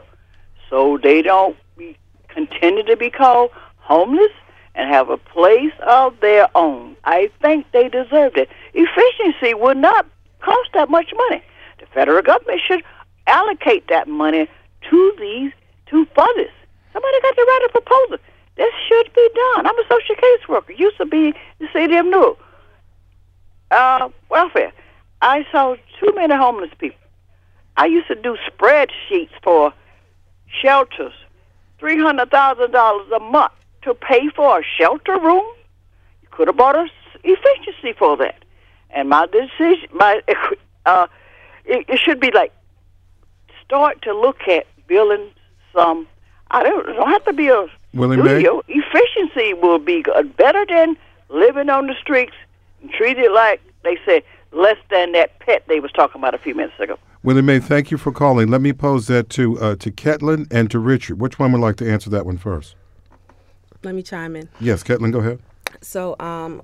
so 0.70 0.98
they 1.02 1.22
don't 1.22 1.56
be, 1.76 1.96
continue 2.28 2.82
to 2.84 2.96
be 2.96 3.10
called 3.10 3.50
homeless 3.76 4.32
and 4.74 4.92
have 4.92 5.10
a 5.10 5.16
place 5.16 5.72
of 5.86 6.18
their 6.20 6.48
own. 6.54 6.96
I 7.04 7.30
think 7.40 7.66
they 7.72 7.88
deserve 7.88 8.36
it. 8.36 8.48
Efficiency 8.74 9.54
would 9.54 9.76
not 9.76 10.06
cost 10.40 10.70
that 10.74 10.88
much 10.88 11.12
money. 11.16 11.42
The 11.80 11.86
federal 11.86 12.22
government 12.22 12.60
should 12.66 12.82
allocate 13.26 13.88
that 13.88 14.08
money 14.08 14.48
to 14.90 15.12
these 15.18 15.52
to 15.90 16.06
for. 16.06 16.50
Somebody 16.92 17.20
got 17.22 17.36
to 17.36 17.42
write 17.42 17.66
a 17.66 17.72
proposal. 17.72 18.18
This 18.58 18.74
should 18.88 19.14
be 19.14 19.28
done. 19.34 19.66
I'm 19.68 19.78
a 19.78 19.84
social 19.88 20.16
case 20.16 20.48
worker. 20.48 20.72
Used 20.72 20.98
to 20.98 21.06
be 21.06 21.32
the 21.60 21.68
city 21.72 21.96
of 21.96 22.06
Newark. 22.06 22.38
Uh, 23.70 24.08
welfare. 24.28 24.72
I 25.22 25.46
saw 25.52 25.76
too 26.00 26.12
many 26.16 26.34
homeless 26.34 26.70
people. 26.78 26.98
I 27.76 27.86
used 27.86 28.08
to 28.08 28.16
do 28.16 28.36
spreadsheets 28.50 29.30
for 29.44 29.72
shelters, 30.60 31.12
three 31.78 31.98
hundred 31.98 32.32
thousand 32.32 32.72
dollars 32.72 33.06
a 33.14 33.20
month 33.20 33.52
to 33.82 33.94
pay 33.94 34.28
for 34.34 34.58
a 34.58 34.62
shelter 34.76 35.18
room. 35.20 35.44
You 36.22 36.28
could 36.32 36.48
have 36.48 36.56
bought 36.56 36.76
us 36.76 36.90
efficiency 37.22 37.92
for 37.96 38.16
that. 38.16 38.44
And 38.90 39.08
my 39.08 39.26
decision, 39.26 39.88
my 39.92 40.20
uh, 40.86 41.06
it, 41.64 41.84
it 41.88 42.00
should 42.00 42.18
be 42.18 42.32
like 42.32 42.52
start 43.64 44.02
to 44.02 44.12
look 44.18 44.48
at 44.48 44.66
building 44.88 45.30
some. 45.72 46.08
I 46.50 46.62
don't, 46.62 46.86
don't 46.86 47.08
have 47.08 47.24
to 47.24 47.32
be 47.32 47.48
a 47.48 47.66
Willie 47.94 48.16
studio. 48.16 48.62
May? 48.68 48.74
Efficiency 48.74 49.54
will 49.54 49.78
be 49.78 50.04
better 50.36 50.64
than 50.66 50.96
living 51.28 51.68
on 51.68 51.86
the 51.86 51.94
streets 52.00 52.32
and 52.82 52.90
treated 52.90 53.32
like 53.32 53.60
they 53.84 53.98
said 54.04 54.22
less 54.52 54.78
than 54.90 55.12
that 55.12 55.38
pet 55.40 55.62
they 55.68 55.80
was 55.80 55.92
talking 55.92 56.20
about 56.20 56.34
a 56.34 56.38
few 56.38 56.54
minutes 56.54 56.78
ago. 56.80 56.98
Willie 57.22 57.42
May, 57.42 57.58
thank 57.58 57.90
you 57.90 57.98
for 57.98 58.12
calling. 58.12 58.48
Let 58.48 58.60
me 58.60 58.72
pose 58.72 59.08
that 59.08 59.28
to 59.30 59.58
uh, 59.60 59.76
to 59.76 59.90
Ketlin 59.90 60.46
and 60.50 60.70
to 60.70 60.78
Richard. 60.78 61.20
Which 61.20 61.38
one 61.38 61.52
would 61.52 61.60
like 61.60 61.76
to 61.76 61.90
answer 61.90 62.08
that 62.10 62.24
one 62.24 62.38
first? 62.38 62.76
Let 63.82 63.94
me 63.94 64.02
chime 64.02 64.36
in. 64.36 64.48
Yes, 64.60 64.82
Ketlin, 64.82 65.12
go 65.12 65.18
ahead. 65.18 65.40
So, 65.80 66.16
um, 66.18 66.62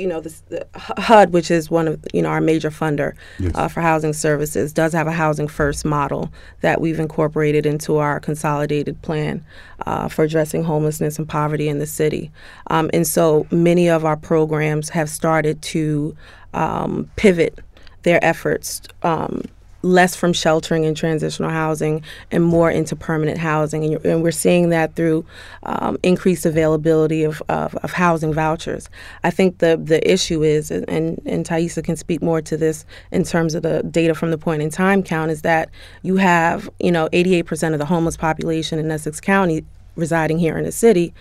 you 0.00 0.06
know, 0.06 0.20
this, 0.20 0.40
the 0.48 0.66
HUD, 0.74 1.32
which 1.32 1.50
is 1.50 1.70
one 1.70 1.86
of 1.86 2.04
you 2.14 2.22
know 2.22 2.30
our 2.30 2.40
major 2.40 2.70
funder 2.70 3.14
Yes. 3.38 3.52
uh, 3.54 3.68
for 3.68 3.80
housing 3.80 4.12
services, 4.12 4.72
does 4.72 4.92
have 4.92 5.06
a 5.06 5.12
housing 5.12 5.46
first 5.48 5.84
model 5.84 6.32
that 6.62 6.80
we've 6.80 6.98
incorporated 6.98 7.66
into 7.66 7.98
our 7.98 8.18
consolidated 8.20 9.00
plan 9.02 9.44
uh, 9.86 10.08
for 10.08 10.24
addressing 10.24 10.64
homelessness 10.64 11.18
and 11.18 11.28
poverty 11.28 11.68
in 11.68 11.78
the 11.78 11.86
city. 11.86 12.30
Um, 12.68 12.90
and 12.92 13.06
so 13.06 13.46
many 13.50 13.88
of 13.88 14.04
our 14.04 14.16
programs 14.16 14.88
have 14.90 15.08
started 15.10 15.60
to 15.62 16.16
um, 16.54 17.10
pivot 17.16 17.58
their 18.02 18.22
efforts 18.24 18.80
um, 19.02 19.42
less 19.82 20.14
from 20.14 20.32
sheltering 20.32 20.84
and 20.84 20.96
transitional 20.96 21.50
housing 21.50 22.02
and 22.30 22.44
more 22.44 22.70
into 22.70 22.94
permanent 22.94 23.38
housing. 23.38 23.84
And, 23.84 24.04
and 24.04 24.22
we're 24.22 24.30
seeing 24.30 24.70
that 24.70 24.94
through 24.94 25.24
um, 25.62 25.98
increased 26.02 26.44
availability 26.46 27.24
of, 27.24 27.42
of, 27.48 27.74
of 27.76 27.92
housing 27.92 28.32
vouchers. 28.32 28.88
I 29.24 29.30
think 29.30 29.58
the, 29.58 29.80
the 29.82 30.08
issue 30.10 30.42
is, 30.42 30.70
and, 30.70 30.88
and, 30.88 31.20
and 31.26 31.46
Thaisa 31.46 31.82
can 31.82 31.96
speak 31.96 32.22
more 32.22 32.42
to 32.42 32.56
this 32.56 32.84
in 33.10 33.24
terms 33.24 33.54
of 33.54 33.62
the 33.62 33.82
data 33.84 34.14
from 34.14 34.30
the 34.30 34.38
point 34.38 34.62
in 34.62 34.70
time 34.70 35.02
count, 35.02 35.30
is 35.30 35.42
that 35.42 35.70
you 36.02 36.16
have, 36.16 36.68
you 36.78 36.92
know, 36.92 37.08
88% 37.12 37.72
of 37.72 37.78
the 37.78 37.86
homeless 37.86 38.16
population 38.16 38.78
in 38.78 38.90
Essex 38.90 39.20
County 39.20 39.64
residing 39.96 40.38
here 40.38 40.56
in 40.56 40.64
the 40.64 40.72
city 40.72 41.12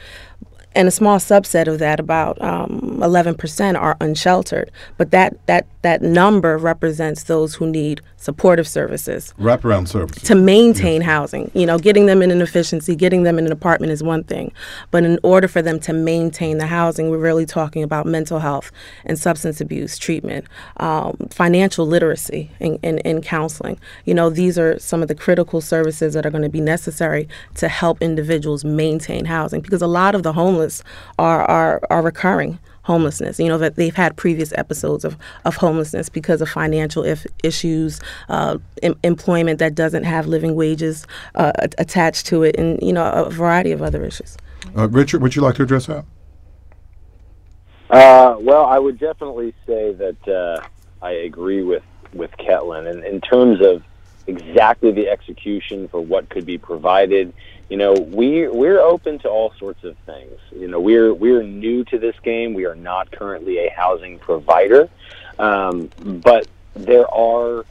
and 0.76 0.88
a 0.88 0.92
small 0.92 1.18
subset 1.18 1.68
of 1.68 1.80
that, 1.80 2.00
about 2.00 2.40
um, 2.42 3.00
11%, 3.02 3.80
are 3.80 3.98
unsheltered. 4.00 4.72
But 4.98 5.12
that, 5.12 5.46
that, 5.48 5.66
that 5.82 6.02
number 6.02 6.58
represents 6.58 7.24
those 7.24 7.56
who 7.56 7.68
need 7.68 8.02
supportive 8.18 8.68
services 8.68 9.34
Wraparound 9.40 9.88
services. 9.88 10.24
to 10.24 10.36
maintain 10.36 11.02
housing. 11.02 11.50
You 11.54 11.66
know, 11.66 11.80
getting 11.80 12.06
them 12.06 12.22
in 12.22 12.32
an 12.32 12.42
efficiency, 12.42 12.96
getting 12.96 13.24
them 13.24 13.40
in 13.40 13.46
an 13.46 13.52
apartment 13.52 13.94
is 13.94 14.04
one 14.04 14.24
thing. 14.26 14.52
But 14.92 15.06
in 15.06 15.18
order 15.24 15.48
for 15.48 15.62
them 15.62 15.80
to 15.82 15.94
maintain 15.94 16.58
the 16.58 16.68
housing, 16.68 17.10
we're 17.10 17.18
really 17.18 17.46
talking 17.46 17.82
about 17.82 18.06
mental 18.06 18.40
health 18.40 18.72
and 19.06 19.18
substance 19.18 19.62
abuse 19.62 19.98
treatment, 19.98 20.46
um, 20.78 21.16
financial 21.32 21.88
literacy 21.88 22.52
and, 22.60 22.78
and, 22.84 23.02
and 23.06 23.24
counseling. 23.24 23.80
You 24.06 24.14
know, 24.14 24.30
these 24.30 24.60
are 24.60 24.78
some 24.80 25.02
of 25.02 25.08
the 25.08 25.16
critical 25.16 25.62
services 25.62 26.14
that 26.14 26.26
are 26.26 26.32
going 26.32 26.44
to 26.44 26.50
be 26.50 26.62
necessary 26.62 27.28
to 27.56 27.70
help 27.70 28.02
individuals 28.02 28.66
maintain 28.66 29.26
housing 29.26 29.62
because 29.62 29.82
a 29.82 29.88
lot 29.88 30.14
of 30.14 30.24
the 30.24 30.34
homeless 30.34 30.59
are, 31.18 31.44
are, 31.44 31.82
are 31.90 32.02
recurring 32.02 32.60
homelessness. 32.84 33.40
You 33.40 33.48
know 33.48 33.60
that 33.60 33.76
they've 33.76 33.96
had 33.96 34.18
previous 34.18 34.52
episodes 34.54 35.06
of, 35.06 35.16
of 35.46 35.56
homelessness 35.58 36.10
because 36.10 36.42
of 36.42 36.50
financial 36.50 37.04
if, 37.06 37.26
issues, 37.44 38.00
uh, 38.30 38.58
em- 38.82 39.00
employment 39.04 39.60
that 39.60 39.76
doesn't 39.76 40.06
have 40.06 40.26
living 40.26 40.56
wages 40.56 41.06
uh, 41.36 41.52
attached 41.78 42.26
to 42.28 42.44
it, 42.44 42.56
and 42.58 42.82
you 42.82 42.92
know 42.92 43.06
a 43.12 43.30
variety 43.30 43.72
of 43.72 43.82
other 43.82 44.04
issues. 44.04 44.38
Uh, 44.76 44.90
Richard, 44.90 45.22
would 45.22 45.36
you 45.36 45.42
like 45.42 45.56
to 45.56 45.64
address 45.64 45.86
that? 45.86 46.04
Uh, 47.90 48.36
well, 48.40 48.66
I 48.66 48.80
would 48.80 49.00
definitely 49.00 49.54
say 49.66 49.94
that 49.94 50.28
uh, 50.28 50.68
I 51.02 51.12
agree 51.12 51.62
with 51.62 51.84
with 52.14 52.32
Ketlin 52.38 52.92
in, 52.92 53.04
in 53.04 53.22
terms 53.22 53.62
of 53.62 53.84
exactly 54.26 54.92
the 54.92 55.10
execution 55.10 55.88
for 55.88 56.02
what 56.02 56.30
could 56.30 56.46
be 56.46 56.58
provided. 56.58 57.34
You 57.70 57.78
know, 57.78 57.94
we 57.94 58.48
we're 58.48 58.80
open 58.80 59.20
to 59.20 59.30
all 59.30 59.54
sorts 59.60 59.84
of 59.84 59.96
things. 60.06 60.40
You 60.52 60.68
know, 60.68 60.80
we're 60.80 61.14
we're 61.14 61.44
new 61.44 61.84
to 61.86 62.00
this 62.00 62.16
game. 62.24 62.56
We 62.56 62.66
are 62.66 62.76
not 62.76 63.12
currently 63.12 63.60
a 63.60 63.70
housing 63.70 64.18
provider, 64.18 64.90
um, 65.38 65.92
but 66.00 66.48
there 66.74 67.08
are 67.14 67.66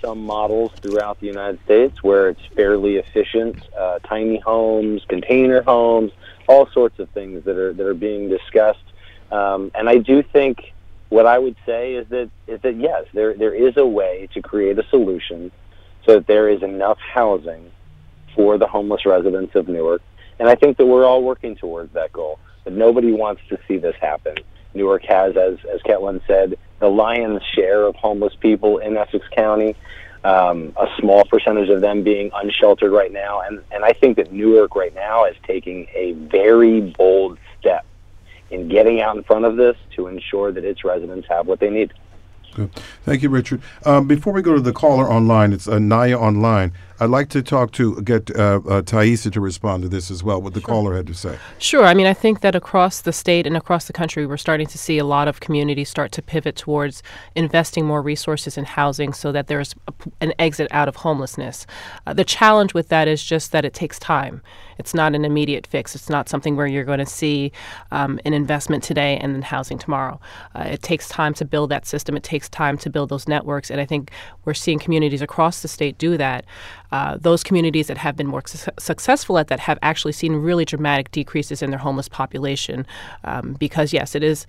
some 0.00 0.24
models 0.24 0.72
throughout 0.80 1.20
the 1.20 1.26
United 1.26 1.62
States 1.64 2.02
where 2.02 2.30
it's 2.30 2.44
fairly 2.54 2.96
efficient. 2.96 3.58
Uh, 3.76 3.98
tiny 4.00 4.38
homes, 4.38 5.04
container 5.06 5.60
homes, 5.60 6.12
all 6.48 6.66
sorts 6.68 6.98
of 6.98 7.10
things 7.10 7.44
that 7.44 7.58
are 7.58 7.74
that 7.74 7.86
are 7.86 7.94
being 7.94 8.30
discussed. 8.30 8.84
Um, 9.30 9.70
and 9.74 9.86
I 9.86 9.98
do 9.98 10.22
think 10.22 10.72
what 11.10 11.26
I 11.26 11.38
would 11.38 11.56
say 11.66 11.94
is 11.94 12.08
that 12.08 12.30
is 12.46 12.62
that 12.62 12.76
yes, 12.76 13.04
there 13.12 13.34
there 13.34 13.54
is 13.54 13.76
a 13.76 13.86
way 13.86 14.28
to 14.32 14.40
create 14.40 14.78
a 14.78 14.84
solution 14.88 15.50
so 16.06 16.14
that 16.14 16.26
there 16.26 16.48
is 16.48 16.62
enough 16.62 16.98
housing 16.98 17.70
for 18.36 18.58
the 18.58 18.66
homeless 18.68 19.04
residents 19.04 19.56
of 19.56 19.66
Newark. 19.66 20.02
And 20.38 20.48
I 20.48 20.54
think 20.54 20.76
that 20.76 20.86
we're 20.86 21.04
all 21.04 21.24
working 21.24 21.56
towards 21.56 21.92
that 21.94 22.12
goal. 22.12 22.38
But 22.62 22.74
nobody 22.74 23.12
wants 23.12 23.42
to 23.48 23.58
see 23.66 23.78
this 23.78 23.96
happen. 24.00 24.36
Newark 24.74 25.04
has, 25.04 25.36
as 25.36 25.58
as 25.72 25.80
Ketlin 25.82 26.20
said, 26.26 26.58
the 26.78 26.88
lion's 26.88 27.42
share 27.54 27.84
of 27.84 27.96
homeless 27.96 28.34
people 28.38 28.78
in 28.78 28.96
Essex 28.96 29.26
County. 29.34 29.74
Um, 30.24 30.72
a 30.76 30.88
small 30.98 31.24
percentage 31.24 31.68
of 31.68 31.80
them 31.80 32.02
being 32.02 32.30
unsheltered 32.34 32.90
right 32.90 33.12
now, 33.12 33.40
and 33.40 33.62
and 33.70 33.84
I 33.84 33.92
think 33.92 34.16
that 34.16 34.32
Newark 34.32 34.74
right 34.74 34.94
now 34.94 35.24
is 35.24 35.36
taking 35.46 35.86
a 35.94 36.12
very 36.12 36.80
bold 36.80 37.38
step 37.58 37.86
in 38.50 38.68
getting 38.68 39.00
out 39.00 39.16
in 39.16 39.22
front 39.22 39.44
of 39.44 39.56
this 39.56 39.76
to 39.94 40.08
ensure 40.08 40.52
that 40.52 40.64
its 40.64 40.84
residents 40.84 41.26
have 41.28 41.46
what 41.46 41.60
they 41.60 41.70
need. 41.70 41.92
Good. 42.54 42.72
Thank 43.04 43.22
you, 43.22 43.28
Richard. 43.28 43.60
Um, 43.84 44.08
before 44.08 44.32
we 44.32 44.40
go 44.40 44.54
to 44.54 44.60
the 44.60 44.72
caller 44.72 45.10
online, 45.10 45.52
it's 45.52 45.68
uh, 45.68 45.78
Naya 45.78 46.18
online. 46.18 46.72
I'd 47.00 47.10
like 47.10 47.28
to 47.30 47.42
talk 47.42 47.72
to 47.72 48.00
get 48.02 48.34
uh, 48.34 48.60
uh, 48.68 48.82
Thaisa 48.82 49.30
to 49.32 49.40
respond 49.40 49.82
to 49.82 49.88
this 49.88 50.10
as 50.10 50.22
well. 50.22 50.40
What 50.40 50.54
the 50.54 50.60
caller 50.60 50.96
had 50.96 51.06
to 51.08 51.14
say. 51.14 51.38
Sure. 51.58 51.84
I 51.84 51.94
mean, 51.94 52.06
I 52.06 52.14
think 52.14 52.40
that 52.40 52.54
across 52.54 53.02
the 53.02 53.12
state 53.12 53.46
and 53.46 53.56
across 53.56 53.86
the 53.86 53.92
country, 53.92 54.26
we're 54.26 54.36
starting 54.36 54.66
to 54.68 54.78
see 54.78 54.98
a 54.98 55.04
lot 55.04 55.28
of 55.28 55.40
communities 55.40 55.88
start 55.88 56.12
to 56.12 56.22
pivot 56.22 56.56
towards 56.56 57.02
investing 57.34 57.84
more 57.84 58.02
resources 58.02 58.56
in 58.56 58.64
housing 58.64 59.12
so 59.12 59.32
that 59.32 59.46
there's 59.48 59.74
a 59.88 59.92
an 60.20 60.32
exit 60.38 60.68
out 60.70 60.88
of 60.88 60.96
homelessness. 60.96 61.66
Uh, 62.06 62.12
the 62.12 62.24
challenge 62.24 62.74
with 62.74 62.88
that 62.88 63.08
is 63.08 63.22
just 63.22 63.52
that 63.52 63.64
it 63.64 63.74
takes 63.74 63.98
time. 63.98 64.42
It's 64.78 64.92
not 64.92 65.14
an 65.14 65.24
immediate 65.24 65.66
fix. 65.66 65.94
It's 65.94 66.10
not 66.10 66.28
something 66.28 66.56
where 66.56 66.66
you're 66.66 66.84
going 66.84 66.98
to 66.98 67.06
see 67.06 67.52
um, 67.90 68.20
an 68.24 68.34
investment 68.34 68.82
today 68.82 69.16
and 69.18 69.34
then 69.34 69.42
housing 69.42 69.78
tomorrow. 69.78 70.20
Uh, 70.54 70.64
it 70.72 70.82
takes 70.82 71.08
time 71.08 71.32
to 71.34 71.44
build 71.44 71.70
that 71.70 71.86
system. 71.86 72.16
It 72.16 72.22
takes 72.22 72.48
time 72.48 72.76
to 72.78 72.90
build 72.90 73.08
those 73.08 73.26
networks. 73.26 73.70
And 73.70 73.80
I 73.80 73.86
think 73.86 74.10
we're 74.44 74.54
seeing 74.54 74.78
communities 74.78 75.22
across 75.22 75.62
the 75.62 75.68
state 75.68 75.96
do 75.98 76.16
that. 76.18 76.44
Uh, 76.92 77.16
those 77.20 77.42
communities 77.42 77.86
that 77.88 77.98
have 77.98 78.16
been 78.16 78.26
more 78.26 78.42
su- 78.46 78.70
successful 78.78 79.38
at 79.38 79.48
that 79.48 79.60
have 79.60 79.78
actually 79.82 80.12
seen 80.12 80.34
really 80.34 80.64
dramatic 80.64 81.10
decreases 81.10 81.62
in 81.62 81.70
their 81.70 81.78
homeless 81.78 82.08
population 82.08 82.86
um, 83.24 83.54
because, 83.58 83.92
yes, 83.92 84.14
it 84.14 84.22
is 84.22 84.46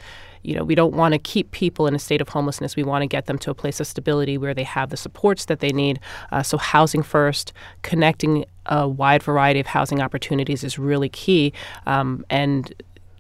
you 0.48 0.56
know, 0.56 0.64
we 0.64 0.76
don't 0.76 0.94
want 0.94 1.14
to 1.14 1.20
keep 1.20 1.52
people 1.52 1.88
in 1.88 1.96
a 1.96 2.00
state 2.00 2.22
of 2.22 2.30
homelessness. 2.30 2.78
We 2.78 2.84
want 2.84 3.02
to 3.02 3.08
get 3.08 3.26
them 3.26 3.38
to 3.40 3.52
a 3.52 3.54
place 3.54 3.82
of 3.82 3.88
stability 3.88 4.38
where 4.38 4.54
they 4.54 4.64
have 4.64 4.90
the 4.90 4.98
supports 4.98 5.46
that 5.46 5.60
they 5.60 5.72
need. 5.72 6.00
Uh, 6.32 6.42
so, 6.42 6.58
housing 6.58 7.04
first, 7.04 7.52
connecting 7.82 8.46
a 8.66 8.88
wide 8.88 9.24
variety 9.24 9.60
of 9.60 9.68
housing 9.68 10.02
opportunities 10.02 10.64
is 10.64 10.80
really 10.80 11.10
key. 11.10 11.52
Um, 11.86 12.26
and 12.30 12.74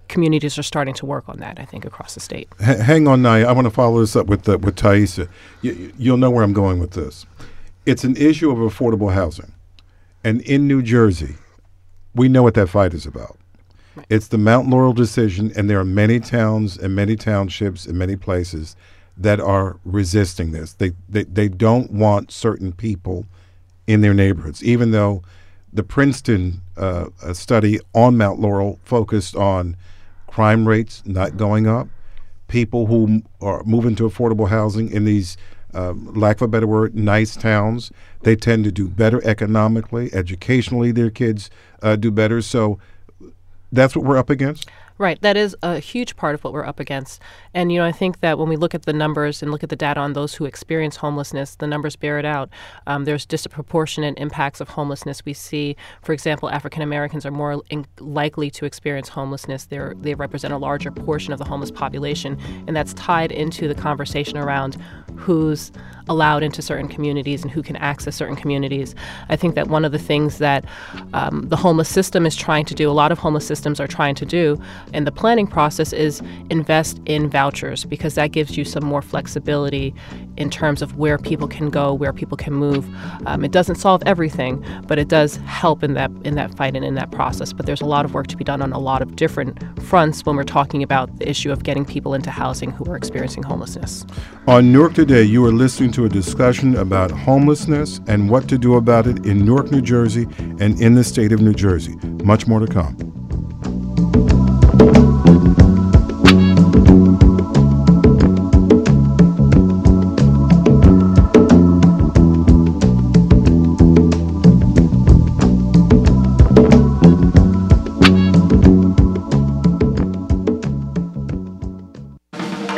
communities 0.08 0.58
are 0.58 0.64
starting 0.64 0.94
to 0.96 1.06
work 1.06 1.28
on 1.28 1.40
that, 1.40 1.60
I 1.60 1.66
think, 1.66 1.84
across 1.84 2.14
the 2.14 2.22
state. 2.22 2.48
H- 2.62 2.78
hang 2.78 3.10
on, 3.10 3.22
Naya. 3.22 3.46
I 3.48 3.52
want 3.52 3.66
to 3.66 3.72
follow 3.72 4.00
this 4.00 4.16
up 4.16 4.28
with 4.28 4.48
uh, 4.48 4.58
with 4.60 4.78
Thaisa. 4.78 5.28
You, 5.62 5.94
you'll 5.98 6.18
know 6.18 6.30
where 6.30 6.44
I'm 6.44 6.54
going 6.54 6.80
with 6.80 6.92
this. 6.92 7.26
It's 7.88 8.04
an 8.04 8.18
issue 8.18 8.52
of 8.52 8.58
affordable 8.58 9.14
housing, 9.14 9.54
and 10.22 10.42
in 10.42 10.68
New 10.68 10.82
Jersey, 10.82 11.36
we 12.14 12.28
know 12.28 12.44
what 12.44 12.54
that 12.56 12.68
fight 12.68 12.94
is 12.94 13.06
about. 13.06 13.38
It's 14.10 14.28
the 14.28 14.38
Mount 14.38 14.70
Laurel 14.70 14.92
decision, 14.92 15.54
and 15.56 15.70
there 15.70 15.80
are 15.80 15.86
many 15.86 16.20
towns 16.20 16.78
and 16.78 16.94
many 16.94 17.16
townships 17.16 17.86
and 17.86 17.98
many 17.98 18.18
places 18.18 18.76
that 19.16 19.40
are 19.40 19.80
resisting 19.86 20.52
this. 20.52 20.74
They, 20.74 20.92
they, 21.08 21.24
they 21.24 21.48
don't 21.48 21.90
want 21.90 22.30
certain 22.30 22.74
people 22.74 23.26
in 23.88 24.02
their 24.02 24.14
neighborhoods, 24.14 24.62
even 24.62 24.92
though 24.92 25.24
the 25.72 25.84
Princeton 25.84 26.62
uh, 26.76 27.06
study 27.32 27.80
on 27.96 28.18
Mount 28.18 28.42
Laurel 28.42 28.80
focused 28.84 29.34
on 29.34 29.78
crime 30.28 30.68
rates 30.68 31.04
not 31.06 31.38
going 31.38 31.68
up, 31.68 31.88
people 32.50 32.88
who 32.88 33.24
are 33.40 33.64
moving 33.64 33.96
to 33.96 34.04
affordable 34.04 34.50
housing 34.50 34.92
in 34.92 35.06
these, 35.06 35.38
um, 35.78 36.12
lack 36.16 36.38
of 36.38 36.42
a 36.42 36.48
better 36.48 36.66
word, 36.66 36.96
nice 36.96 37.36
towns. 37.36 37.92
They 38.22 38.36
tend 38.36 38.64
to 38.64 38.72
do 38.72 38.88
better 38.88 39.24
economically, 39.24 40.12
educationally. 40.12 40.92
Their 40.92 41.12
kids 41.12 41.52
uh, 41.84 41.96
do 41.96 42.10
better. 42.10 42.42
So 42.42 42.80
that's 43.72 43.96
what 43.96 44.04
we're 44.04 44.18
up 44.18 44.32
against. 44.32 44.68
Right. 45.00 45.22
That 45.22 45.38
is 45.38 45.56
a 45.62 45.78
huge 45.78 46.16
part 46.16 46.34
of 46.34 46.44
what 46.44 46.54
we're 46.54 46.66
up 46.66 46.80
against. 46.80 47.22
And, 47.54 47.72
you 47.72 47.78
know, 47.78 47.86
I 47.86 47.92
think 47.92 48.22
that 48.22 48.40
when 48.40 48.50
we 48.50 48.56
look 48.56 48.74
at 48.74 48.86
the 48.86 48.94
numbers 48.94 49.44
and 49.44 49.52
look 49.52 49.62
at 49.62 49.70
the 49.70 49.76
data 49.76 50.00
on 50.00 50.14
those 50.14 50.34
who 50.34 50.46
experience 50.46 50.96
homelessness, 50.96 51.56
the 51.56 51.68
numbers 51.68 51.96
bear 51.96 52.18
it 52.18 52.26
out. 52.26 52.50
Um, 52.88 53.06
there's 53.06 53.24
disproportionate 53.26 54.18
impacts 54.18 54.60
of 54.60 54.70
homelessness. 54.70 55.24
We 55.24 55.34
see, 55.34 55.76
for 56.02 56.14
example, 56.14 56.50
African 56.50 56.82
Americans 56.82 57.28
are 57.28 57.32
more 57.32 57.62
in- 57.70 57.86
likely 58.00 58.50
to 58.52 58.66
experience 58.66 59.10
homelessness. 59.10 59.66
They're, 59.66 59.94
they 60.02 60.16
represent 60.16 60.52
a 60.52 60.58
larger 60.58 60.90
portion 60.90 61.32
of 61.32 61.38
the 61.38 61.46
homeless 61.46 61.72
population. 61.72 62.40
And 62.66 62.76
that's 62.76 62.94
tied 62.96 63.32
into 63.32 63.68
the 63.68 63.76
conversation 63.76 64.38
around 64.38 64.78
who's 65.16 65.72
allowed 66.10 66.44
into 66.44 66.62
certain 66.62 66.88
communities 66.88 67.44
and 67.44 67.52
who 67.52 67.62
can 67.62 67.76
access 67.76 68.16
certain 68.16 68.36
communities. 68.36 68.96
I 69.30 69.36
think 69.36 69.56
that 69.56 69.68
one 69.68 69.86
of 69.86 69.92
the 69.92 70.00
things 70.00 70.38
that 70.40 70.66
um, 71.14 71.48
the 71.50 71.56
homeless 71.56 71.90
system 71.90 72.26
is 72.26 72.36
trying 72.36 72.66
to 72.66 72.76
do, 72.76 72.90
a 72.90 72.92
lot 72.92 73.12
of 73.12 73.20
homeless 73.20 73.48
systems 73.48 73.80
are 73.80 73.88
trying 73.88 74.16
to 74.16 74.26
do 74.26 74.62
in 74.94 75.06
the 75.06 75.12
planning 75.12 75.48
process, 75.48 75.94
is 75.94 76.22
invest 76.50 77.00
in 77.06 77.30
vouchers 77.30 77.86
because 77.86 78.16
that 78.16 78.32
gives 78.32 78.58
you 78.58 78.66
some 78.66 78.84
more 78.84 79.02
flexibility 79.02 79.94
in 80.38 80.50
terms 80.50 80.82
of 80.82 80.98
where 80.98 81.18
people 81.18 81.48
can 81.48 81.70
go, 81.70 81.94
where 81.94 82.14
people 82.14 82.38
can 82.38 82.54
move. 82.54 82.88
Um, 83.26 83.44
it 83.44 83.52
doesn't 83.52 83.76
solve 83.76 84.02
everything, 84.06 84.64
but 84.88 84.98
it 85.00 85.08
does 85.08 85.38
help 85.38 85.84
in 85.84 85.94
that 85.96 86.12
in 86.24 86.36
that 86.36 86.56
fight 86.56 86.76
and 86.76 86.86
in 86.86 86.96
that 86.96 87.12
process. 87.12 87.54
But 87.54 87.66
there's 87.66 87.82
a 87.82 87.86
lot 87.86 88.06
of 88.06 88.14
work 88.14 88.28
to 88.28 88.38
be 88.38 88.44
done 88.44 88.62
on 88.62 88.72
a 88.72 88.80
lot 88.80 89.02
of 89.02 89.16
different 89.16 89.58
fronts 89.82 90.26
when 90.26 90.36
we're 90.36 90.44
talking 90.44 90.84
about 90.84 91.18
the 91.20 91.30
issue 91.30 91.52
of 91.52 91.64
getting 91.64 91.86
people 91.86 92.14
into 92.14 92.32
housing 92.32 92.72
who 92.72 92.86
are 92.92 92.96
experiencing 92.96 93.44
homelessness. 93.44 94.06
On 94.48 94.72
Newark 94.72 94.94
Today, 94.94 95.24
you 95.24 95.44
are 95.46 95.52
listening 95.52 95.92
to 95.94 96.06
a 96.06 96.10
discussion 96.10 96.76
about 96.78 97.12
homelessness 97.12 98.00
and 98.08 98.30
what 98.30 98.48
to 98.50 98.58
do 98.58 98.76
about 98.76 99.08
it 99.08 99.26
in 99.26 99.46
Newark, 99.46 99.72
New 99.72 99.82
Jersey, 99.82 100.28
and 100.60 100.80
in 100.82 100.96
the 100.96 101.04
state 101.04 101.32
of 101.32 101.42
New 101.42 101.54
Jersey. 101.54 101.96
Much 102.24 102.48
more 102.48 102.60
to 102.60 102.68
come. 102.68 103.27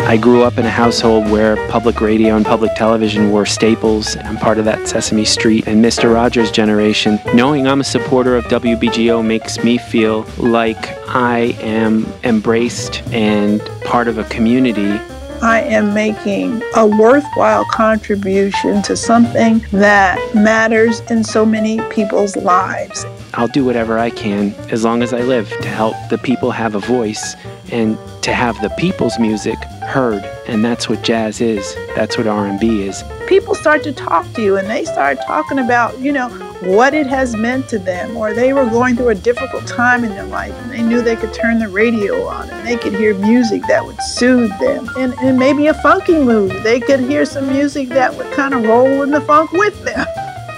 I 0.09 0.17
grew 0.17 0.41
up 0.41 0.57
in 0.57 0.65
a 0.65 0.71
household 0.71 1.29
where 1.29 1.55
public 1.67 2.01
radio 2.01 2.35
and 2.35 2.43
public 2.43 2.73
television 2.73 3.31
were 3.31 3.45
staples. 3.45 4.17
I'm 4.17 4.37
part 4.37 4.57
of 4.57 4.65
that 4.65 4.87
Sesame 4.87 5.23
Street 5.23 5.67
and 5.67 5.85
Mr. 5.85 6.11
Rogers 6.11 6.49
generation. 6.49 7.19
Knowing 7.35 7.67
I'm 7.67 7.81
a 7.81 7.83
supporter 7.83 8.35
of 8.35 8.43
WBGO 8.45 9.23
makes 9.23 9.63
me 9.63 9.77
feel 9.77 10.25
like 10.39 10.97
I 11.07 11.55
am 11.61 12.11
embraced 12.23 13.03
and 13.11 13.61
part 13.85 14.07
of 14.07 14.17
a 14.17 14.23
community. 14.23 14.99
I 15.43 15.61
am 15.61 15.93
making 15.93 16.63
a 16.75 16.87
worthwhile 16.87 17.65
contribution 17.65 18.81
to 18.81 18.97
something 18.97 19.63
that 19.71 20.17
matters 20.33 21.01
in 21.11 21.23
so 21.23 21.45
many 21.45 21.79
people's 21.91 22.35
lives. 22.35 23.05
I'll 23.35 23.47
do 23.47 23.63
whatever 23.63 23.99
I 23.99 24.09
can 24.09 24.55
as 24.71 24.83
long 24.83 25.03
as 25.03 25.13
I 25.13 25.21
live 25.21 25.49
to 25.61 25.67
help 25.67 25.95
the 26.09 26.17
people 26.17 26.49
have 26.49 26.73
a 26.73 26.79
voice 26.79 27.35
and 27.71 27.97
to 28.23 28.33
have 28.33 28.59
the 28.61 28.69
people's 28.71 29.17
music 29.19 29.57
heard 29.83 30.23
and 30.47 30.63
that's 30.63 30.87
what 30.89 31.03
jazz 31.03 31.41
is 31.41 31.75
that's 31.95 32.17
what 32.17 32.27
r&b 32.27 32.83
is. 32.83 33.03
People 33.27 33.55
start 33.55 33.83
to 33.83 33.91
talk 33.91 34.31
to 34.33 34.41
you 34.41 34.57
and 34.57 34.69
they 34.69 34.85
start 34.85 35.17
talking 35.25 35.59
about 35.59 35.97
you 35.99 36.11
know 36.11 36.29
what 36.61 36.93
it 36.93 37.07
has 37.07 37.35
meant 37.35 37.69
to 37.69 37.79
them 37.79 38.17
or 38.17 38.33
they 38.33 38.53
were 38.53 38.65
going 38.65 38.95
through 38.95 39.09
a 39.09 39.15
difficult 39.15 39.65
time 39.65 40.03
in 40.03 40.09
their 40.11 40.25
life 40.25 40.53
and 40.61 40.71
they 40.71 40.81
knew 40.81 41.01
they 41.01 41.15
could 41.15 41.33
turn 41.33 41.59
the 41.59 41.67
radio 41.67 42.25
on 42.27 42.49
and 42.49 42.67
they 42.67 42.75
could 42.75 42.93
hear 42.93 43.13
music 43.15 43.61
that 43.67 43.85
would 43.85 44.01
soothe 44.01 44.51
them 44.59 44.87
and, 44.97 45.13
and 45.19 45.37
maybe 45.37 45.67
a 45.67 45.73
funky 45.75 46.19
mood. 46.19 46.51
They 46.63 46.79
could 46.79 46.99
hear 46.99 47.25
some 47.25 47.47
music 47.47 47.89
that 47.89 48.15
would 48.15 48.31
kind 48.33 48.53
of 48.53 48.63
roll 48.63 49.03
in 49.03 49.11
the 49.11 49.21
funk 49.21 49.51
with 49.53 49.81
them. 49.85 50.05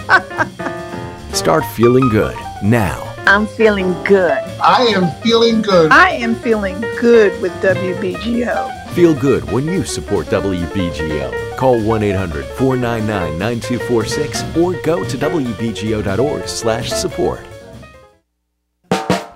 Start 1.33 1.63
feeling 1.65 2.09
good 2.09 2.35
now 2.63 3.10
I'm 3.31 3.47
feeling 3.47 3.93
good. 4.03 4.37
I 4.61 4.87
am 4.87 5.09
feeling 5.21 5.61
good. 5.61 5.89
I 5.89 6.09
am 6.09 6.35
feeling 6.35 6.81
good 6.99 7.41
with 7.41 7.53
WBGO. 7.61 8.89
Feel 8.89 9.13
good 9.13 9.49
when 9.53 9.63
you 9.63 9.85
support 9.85 10.27
WBGO. 10.27 11.55
Call 11.55 11.77
1-800-499-9246 11.77 14.57
or 14.57 14.73
go 14.83 15.05
to 15.05 15.17
wbgo.org/support. 15.17 17.39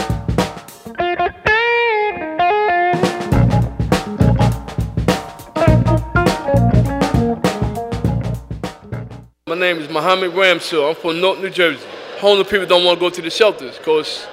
Name 9.59 9.79
is 9.79 9.89
Mohammed 9.89 10.33
Ramsil. 10.33 10.89
I'm 10.89 10.95
from 10.95 11.21
North 11.21 11.41
New 11.41 11.51
Jersey. 11.51 11.85
Homeless 12.19 12.49
people 12.49 12.67
don't 12.67 12.85
want 12.85 12.99
to 12.99 13.01
go 13.01 13.11
to 13.11 13.23
the 13.23 13.31
shelters 13.31 13.77
because 13.77 14.27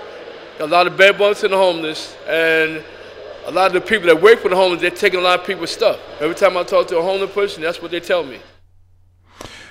a 0.59 0.67
lot 0.67 0.87
of 0.87 0.95
bed 0.95 1.17
bugs 1.17 1.43
in 1.43 1.51
the 1.51 1.57
homeless 1.57 2.15
and 2.27 2.83
a 3.45 3.51
lot 3.51 3.67
of 3.67 3.73
the 3.73 3.81
people 3.81 4.07
that 4.07 4.21
work 4.21 4.39
for 4.39 4.49
the 4.49 4.55
homeless, 4.55 4.81
they're 4.81 4.89
taking 4.89 5.19
a 5.19 5.23
lot 5.23 5.39
of 5.39 5.45
people's 5.45 5.71
stuff. 5.71 5.99
Every 6.19 6.35
time 6.35 6.55
I 6.57 6.63
talk 6.63 6.87
to 6.87 6.97
a 6.97 7.01
homeless 7.01 7.31
person, 7.31 7.63
that's 7.63 7.81
what 7.81 7.91
they 7.91 7.99
tell 7.99 8.23
me. 8.23 8.39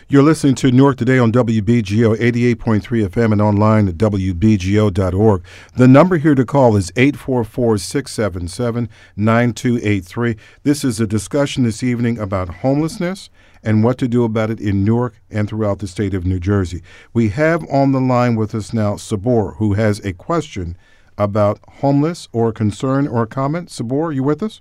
You're 0.06 0.22
listening 0.22 0.54
to 0.56 0.70
Newark 0.70 0.98
Today 0.98 1.18
on 1.18 1.32
WBGO 1.32 2.18
88.3 2.18 3.08
FM 3.08 3.32
and 3.32 3.40
online 3.40 3.88
at 3.88 3.94
WBGO.org. 3.94 5.44
The 5.76 5.88
number 5.88 6.18
here 6.18 6.34
to 6.34 6.44
call 6.44 6.76
is 6.76 6.92
844 6.94 7.78
677 7.78 8.90
9283. 9.16 10.36
This 10.62 10.84
is 10.84 11.00
a 11.00 11.06
discussion 11.06 11.64
this 11.64 11.82
evening 11.82 12.18
about 12.18 12.56
homelessness 12.56 13.30
and 13.62 13.82
what 13.82 13.96
to 13.96 14.06
do 14.06 14.24
about 14.24 14.50
it 14.50 14.60
in 14.60 14.84
Newark 14.84 15.18
and 15.30 15.48
throughout 15.48 15.78
the 15.78 15.88
state 15.88 16.12
of 16.12 16.26
New 16.26 16.38
Jersey. 16.38 16.82
We 17.14 17.30
have 17.30 17.64
on 17.70 17.92
the 17.92 18.00
line 18.00 18.36
with 18.36 18.54
us 18.54 18.74
now 18.74 18.96
Sabor, 18.96 19.52
who 19.52 19.72
has 19.72 20.00
a 20.00 20.12
question 20.12 20.76
about 21.16 21.60
homeless 21.66 22.28
or 22.30 22.50
a 22.50 22.52
concern 22.52 23.08
or 23.08 23.22
a 23.22 23.26
comment. 23.26 23.70
Sabor, 23.70 24.12
you 24.12 24.22
with 24.22 24.42
us? 24.42 24.60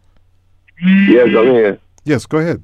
Yes, 0.82 1.36
I'm 1.36 1.48
here. 1.48 1.80
Yes, 2.06 2.26
go 2.26 2.38
ahead. 2.38 2.64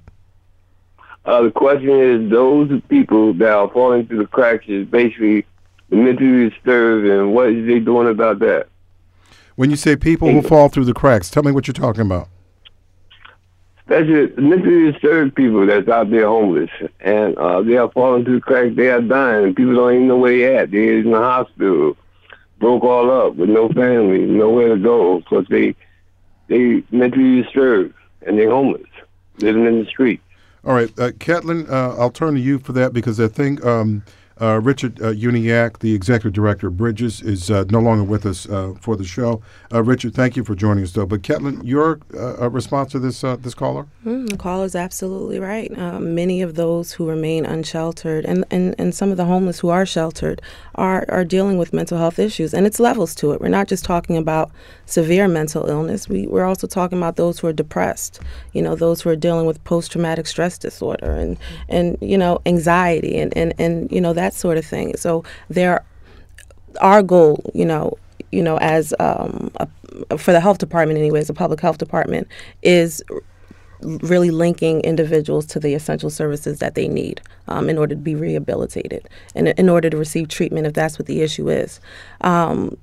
Uh, 1.26 1.44
the 1.44 1.52
question 1.52 1.90
is 1.90 2.30
those 2.30 2.82
people 2.90 3.34
that 3.34 3.52
are 3.52 3.70
falling 3.70 4.08
through 4.08 4.20
the 4.20 4.28
cracks 4.28 4.66
is 4.68 4.88
basically 4.88 5.46
the 5.90 5.96
mentally 5.96 6.50
disturbed, 6.50 7.06
and 7.08 7.34
what 7.34 7.50
is 7.50 7.68
they 7.68 7.80
doing 7.80 8.08
about 8.08 8.40
that? 8.40 8.68
When 9.56 9.70
you 9.70 9.76
say 9.76 9.96
people 9.96 10.32
who 10.32 10.42
fall 10.42 10.70
through 10.70 10.86
the 10.86 10.94
cracks, 10.94 11.30
tell 11.30 11.44
me 11.44 11.52
what 11.52 11.68
you're 11.68 11.74
talking 11.74 12.02
about. 12.02 12.30
Especially 13.80 14.28
the 14.28 14.42
mentally 14.42 14.92
disturbed 14.92 15.36
people 15.36 15.66
that's 15.66 15.90
out 15.90 16.10
there 16.12 16.28
homeless, 16.28 16.70
and 17.02 17.38
uh, 17.38 17.62
they 17.62 17.76
are 17.76 17.92
falling 17.92 18.24
through 18.24 18.36
the 18.36 18.42
cracks. 18.42 18.76
They 18.76 18.88
are 18.90 19.02
dying. 19.02 19.46
And 19.46 19.56
people 19.56 19.76
don't 19.76 19.94
even 19.96 20.08
know 20.08 20.18
where 20.18 20.32
they 20.32 20.58
at. 20.58 20.72
They're 20.72 21.00
in 21.00 21.12
the 21.12 21.18
hospital, 21.18 21.98
broke 22.60 22.84
all 22.84 23.12
up 23.12 23.36
with 23.36 23.50
no 23.50 23.68
family, 23.70 24.20
nowhere 24.20 24.76
to 24.76 24.78
go 24.78 25.20
because 25.20 25.46
they 25.50 25.76
they 26.48 26.84
mentally 26.92 27.42
disturbed 27.42 27.94
and 28.26 28.38
they're 28.38 28.50
homeless, 28.50 28.88
living 29.40 29.66
in 29.66 29.84
the 29.84 29.86
street. 29.90 30.22
All 30.70 30.76
right, 30.76 30.92
uh, 31.00 31.10
Ketlin, 31.14 31.68
uh, 31.68 31.96
I'll 31.98 32.12
turn 32.12 32.36
to 32.36 32.40
you 32.40 32.60
for 32.60 32.74
that 32.74 32.94
because 32.94 33.20
I 33.20 33.28
think 33.28 33.66
um, 33.66 34.04
uh, 34.42 34.60
Richard 34.62 35.02
uh, 35.02 35.12
Uniacke, 35.12 35.80
the 35.80 35.94
executive 35.94 36.34
director 36.34 36.68
of 36.68 36.78
Bridges, 36.78 37.22
is 37.22 37.52
uh, 37.52 37.66
no 37.70 37.80
longer 37.80 38.04
with 38.04 38.26
us 38.26 38.48
uh, 38.50 38.74
for 38.80 38.96
the 38.96 39.04
show. 39.04 39.42
Uh, 39.74 39.84
Richard, 39.84 40.14
thank 40.14 40.36
you 40.36 40.44
for 40.44 40.56
joining 40.56 40.84
us, 40.84 40.92
though. 40.92 41.06
But 41.06 41.22
Ketlin, 41.22 41.62
your 41.64 42.00
uh, 42.18 42.50
response 42.50 42.92
to 42.94 43.00
this 43.00 43.22
this 43.22 43.54
caller? 43.54 43.86
Mm, 44.06 44.30
the 44.30 44.38
caller 44.38 44.66
is 44.66 44.76
absolutely 44.76 45.40
right. 45.40 45.72
many 46.00 46.42
of 46.42 46.56
those 46.56 46.94
who 46.94 47.08
remain 47.08 47.46
unsheltered 47.46 48.26
and, 48.26 48.46
and, 48.50 48.76
and 48.78 48.96
some 48.96 49.12
of 49.12 49.18
the 49.18 49.26
homeless 49.26 49.60
who 49.60 49.70
are 49.70 49.86
sheltered 49.86 50.42
are, 50.76 51.06
are 51.10 51.26
dealing 51.26 51.58
with 51.58 51.74
mental 51.74 51.98
health 51.98 52.20
issues, 52.20 52.54
and 52.54 52.66
it's 52.66 52.80
levels 52.80 53.14
to 53.16 53.32
it. 53.32 53.42
We're 53.42 53.50
not 53.50 53.68
just 53.68 53.84
talking 53.84 54.18
about 54.18 54.52
severe 54.86 55.28
mental 55.28 55.68
illness. 55.68 56.08
We, 56.08 56.28
we're 56.28 56.46
also 56.46 56.68
talking 56.68 56.98
about 56.98 57.16
those 57.16 57.40
who 57.40 57.48
are 57.48 57.54
depressed, 57.54 58.20
you 58.54 58.62
know, 58.62 58.76
those 58.76 59.02
who 59.02 59.10
are 59.10 59.16
dealing 59.16 59.46
with 59.46 59.64
post-traumatic 59.64 60.28
stress 60.28 60.58
disorder 60.58 61.12
and, 61.12 61.38
and 61.68 61.98
you 62.02 62.18
know, 62.18 62.42
anxiety 62.46 63.18
and, 63.18 63.36
and, 63.38 63.54
and, 63.60 63.92
you 63.92 64.02
know, 64.02 64.14
that 64.14 64.29
sort 64.34 64.58
of 64.58 64.66
thing. 64.66 64.96
So 64.98 65.24
there, 65.50 65.84
our 66.82 67.02
goal, 67.02 67.52
you 67.54 67.66
know, 67.66 67.98
you 68.32 68.44
know, 68.44 68.58
as 68.58 68.94
um, 69.00 69.52
a, 69.56 70.18
for 70.18 70.32
the 70.32 70.40
health 70.40 70.60
department, 70.60 71.00
anyways, 71.00 71.28
the 71.28 71.34
public 71.34 71.60
health 71.60 71.78
department 71.78 72.28
is 72.62 73.04
really 73.82 74.30
linking 74.30 74.82
individuals 74.82 75.46
to 75.46 75.60
the 75.60 75.74
essential 75.74 76.10
services 76.10 76.60
that 76.60 76.76
they 76.76 76.88
need 76.88 77.22
um, 77.48 77.70
in 77.70 77.78
order 77.78 77.96
to 77.96 78.02
be 78.02 78.14
rehabilitated 78.14 79.08
and 79.36 79.48
in 79.50 79.70
order 79.70 79.90
to 79.90 79.98
receive 79.98 80.28
treatment 80.28 80.68
if 80.68 80.74
that's 80.74 81.00
what 81.00 81.08
the 81.08 81.22
issue 81.22 81.50
is. 81.50 81.80
Um, 82.22 82.78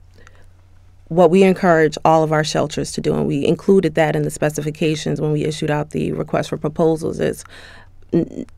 what 1.08 1.30
we 1.30 1.44
encourage 1.44 1.96
all 2.04 2.24
of 2.24 2.32
our 2.32 2.42
shelters 2.42 2.90
to 2.92 3.00
do, 3.00 3.14
and 3.14 3.26
we 3.26 3.46
included 3.46 3.94
that 3.94 4.16
in 4.16 4.22
the 4.22 4.30
specifications 4.30 5.20
when 5.20 5.30
we 5.30 5.44
issued 5.44 5.70
out 5.70 5.90
the 5.90 6.12
request 6.12 6.48
for 6.48 6.56
proposals, 6.56 7.20
is 7.20 7.44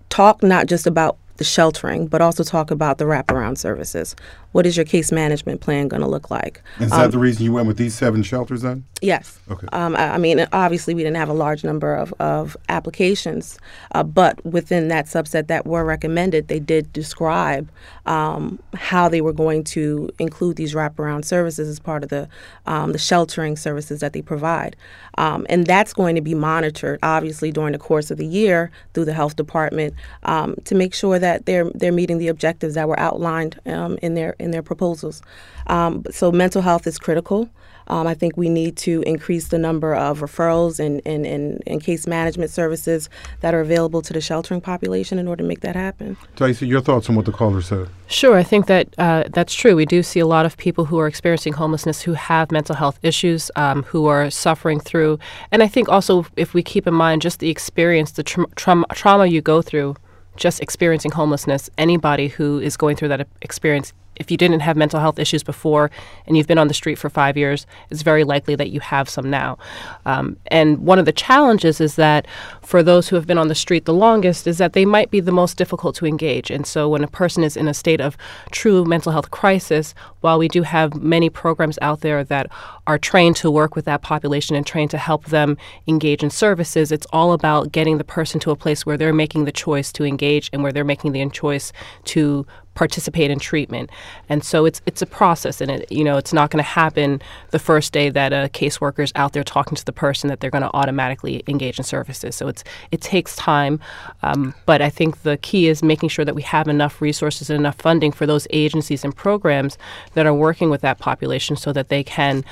talk 0.08 0.42
not 0.42 0.66
just 0.66 0.86
about 0.86 1.18
the 1.38 1.44
sheltering, 1.44 2.06
but 2.06 2.20
also 2.20 2.44
talk 2.44 2.70
about 2.70 2.98
the 2.98 3.04
wraparound 3.04 3.58
services. 3.58 4.14
What 4.52 4.66
is 4.66 4.76
your 4.76 4.84
case 4.84 5.12
management 5.12 5.60
plan 5.60 5.88
going 5.88 6.02
to 6.02 6.08
look 6.08 6.30
like? 6.30 6.62
Is 6.80 6.90
Um, 6.90 7.00
that 7.00 7.12
the 7.12 7.18
reason 7.18 7.44
you 7.44 7.52
went 7.52 7.68
with 7.68 7.76
these 7.76 7.94
seven 7.94 8.22
shelters 8.22 8.62
then? 8.62 8.84
Yes. 9.00 9.38
Okay. 9.50 9.68
Um, 9.72 9.94
I, 9.94 10.14
I 10.14 10.18
mean, 10.18 10.46
obviously, 10.52 10.94
we 10.94 11.02
didn't 11.04 11.16
have 11.16 11.28
a 11.28 11.34
large 11.34 11.62
number 11.62 11.94
of, 11.94 12.12
of 12.18 12.56
applications, 12.68 13.58
uh, 13.92 14.02
but 14.02 14.44
within 14.44 14.88
that 14.88 15.06
subset 15.06 15.46
that 15.46 15.64
were 15.66 15.84
recommended, 15.84 16.48
they 16.48 16.58
did 16.58 16.92
describe 16.92 17.70
um, 18.06 18.58
how 18.74 19.08
they 19.08 19.20
were 19.20 19.32
going 19.32 19.62
to 19.62 20.10
include 20.18 20.56
these 20.56 20.74
wraparound 20.74 21.24
services 21.24 21.68
as 21.68 21.78
part 21.78 22.02
of 22.02 22.08
the 22.08 22.28
um, 22.66 22.92
the 22.92 22.98
sheltering 22.98 23.54
services 23.56 24.00
that 24.00 24.12
they 24.12 24.22
provide, 24.22 24.74
um, 25.18 25.46
and 25.48 25.66
that's 25.66 25.92
going 25.92 26.16
to 26.16 26.22
be 26.22 26.34
monitored, 26.34 26.98
obviously, 27.02 27.52
during 27.52 27.72
the 27.72 27.78
course 27.78 28.10
of 28.10 28.18
the 28.18 28.26
year 28.26 28.70
through 28.92 29.04
the 29.04 29.12
health 29.12 29.36
department 29.36 29.94
um, 30.24 30.56
to 30.64 30.74
make 30.74 30.94
sure 30.94 31.18
that 31.18 31.27
they're 31.46 31.70
they're 31.74 31.92
meeting 31.92 32.18
the 32.18 32.28
objectives 32.28 32.74
that 32.74 32.88
were 32.88 32.98
outlined 32.98 33.60
um, 33.66 33.98
in 34.02 34.14
their 34.14 34.34
in 34.38 34.50
their 34.50 34.62
proposals. 34.62 35.22
Um, 35.66 36.04
so 36.10 36.32
mental 36.32 36.62
health 36.62 36.86
is 36.86 36.98
critical. 36.98 37.48
Um, 37.88 38.06
I 38.06 38.14
think 38.14 38.36
we 38.36 38.48
need 38.48 38.76
to 38.78 39.02
increase 39.06 39.48
the 39.48 39.58
number 39.58 39.94
of 39.94 40.20
referrals 40.20 40.78
and, 40.78 41.00
and, 41.06 41.26
and, 41.26 41.62
and 41.66 41.82
case 41.82 42.06
management 42.06 42.50
services 42.50 43.08
that 43.40 43.54
are 43.54 43.60
available 43.60 44.02
to 44.02 44.12
the 44.12 44.20
sheltering 44.20 44.60
population 44.60 45.18
in 45.18 45.26
order 45.26 45.42
to 45.42 45.48
make 45.48 45.60
that 45.60 45.74
happen. 45.74 46.16
Taisa, 46.36 46.68
your 46.68 46.82
thoughts 46.82 47.08
on 47.08 47.16
what 47.16 47.24
the 47.24 47.32
caller 47.32 47.62
said? 47.62 47.88
Sure, 48.06 48.36
I 48.36 48.42
think 48.42 48.66
that 48.66 48.94
uh, 48.98 49.24
that's 49.30 49.54
true. 49.54 49.74
We 49.74 49.86
do 49.86 50.02
see 50.02 50.20
a 50.20 50.26
lot 50.26 50.44
of 50.44 50.56
people 50.56 50.84
who 50.84 50.98
are 50.98 51.06
experiencing 51.06 51.54
homelessness 51.54 52.02
who 52.02 52.12
have 52.12 52.52
mental 52.52 52.74
health 52.74 52.98
issues, 53.02 53.50
um, 53.56 53.82
who 53.84 54.06
are 54.06 54.30
suffering 54.30 54.80
through. 54.80 55.18
And 55.50 55.62
I 55.62 55.66
think 55.66 55.88
also, 55.88 56.26
if 56.36 56.54
we 56.54 56.62
keep 56.62 56.86
in 56.86 56.94
mind 56.94 57.22
just 57.22 57.40
the 57.40 57.48
experience, 57.48 58.12
the 58.12 58.22
tra- 58.22 58.46
trauma, 58.54 58.86
trauma 58.92 59.26
you 59.26 59.40
go 59.40 59.62
through, 59.62 59.96
just 60.38 60.60
experiencing 60.60 61.10
homelessness, 61.10 61.68
anybody 61.76 62.28
who 62.28 62.58
is 62.60 62.76
going 62.76 62.96
through 62.96 63.08
that 63.08 63.28
experience 63.42 63.92
if 64.18 64.30
you 64.30 64.36
didn't 64.36 64.60
have 64.60 64.76
mental 64.76 65.00
health 65.00 65.18
issues 65.18 65.42
before 65.42 65.90
and 66.26 66.36
you've 66.36 66.46
been 66.46 66.58
on 66.58 66.68
the 66.68 66.74
street 66.74 66.96
for 66.98 67.10
five 67.10 67.36
years, 67.36 67.66
it's 67.90 68.02
very 68.02 68.24
likely 68.24 68.54
that 68.54 68.70
you 68.70 68.80
have 68.80 69.08
some 69.08 69.30
now. 69.30 69.58
Um, 70.06 70.36
and 70.48 70.78
one 70.78 70.98
of 70.98 71.04
the 71.04 71.12
challenges 71.12 71.80
is 71.80 71.96
that 71.96 72.26
for 72.62 72.82
those 72.82 73.08
who 73.08 73.16
have 73.16 73.26
been 73.26 73.38
on 73.38 73.48
the 73.48 73.54
street 73.54 73.84
the 73.84 73.94
longest, 73.94 74.46
is 74.46 74.58
that 74.58 74.72
they 74.72 74.84
might 74.84 75.10
be 75.10 75.20
the 75.20 75.32
most 75.32 75.56
difficult 75.56 75.94
to 75.96 76.06
engage. 76.06 76.50
And 76.50 76.66
so 76.66 76.88
when 76.88 77.04
a 77.04 77.08
person 77.08 77.42
is 77.42 77.56
in 77.56 77.68
a 77.68 77.74
state 77.74 78.00
of 78.00 78.16
true 78.50 78.84
mental 78.84 79.12
health 79.12 79.30
crisis, 79.30 79.94
while 80.20 80.38
we 80.38 80.48
do 80.48 80.62
have 80.62 80.94
many 80.94 81.30
programs 81.30 81.78
out 81.80 82.00
there 82.00 82.24
that 82.24 82.50
are 82.86 82.98
trained 82.98 83.36
to 83.36 83.50
work 83.50 83.76
with 83.76 83.84
that 83.84 84.02
population 84.02 84.56
and 84.56 84.66
trained 84.66 84.90
to 84.90 84.98
help 84.98 85.26
them 85.26 85.56
engage 85.86 86.22
in 86.22 86.30
services, 86.30 86.90
it's 86.90 87.06
all 87.12 87.32
about 87.32 87.72
getting 87.72 87.98
the 87.98 88.04
person 88.04 88.40
to 88.40 88.50
a 88.50 88.56
place 88.56 88.84
where 88.84 88.96
they're 88.96 89.12
making 89.12 89.44
the 89.44 89.52
choice 89.52 89.92
to 89.92 90.04
engage 90.04 90.50
and 90.52 90.62
where 90.62 90.72
they're 90.72 90.84
making 90.84 91.12
the 91.12 91.28
choice 91.30 91.72
to 92.04 92.46
participate 92.78 93.28
in 93.28 93.40
treatment. 93.40 93.90
And 94.28 94.44
so 94.44 94.64
it's 94.64 94.80
it's 94.86 95.02
a 95.02 95.06
process 95.06 95.60
and 95.60 95.68
it 95.68 95.90
you 95.90 96.04
know 96.04 96.16
it's 96.16 96.32
not 96.32 96.50
going 96.50 96.62
to 96.62 96.70
happen 96.80 97.20
the 97.50 97.58
first 97.58 97.92
day 97.92 98.08
that 98.08 98.32
a 98.32 98.48
caseworker 98.60 99.02
is 99.02 99.12
out 99.16 99.32
there 99.32 99.42
talking 99.42 99.74
to 99.74 99.84
the 99.84 99.92
person 99.92 100.28
that 100.28 100.38
they're 100.38 100.56
going 100.56 100.62
to 100.62 100.70
automatically 100.74 101.42
engage 101.48 101.78
in 101.78 101.84
services. 101.84 102.36
So 102.36 102.46
it's 102.46 102.62
it 102.92 103.00
takes 103.00 103.34
time, 103.34 103.80
um, 104.22 104.54
but 104.64 104.80
I 104.80 104.90
think 104.90 105.22
the 105.22 105.38
key 105.38 105.66
is 105.66 105.82
making 105.82 106.10
sure 106.10 106.24
that 106.24 106.36
we 106.36 106.42
have 106.42 106.68
enough 106.68 107.02
resources 107.02 107.50
and 107.50 107.58
enough 107.58 107.76
funding 107.76 108.12
for 108.12 108.26
those 108.26 108.46
agencies 108.50 109.04
and 109.04 109.14
programs 109.14 109.76
that 110.14 110.24
are 110.24 110.34
working 110.34 110.70
with 110.70 110.80
that 110.82 110.98
population 111.00 111.56
so 111.56 111.72
that 111.72 111.88
they 111.88 112.04
can 112.04 112.44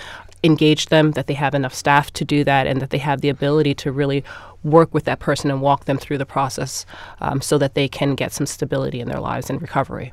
engage 0.43 0.87
them, 0.87 1.13
that 1.13 1.27
they 1.27 1.35
have 1.35 1.55
enough 1.55 1.75
staff 1.75 2.11
to 2.13 2.25
do 2.25 2.45
that, 2.45 2.67
and 2.67 2.81
that 2.81 2.91
they 2.91 2.99
have 2.99 3.21
the 3.21 3.29
ability 3.29 3.75
to 3.77 3.93
really 3.93 4.25
work 4.63 4.93
with 4.93 5.05
that 5.05 5.21
person 5.21 5.51
and 5.51 5.61
walk 5.61 5.85
them 5.85 5.99
through 5.99 6.19
the 6.19 6.27
process 6.27 6.85
um, 7.21 7.41
so 7.41 7.57
that 7.59 7.75
they 7.75 7.89
can 7.89 8.15
get 8.15 8.33
some 8.33 8.47
stability 8.47 9.01
in 9.01 9.09
their 9.09 9.21
lives 9.21 9.49
and 9.49 9.63
recovery. 9.63 10.13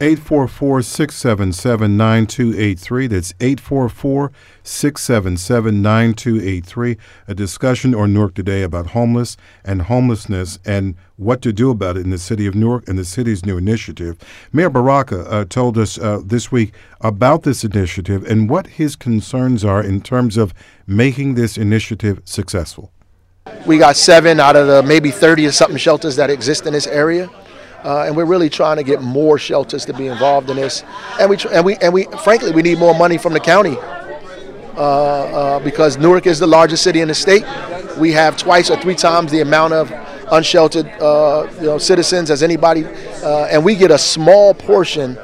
844 0.00 0.82
677 0.82 1.96
9283. 1.96 3.06
That's 3.06 3.34
844 3.40 4.32
677 4.62 5.82
9283. 5.82 6.96
A 7.26 7.34
discussion 7.34 7.94
on 7.94 8.12
Newark 8.12 8.34
today 8.34 8.62
about 8.62 8.88
homeless 8.88 9.36
and 9.64 9.82
homelessness 9.82 10.58
and 10.64 10.94
what 11.16 11.42
to 11.42 11.52
do 11.52 11.70
about 11.70 11.96
it 11.96 12.04
in 12.04 12.10
the 12.10 12.18
city 12.18 12.46
of 12.46 12.54
Newark 12.54 12.88
and 12.88 12.98
the 12.98 13.04
city's 13.04 13.44
new 13.44 13.58
initiative. 13.58 14.18
Mayor 14.52 14.70
Baraka 14.70 15.28
uh, 15.28 15.44
told 15.44 15.76
us 15.76 15.98
uh, 15.98 16.20
this 16.24 16.52
week 16.52 16.72
about 17.00 17.42
this 17.42 17.64
initiative 17.64 18.24
and 18.24 18.48
what 18.48 18.66
his 18.66 18.94
concerns 18.94 19.64
are 19.64 19.82
in 19.82 20.00
terms 20.00 20.36
of 20.36 20.54
making 20.86 21.34
this 21.34 21.58
initiative 21.58 22.22
successful. 22.24 22.92
We 23.66 23.78
got 23.78 23.96
seven 23.96 24.40
out 24.40 24.56
of 24.56 24.66
the 24.66 24.82
maybe 24.82 25.10
30 25.10 25.46
or 25.46 25.52
something 25.52 25.78
shelters 25.78 26.16
that 26.16 26.30
exist 26.30 26.66
in 26.66 26.72
this 26.72 26.86
area. 26.86 27.30
Uh, 27.84 28.04
and 28.06 28.16
we're 28.16 28.24
really 28.24 28.50
trying 28.50 28.76
to 28.76 28.82
get 28.82 29.02
more 29.02 29.38
shelters 29.38 29.84
to 29.84 29.92
be 29.92 30.06
involved 30.06 30.50
in 30.50 30.56
this. 30.56 30.82
And 31.20 31.30
we, 31.30 31.36
and 31.52 31.64
we, 31.64 31.76
and 31.76 31.94
we, 31.94 32.04
frankly, 32.24 32.50
we 32.50 32.62
need 32.62 32.78
more 32.78 32.94
money 32.94 33.18
from 33.18 33.32
the 33.32 33.40
county 33.40 33.76
uh, 33.78 34.80
uh, 34.80 35.58
because 35.60 35.96
Newark 35.96 36.26
is 36.26 36.38
the 36.38 36.46
largest 36.46 36.82
city 36.82 37.00
in 37.00 37.08
the 37.08 37.14
state. 37.14 37.44
We 37.98 38.12
have 38.12 38.36
twice 38.36 38.70
or 38.70 38.76
three 38.80 38.94
times 38.94 39.30
the 39.30 39.40
amount 39.40 39.74
of 39.74 39.92
unsheltered, 40.30 40.86
uh, 41.00 41.48
you 41.56 41.66
know, 41.66 41.78
citizens 41.78 42.30
as 42.30 42.42
anybody, 42.42 42.84
uh, 42.84 43.48
and 43.50 43.64
we 43.64 43.74
get 43.74 43.90
a 43.90 43.98
small 43.98 44.54
portion 44.54 45.18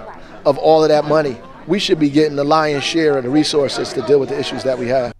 of 0.44 0.58
all 0.58 0.82
of 0.82 0.88
that 0.88 1.04
money. 1.04 1.36
We 1.66 1.78
should 1.78 1.98
be 1.98 2.10
getting 2.10 2.36
the 2.36 2.44
lion's 2.44 2.84
share 2.84 3.16
of 3.16 3.24
the 3.24 3.30
resources 3.30 3.92
to 3.94 4.02
deal 4.02 4.20
with 4.20 4.28
the 4.28 4.38
issues 4.38 4.62
that 4.64 4.78
we 4.78 4.88
have. 4.88 5.13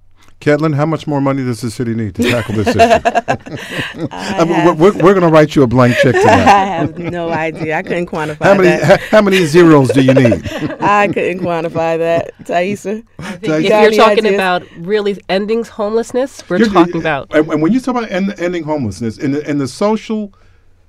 Ketlin, 0.45 0.75
how 0.75 0.85
much 0.85 1.07
more 1.07 1.23
money 1.23 1.43
does 1.43 1.63
the 1.63 1.71
city 1.71 1.95
need 1.95 2.15
to 2.17 2.23
tackle 2.23 2.55
this 2.57 2.69
issue? 2.69 2.79
I 4.13 4.45
mean, 4.45 4.65
we're, 4.67 4.75
we're, 4.75 4.93
we're 5.03 5.15
going 5.15 5.23
to 5.23 5.29
write 5.29 5.57
you 5.57 5.63
a 5.63 5.67
blank 5.67 5.97
check 5.97 6.15
tonight. 6.21 6.27
I 6.47 6.65
have 6.67 6.99
no 6.99 7.31
idea. 7.31 7.79
I 7.79 7.83
couldn't 7.83 8.07
quantify 8.07 8.43
How 8.45 8.55
many 8.55 8.69
that. 8.69 9.01
how 9.01 9.23
many 9.23 9.47
zeros 9.47 9.89
do 9.93 10.03
you 10.03 10.13
need? 10.13 10.47
I 10.83 11.09
couldn't 11.09 11.41
quantify 11.41 11.97
that. 11.99 12.37
Taisa? 12.45 13.03
If 13.19 13.41
got 13.43 13.63
you're 13.63 13.93
talking 13.93 14.27
ideas? 14.27 14.35
about 14.35 14.63
really 14.77 15.19
ending 15.31 15.65
homelessness, 15.65 16.47
we're 16.51 16.59
You're- 16.59 16.71
talking 16.73 17.01
about 17.01 17.35
And, 17.35 17.49
and 17.51 17.63
when 17.63 17.73
you 17.73 17.81
talk 17.81 17.97
about 17.97 18.11
end, 18.11 18.35
ending 18.39 18.65
homelessness 18.65 19.17
in 19.17 19.33
the, 19.33 19.49
in 19.49 19.57
the 19.59 19.69
social 19.69 20.33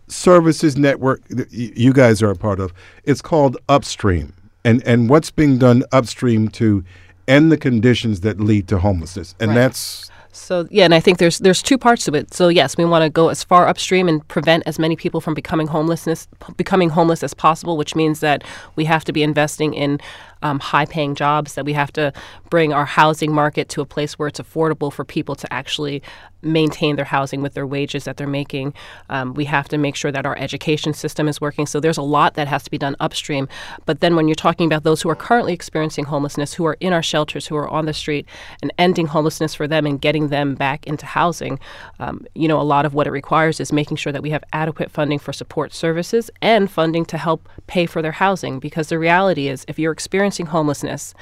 services 0.08 0.76
network 0.76 1.26
that 1.30 1.49
y- 1.51 1.72
you 1.76 1.93
guys 1.93 2.22
are 2.22 2.30
a 2.30 2.36
part 2.36 2.60
of, 2.60 2.74
it's 3.06 3.22
called 3.22 3.58
Upstream. 3.70 4.34
And 4.66 4.82
and 4.84 5.10
what's 5.10 5.30
being 5.30 5.60
done 5.60 5.84
upstream 5.91 6.47
to 6.49 6.84
end 7.28 7.51
the 7.51 7.57
conditions 7.57 8.21
that 8.21 8.39
lead 8.39 8.67
to 8.67 8.80
homelessness, 8.80 9.36
and 9.39 9.49
Right. 9.49 9.55
that's 9.55 10.11
So 10.32 10.67
yeah, 10.69 10.84
and 10.84 10.93
I 10.93 10.99
think 10.99 11.17
there's 11.17 11.39
there's 11.39 11.61
two 11.63 11.78
parts 11.78 12.03
to 12.05 12.13
it. 12.13 12.34
So 12.34 12.49
yes, 12.49 12.76
we 12.78 12.84
want 12.86 13.03
to 13.03 13.09
go 13.09 13.30
as 13.30 13.43
far 13.43 13.67
upstream 13.67 14.09
and 14.09 14.28
prevent 14.28 14.63
as 14.65 14.78
many 14.78 14.95
people 14.97 15.21
from 15.21 15.34
becoming 15.34 15.67
homelessness 15.67 16.28
becoming 16.57 16.89
homeless 16.89 17.23
as 17.23 17.34
possible, 17.34 17.78
which 17.78 17.95
means 17.95 18.19
that 18.19 18.43
we 18.76 18.86
have 18.86 19.05
to 19.05 19.13
be 19.13 19.23
investing 19.23 19.73
in 19.73 19.99
um, 20.46 20.60
high-paying 20.60 21.16
jobs. 21.16 21.56
That 21.56 21.66
we 21.66 21.74
have 21.74 21.91
to 21.93 22.06
bring 22.50 22.74
our 22.74 22.88
housing 23.00 23.32
market 23.41 23.66
to 23.70 23.82
a 23.82 23.86
place 23.96 24.14
where 24.18 24.30
it's 24.32 24.41
affordable 24.46 24.91
for 24.93 25.04
people 25.18 25.36
to 25.36 25.48
actually 25.60 26.02
maintain 26.41 26.96
their 26.96 27.06
housing 27.18 27.41
with 27.41 27.54
their 27.56 27.66
wages 27.66 28.04
that 28.04 28.18
they're 28.18 28.38
making. 28.41 28.68
Um, 29.10 29.34
we 29.34 29.46
have 29.46 29.68
to 29.70 29.78
make 29.78 29.96
sure 29.96 30.12
that 30.12 30.26
our 30.26 30.38
education 30.38 30.93
system 30.93 31.28
is 31.28 31.41
working. 31.41 31.66
So 31.66 31.80
there's 31.80 31.98
a 31.98 32.04
lot 32.18 32.36
that 32.36 32.48
has 32.48 32.64
to 32.64 32.72
be 32.72 32.78
done 32.78 32.96
upstream. 33.00 33.48
But 33.88 34.00
then 34.00 34.16
when 34.16 34.28
you're 34.28 34.36
talking 34.36 34.68
about 34.68 34.84
those 34.84 35.02
who 35.02 35.10
are 35.10 35.16
currently 35.16 35.54
experiencing 35.54 36.06
homelessness, 36.06 36.54
who 36.54 36.66
are 36.70 36.78
in 36.80 36.93
our 36.93 37.02
shelters, 37.02 37.48
who 37.48 37.56
are 37.56 37.68
on 37.68 37.86
the 37.86 37.93
street, 37.93 38.28
and 38.62 38.72
ending 38.78 39.08
homelessness 39.08 39.56
for 39.56 39.68
them 39.68 39.88
and 39.88 40.00
getting 40.00 40.28
them 40.28 40.54
back 40.54 40.86
into 40.86 41.08
housing, 41.20 41.60
um, 42.00 42.16
you 42.36 42.48
know, 42.48 42.62
a 42.62 42.70
lot 42.76 42.86
of 42.86 42.93
what 42.93 43.08
it 43.08 43.12
requires 43.22 43.60
is 43.60 43.74
making 43.74 43.98
sure 43.98 44.14
that 44.14 44.22
we 44.22 44.30
have 44.30 44.43
adequate 44.54 44.91
funding 44.91 45.20
for 45.20 45.34
support 45.34 45.74
services 45.74 46.30
and 46.43 46.70
funding 46.70 47.06
to 47.06 47.18
help 47.18 47.50
pay 47.66 47.88
for 47.88 48.04
their 48.04 48.18
housing. 48.24 48.60
Because 48.60 48.89
the 48.89 49.00
reality 49.00 49.48
is, 49.48 49.66
if 49.68 49.80
you're 49.80 49.98
experiencing 50.00 50.35
homelessness 50.44 51.14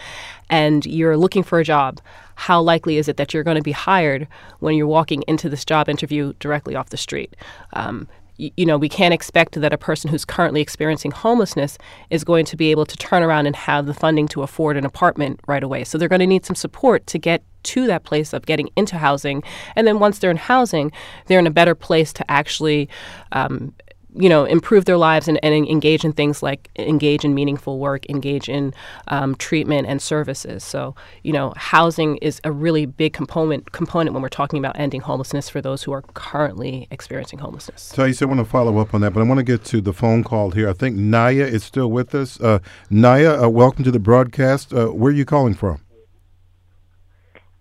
and 0.49 0.85
you're 0.85 1.17
looking 1.17 1.43
for 1.43 1.59
a 1.59 1.63
job, 1.63 1.99
how 2.35 2.61
likely 2.61 2.97
is 2.97 3.07
it 3.07 3.17
that 3.17 3.33
you're 3.33 3.43
going 3.43 3.57
to 3.57 3.63
be 3.63 3.71
hired 3.71 4.27
when 4.59 4.75
you're 4.75 4.87
walking 4.87 5.23
into 5.27 5.49
this 5.49 5.63
job 5.63 5.87
interview 5.89 6.33
directly 6.39 6.75
off 6.75 6.89
the 6.89 6.97
street? 6.97 7.35
Um, 7.73 8.07
you 8.37 8.65
know, 8.65 8.77
we 8.77 8.89
can't 8.89 9.13
expect 9.13 9.59
that 9.61 9.73
a 9.73 9.77
person 9.77 10.09
who's 10.09 10.25
currently 10.25 10.59
experiencing 10.59 11.11
homelessness 11.11 11.77
is 12.09 12.23
going 12.23 12.45
to 12.45 12.57
be 12.57 12.71
able 12.71 12.85
to 12.85 12.97
turn 12.97 13.21
around 13.21 13.45
and 13.45 13.55
have 13.55 13.85
the 13.85 13.93
funding 13.93 14.27
to 14.29 14.41
afford 14.41 14.75
an 14.75 14.85
apartment 14.85 15.39
right 15.47 15.63
away. 15.63 15.83
So 15.83 15.97
they're 15.97 16.09
going 16.09 16.19
to 16.19 16.27
need 16.27 16.45
some 16.45 16.55
support 16.55 17.05
to 17.07 17.19
get 17.19 17.43
to 17.63 17.85
that 17.87 18.03
place 18.03 18.33
of 18.33 18.45
getting 18.45 18.69
into 18.75 18.97
housing. 18.97 19.43
And 19.75 19.85
then 19.85 19.99
once 19.99 20.19
they're 20.19 20.31
in 20.31 20.37
housing, 20.37 20.91
they're 21.27 21.39
in 21.39 21.47
a 21.47 21.51
better 21.51 21.75
place 21.75 22.11
to 22.13 22.31
actually. 22.31 22.89
Um, 23.31 23.73
you 24.15 24.29
know, 24.29 24.45
improve 24.45 24.85
their 24.85 24.97
lives 24.97 25.27
and, 25.27 25.39
and 25.43 25.53
engage 25.67 26.05
in 26.05 26.13
things 26.13 26.43
like 26.43 26.69
engage 26.77 27.25
in 27.25 27.33
meaningful 27.33 27.79
work, 27.79 28.07
engage 28.09 28.47
in 28.49 28.73
um, 29.07 29.35
treatment 29.35 29.87
and 29.87 30.01
services. 30.01 30.63
So, 30.63 30.95
you 31.23 31.33
know, 31.33 31.53
housing 31.55 32.17
is 32.17 32.39
a 32.43 32.51
really 32.51 32.85
big 32.85 33.13
component 33.13 33.71
component 33.71 34.13
when 34.13 34.21
we're 34.21 34.29
talking 34.29 34.59
about 34.59 34.77
ending 34.77 35.01
homelessness 35.01 35.49
for 35.49 35.61
those 35.61 35.83
who 35.83 35.91
are 35.91 36.01
currently 36.13 36.87
experiencing 36.91 37.39
homelessness. 37.39 37.81
So, 37.81 38.03
I 38.03 38.11
said 38.11 38.25
I 38.25 38.29
want 38.29 38.39
to 38.39 38.45
follow 38.45 38.77
up 38.77 38.93
on 38.93 39.01
that, 39.01 39.13
but 39.13 39.21
I 39.21 39.23
want 39.23 39.39
to 39.39 39.43
get 39.43 39.63
to 39.65 39.81
the 39.81 39.93
phone 39.93 40.23
call 40.23 40.51
here. 40.51 40.69
I 40.69 40.73
think 40.73 40.95
Naya 40.95 41.45
is 41.45 41.63
still 41.63 41.89
with 41.89 42.13
us. 42.13 42.39
Uh, 42.39 42.59
Naya, 42.89 43.43
uh, 43.43 43.49
welcome 43.49 43.83
to 43.83 43.91
the 43.91 43.99
broadcast. 43.99 44.73
Uh, 44.73 44.87
where 44.87 45.11
are 45.11 45.15
you 45.15 45.25
calling 45.25 45.53
from? 45.53 45.81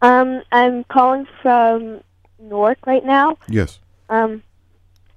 Um, 0.03 0.43
I'm 0.51 0.85
calling 0.85 1.27
from 1.41 2.03
Newark 2.41 2.87
right 2.87 3.05
now. 3.05 3.39
Yes. 3.49 3.79
Um, 4.09 4.43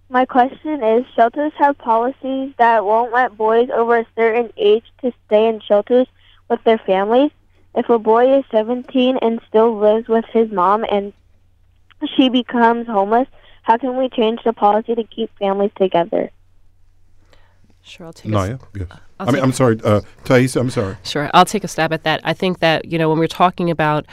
My 0.09 0.25
question 0.25 0.83
is 0.83 1.05
shelters 1.15 1.51
have 1.57 1.77
policies 1.77 2.53
that 2.57 2.85
won't 2.85 3.11
let 3.11 3.35
boys 3.35 3.69
over 3.73 3.97
a 3.97 4.05
certain 4.15 4.51
age 4.55 4.83
to 5.01 5.11
stay 5.25 5.47
in 5.47 5.59
shelters 5.61 6.07
with 6.49 6.63
their 6.63 6.77
families. 6.77 7.31
If 7.73 7.89
a 7.89 7.97
boy 7.99 8.37
is 8.39 8.45
17 8.51 9.17
and 9.21 9.41
still 9.47 9.77
lives 9.77 10.07
with 10.07 10.25
his 10.31 10.51
mom 10.51 10.85
and 10.89 11.11
she 12.15 12.29
becomes 12.29 12.87
homeless, 12.87 13.27
how 13.63 13.77
can 13.77 13.97
we 13.97 14.09
change 14.09 14.41
the 14.45 14.53
policy 14.53 14.93
to 14.95 15.03
keep 15.03 15.35
families 15.39 15.71
together? 15.75 16.29
Sure, 17.81 18.07
I'll 18.07 18.13
take 18.13 18.31
Naya, 18.31 18.55
a, 18.55 18.79
yes. 18.79 18.87
I'll 18.91 18.99
I 19.19 19.25
mean, 19.25 19.33
take- 19.35 19.43
I'm 19.43 19.51
sorry, 19.51 19.79
uh, 19.83 20.01
Thais, 20.23 20.55
I'm 20.55 20.69
sorry. 20.69 20.97
Sure, 21.03 21.29
I'll 21.33 21.45
take 21.45 21.63
a 21.63 21.67
stab 21.67 21.93
at 21.93 22.03
that. 22.03 22.21
I 22.23 22.33
think 22.33 22.59
that 22.59 22.85
you 22.85 22.97
know 22.97 23.09
when 23.09 23.19
we're 23.19 23.27
talking 23.27 23.69
about 23.69 24.05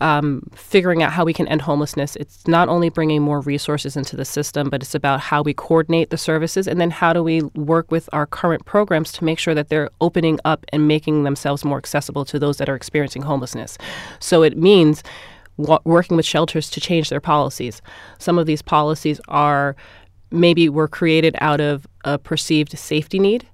um, 0.00 0.42
figuring 0.54 1.02
out 1.02 1.12
how 1.12 1.24
we 1.24 1.32
can 1.32 1.48
end 1.48 1.62
homelessness, 1.62 2.16
it's 2.16 2.46
not 2.46 2.68
only 2.68 2.88
bringing 2.88 3.22
more 3.22 3.40
resources 3.40 3.96
into 3.96 4.16
the 4.16 4.24
system, 4.24 4.68
but 4.68 4.82
it's 4.82 4.94
about 4.94 5.20
how 5.20 5.42
we 5.42 5.54
coordinate 5.54 6.10
the 6.10 6.18
services, 6.18 6.68
and 6.68 6.80
then 6.80 6.90
how 6.90 7.12
do 7.12 7.22
we 7.22 7.42
work 7.54 7.90
with 7.90 8.08
our 8.12 8.26
current 8.26 8.64
programs 8.66 9.12
to 9.12 9.24
make 9.24 9.38
sure 9.38 9.54
that 9.54 9.68
they're 9.68 9.90
opening 10.00 10.38
up 10.44 10.66
and 10.72 10.86
making 10.86 11.24
themselves 11.24 11.64
more 11.64 11.78
accessible 11.78 12.24
to 12.26 12.38
those 12.38 12.58
that 12.58 12.68
are 12.68 12.76
experiencing 12.76 13.22
homelessness. 13.22 13.78
So 14.20 14.42
it 14.42 14.56
means 14.56 15.02
working 15.56 16.16
with 16.16 16.26
shelters 16.26 16.68
to 16.70 16.80
change 16.80 17.08
their 17.08 17.20
policies. 17.20 17.80
Some 18.18 18.38
of 18.38 18.46
these 18.46 18.60
policies 18.60 19.20
are 19.28 19.74
maybe 20.30 20.68
were 20.68 20.88
created 20.88 21.34
out 21.40 21.60
of 21.60 21.86
a 22.04 22.18
perceived 22.18 22.76
safety 22.78 23.18
need 23.18 23.46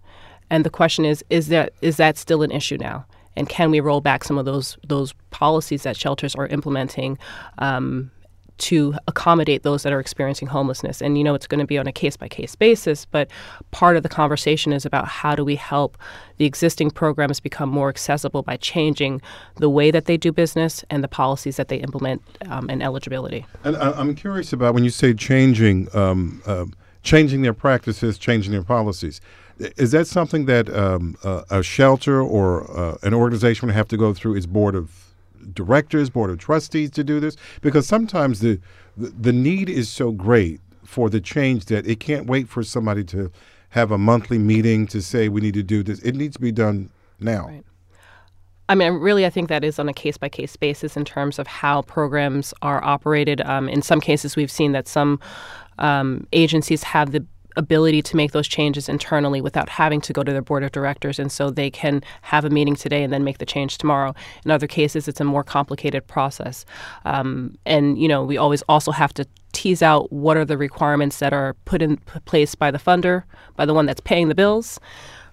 and 0.52 0.64
the 0.64 0.70
question 0.70 1.04
is 1.04 1.24
is 1.30 1.48
that 1.48 1.72
is 1.80 1.96
that 1.96 2.16
still 2.16 2.42
an 2.42 2.52
issue 2.52 2.76
now 2.78 3.04
and 3.36 3.48
can 3.48 3.70
we 3.70 3.80
roll 3.80 4.00
back 4.00 4.24
some 4.24 4.38
of 4.38 4.44
those 4.44 4.76
those 4.86 5.12
policies 5.30 5.82
that 5.82 5.96
shelters 5.96 6.34
are 6.34 6.46
implementing 6.48 7.18
um, 7.58 8.10
to 8.58 8.94
accommodate 9.08 9.62
those 9.62 9.82
that 9.82 9.92
are 9.92 9.98
experiencing 9.98 10.46
homelessness 10.46 11.00
and 11.02 11.18
you 11.18 11.24
know 11.24 11.34
it's 11.34 11.46
going 11.46 11.58
to 11.58 11.66
be 11.66 11.78
on 11.78 11.86
a 11.86 11.92
case 11.92 12.16
by 12.16 12.28
case 12.28 12.54
basis 12.54 13.04
but 13.06 13.28
part 13.70 13.96
of 13.96 14.02
the 14.02 14.08
conversation 14.08 14.72
is 14.72 14.84
about 14.84 15.08
how 15.08 15.34
do 15.34 15.44
we 15.44 15.56
help 15.56 15.98
the 16.36 16.44
existing 16.44 16.90
programs 16.90 17.40
become 17.40 17.68
more 17.68 17.88
accessible 17.88 18.42
by 18.42 18.56
changing 18.56 19.20
the 19.56 19.70
way 19.70 19.90
that 19.90 20.04
they 20.04 20.16
do 20.16 20.30
business 20.30 20.84
and 20.90 21.02
the 21.02 21.08
policies 21.08 21.56
that 21.56 21.68
they 21.68 21.78
implement 21.78 22.22
um, 22.50 22.68
and 22.68 22.82
eligibility 22.82 23.44
And 23.64 23.76
I, 23.76 23.92
I'm 23.92 24.14
curious 24.14 24.52
about 24.52 24.74
when 24.74 24.84
you 24.84 24.90
say 24.90 25.14
changing, 25.14 25.88
um, 25.96 26.42
uh, 26.46 26.66
changing 27.02 27.42
their 27.42 27.54
practices, 27.54 28.18
changing 28.18 28.52
their 28.52 28.62
policies. 28.62 29.20
Is 29.76 29.92
that 29.92 30.06
something 30.06 30.46
that 30.46 30.68
um, 30.74 31.16
uh, 31.22 31.42
a 31.50 31.62
shelter 31.62 32.20
or 32.20 32.70
uh, 32.76 32.96
an 33.02 33.14
organization 33.14 33.66
would 33.66 33.74
have 33.74 33.88
to 33.88 33.96
go 33.96 34.12
through 34.12 34.34
its 34.34 34.46
board 34.46 34.74
of 34.74 35.14
directors, 35.54 36.10
board 36.10 36.30
of 36.30 36.38
trustees 36.38 36.90
to 36.92 37.04
do 37.04 37.20
this? 37.20 37.36
Because 37.60 37.86
sometimes 37.86 38.40
the 38.40 38.60
the, 38.96 39.32
need 39.32 39.70
is 39.70 39.88
so 39.88 40.12
great 40.12 40.60
for 40.84 41.08
the 41.08 41.20
change 41.20 41.66
that 41.66 41.86
it 41.86 41.98
can't 41.98 42.26
wait 42.26 42.48
for 42.48 42.62
somebody 42.62 43.02
to 43.04 43.30
have 43.70 43.90
a 43.90 43.96
monthly 43.96 44.38
meeting 44.38 44.86
to 44.86 45.00
say 45.00 45.28
we 45.28 45.40
need 45.40 45.54
to 45.54 45.62
do 45.62 45.82
this. 45.82 45.98
It 46.00 46.14
needs 46.14 46.36
to 46.36 46.42
be 46.42 46.52
done 46.52 46.90
now. 47.18 47.50
I 48.68 48.74
mean, 48.74 48.94
really, 48.94 49.26
I 49.26 49.30
think 49.30 49.48
that 49.48 49.64
is 49.64 49.78
on 49.78 49.88
a 49.88 49.92
case 49.92 50.16
by 50.16 50.28
case 50.28 50.56
basis 50.56 50.96
in 50.96 51.04
terms 51.04 51.38
of 51.38 51.46
how 51.46 51.82
programs 51.82 52.54
are 52.62 52.82
operated. 52.84 53.40
Um, 53.42 53.68
in 53.68 53.82
some 53.82 54.00
cases, 54.00 54.36
we've 54.36 54.50
seen 54.50 54.72
that 54.72 54.88
some 54.88 55.20
um, 55.78 56.26
agencies 56.32 56.82
have 56.82 57.12
the 57.12 57.26
ability 57.56 58.02
to 58.02 58.16
make 58.16 58.32
those 58.32 58.48
changes 58.48 58.88
internally 58.88 59.40
without 59.40 59.68
having 59.68 60.00
to 60.02 60.12
go 60.12 60.22
to 60.22 60.32
their 60.32 60.42
board 60.42 60.62
of 60.62 60.72
directors, 60.72 61.18
and 61.18 61.30
so 61.30 61.50
they 61.50 61.70
can 61.70 62.02
have 62.22 62.44
a 62.44 62.50
meeting 62.50 62.76
today 62.76 63.02
and 63.02 63.12
then 63.12 63.24
make 63.24 63.38
the 63.38 63.46
change 63.46 63.78
tomorrow. 63.78 64.14
In 64.44 64.50
other 64.50 64.66
cases, 64.66 65.08
it's 65.08 65.20
a 65.20 65.24
more 65.24 65.44
complicated 65.44 66.06
process, 66.06 66.64
um, 67.04 67.56
and 67.66 67.98
you 67.98 68.08
know, 68.08 68.24
we 68.24 68.36
always 68.36 68.62
also 68.62 68.92
have 68.92 69.12
to 69.14 69.26
tease 69.52 69.82
out 69.82 70.10
what 70.12 70.36
are 70.36 70.44
the 70.46 70.56
requirements 70.56 71.18
that 71.18 71.32
are 71.32 71.54
put 71.66 71.82
in 71.82 71.98
place 72.24 72.54
by 72.54 72.70
the 72.70 72.78
funder, 72.78 73.24
by 73.56 73.66
the 73.66 73.74
one 73.74 73.86
that's 73.86 74.00
paying 74.00 74.28
the 74.28 74.34
bills 74.34 74.80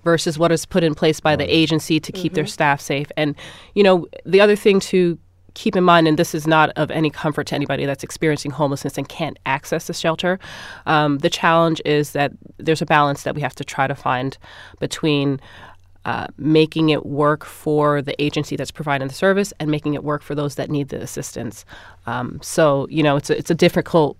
versus 0.04 0.38
what 0.38 0.52
is 0.52 0.66
put 0.66 0.84
in 0.84 0.96
place 0.96 1.20
by 1.20 1.36
the 1.36 1.44
agency 1.54 2.00
to 2.00 2.12
keep 2.12 2.34
their 2.34 2.46
staff 2.46 2.82
safe. 2.82 3.12
And, 3.18 3.36
you 3.76 3.84
know, 3.84 4.08
the 4.26 4.42
other 4.42 4.56
thing 4.56 4.80
to 4.82 5.18
keep 5.54 5.76
in 5.76 5.84
mind, 5.84 6.08
and 6.08 6.18
this 6.18 6.34
is 6.36 6.48
not 6.48 6.70
of 6.76 6.92
any 6.92 7.10
comfort 7.10 7.48
to 7.48 7.56
anybody 7.56 7.86
that's 7.86 8.04
experiencing 8.04 8.52
homelessness 8.52 8.98
and 8.98 9.08
can't 9.08 9.38
access 9.46 9.90
a 9.90 9.94
shelter, 9.94 10.40
um, 10.86 11.20
the 11.20 11.30
challenge 11.30 11.82
is 11.86 12.12
that 12.12 12.32
there's 12.58 12.82
a 12.82 12.86
balance 12.86 13.24
that 13.24 13.36
we 13.36 13.42
have 13.42 13.56
to 13.56 13.64
try 13.64 13.88
to 13.88 13.96
find 13.96 14.38
between. 14.80 15.40
Uh, 16.06 16.26
making 16.38 16.90
it 16.90 17.06
work 17.06 17.44
for 17.44 18.02
the 18.02 18.20
agency 18.24 18.56
that's 18.56 18.72
providing 18.72 19.10
the 19.10 19.14
service 19.14 19.54
and 19.60 19.70
making 19.70 19.96
it 19.96 20.04
work 20.04 20.24
for 20.24 20.34
those 20.34 20.56
that 20.56 20.70
need 20.70 20.88
the 20.88 21.00
assistance. 21.00 21.66
Um, 22.08 22.40
so 22.42 22.88
you 22.90 23.04
know 23.04 23.18
it's 23.18 23.30
a, 23.30 23.38
it's 23.38 23.52
a 23.52 23.54
difficult 23.54 24.18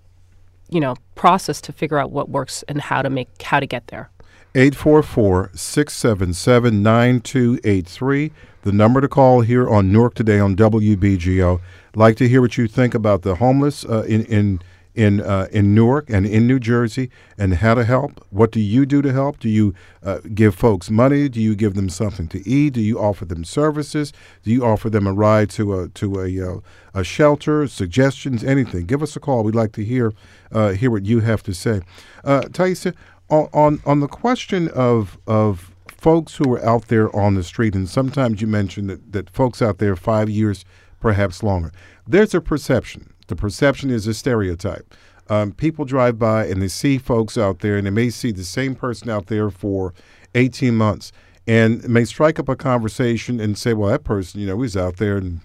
you 0.68 0.78
know 0.78 0.94
process 1.14 1.58
to 1.62 1.72
figure 1.72 1.98
out 1.98 2.12
what 2.12 2.28
works 2.28 2.62
and 2.68 2.82
how 2.82 3.00
to 3.00 3.08
make 3.08 3.28
how 3.42 3.60
to 3.60 3.66
get 3.66 3.86
there. 3.88 4.10
844 4.54 5.52
677 5.54 6.82
9283. 6.82 8.32
The 8.62 8.72
number 8.72 9.00
to 9.00 9.06
call 9.06 9.42
here 9.42 9.68
on 9.68 9.92
Newark 9.92 10.14
Today 10.14 10.40
on 10.40 10.56
WBGO. 10.56 11.60
Like 11.94 12.16
to 12.16 12.28
hear 12.28 12.40
what 12.40 12.58
you 12.58 12.66
think 12.66 12.92
about 12.92 13.22
the 13.22 13.36
homeless 13.36 13.84
uh, 13.84 14.02
in 14.08 14.24
in 14.24 14.60
in 14.96 15.20
uh, 15.20 15.46
in 15.52 15.72
Newark 15.72 16.10
and 16.10 16.26
in 16.26 16.48
New 16.48 16.58
Jersey, 16.58 17.10
and 17.38 17.54
how 17.54 17.74
to 17.74 17.84
help. 17.84 18.26
What 18.30 18.50
do 18.50 18.58
you 18.58 18.86
do 18.86 19.00
to 19.02 19.12
help? 19.12 19.38
Do 19.38 19.48
you 19.48 19.72
uh, 20.02 20.18
give 20.34 20.56
folks 20.56 20.90
money? 20.90 21.28
Do 21.28 21.40
you 21.40 21.54
give 21.54 21.74
them 21.74 21.88
something 21.88 22.26
to 22.28 22.46
eat? 22.46 22.72
Do 22.74 22.80
you 22.80 22.98
offer 22.98 23.24
them 23.24 23.44
services? 23.44 24.12
Do 24.42 24.50
you 24.50 24.64
offer 24.64 24.90
them 24.90 25.06
a 25.06 25.12
ride 25.12 25.48
to 25.50 25.78
a 25.78 25.88
to 25.90 26.20
a 26.20 26.54
uh, 26.56 26.60
a 26.92 27.04
shelter? 27.04 27.68
Suggestions? 27.68 28.42
Anything? 28.42 28.86
Give 28.86 29.02
us 29.02 29.14
a 29.14 29.20
call. 29.20 29.44
We'd 29.44 29.54
like 29.54 29.72
to 29.72 29.84
hear 29.84 30.12
uh, 30.50 30.70
hear 30.70 30.90
what 30.90 31.06
you 31.06 31.20
have 31.20 31.44
to 31.44 31.54
say. 31.54 31.82
Uh, 32.24 32.42
Taisa, 32.42 32.94
on, 33.30 33.80
on 33.84 34.00
the 34.00 34.08
question 34.08 34.68
of 34.68 35.18
of 35.26 35.72
folks 36.00 36.36
who 36.36 36.52
are 36.54 36.64
out 36.64 36.88
there 36.88 37.14
on 37.14 37.34
the 37.34 37.42
street, 37.42 37.74
and 37.74 37.88
sometimes 37.88 38.40
you 38.40 38.46
mentioned 38.46 38.88
that, 38.88 39.12
that 39.12 39.30
folks 39.30 39.60
out 39.60 39.78
there 39.78 39.94
five 39.96 40.30
years, 40.30 40.64
perhaps 40.98 41.42
longer. 41.42 41.70
There's 42.06 42.34
a 42.34 42.40
perception. 42.40 43.12
The 43.26 43.36
perception 43.36 43.90
is 43.90 44.06
a 44.06 44.14
stereotype. 44.14 44.94
Um, 45.28 45.52
people 45.52 45.84
drive 45.84 46.18
by 46.18 46.46
and 46.46 46.60
they 46.60 46.68
see 46.68 46.98
folks 46.98 47.38
out 47.38 47.60
there, 47.60 47.76
and 47.76 47.86
they 47.86 47.90
may 47.90 48.10
see 48.10 48.32
the 48.32 48.44
same 48.44 48.74
person 48.74 49.10
out 49.10 49.26
there 49.26 49.50
for 49.50 49.94
18 50.34 50.74
months, 50.74 51.12
and 51.46 51.86
may 51.88 52.04
strike 52.04 52.38
up 52.38 52.48
a 52.48 52.56
conversation 52.56 53.38
and 53.38 53.56
say, 53.56 53.74
"Well, 53.74 53.90
that 53.90 54.04
person, 54.04 54.40
you 54.40 54.46
know, 54.46 54.60
he's 54.60 54.76
out 54.76 54.96
there, 54.96 55.16
and 55.18 55.40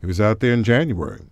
he 0.00 0.06
was 0.06 0.20
out 0.20 0.40
there 0.40 0.52
in 0.52 0.62
January. 0.62 1.22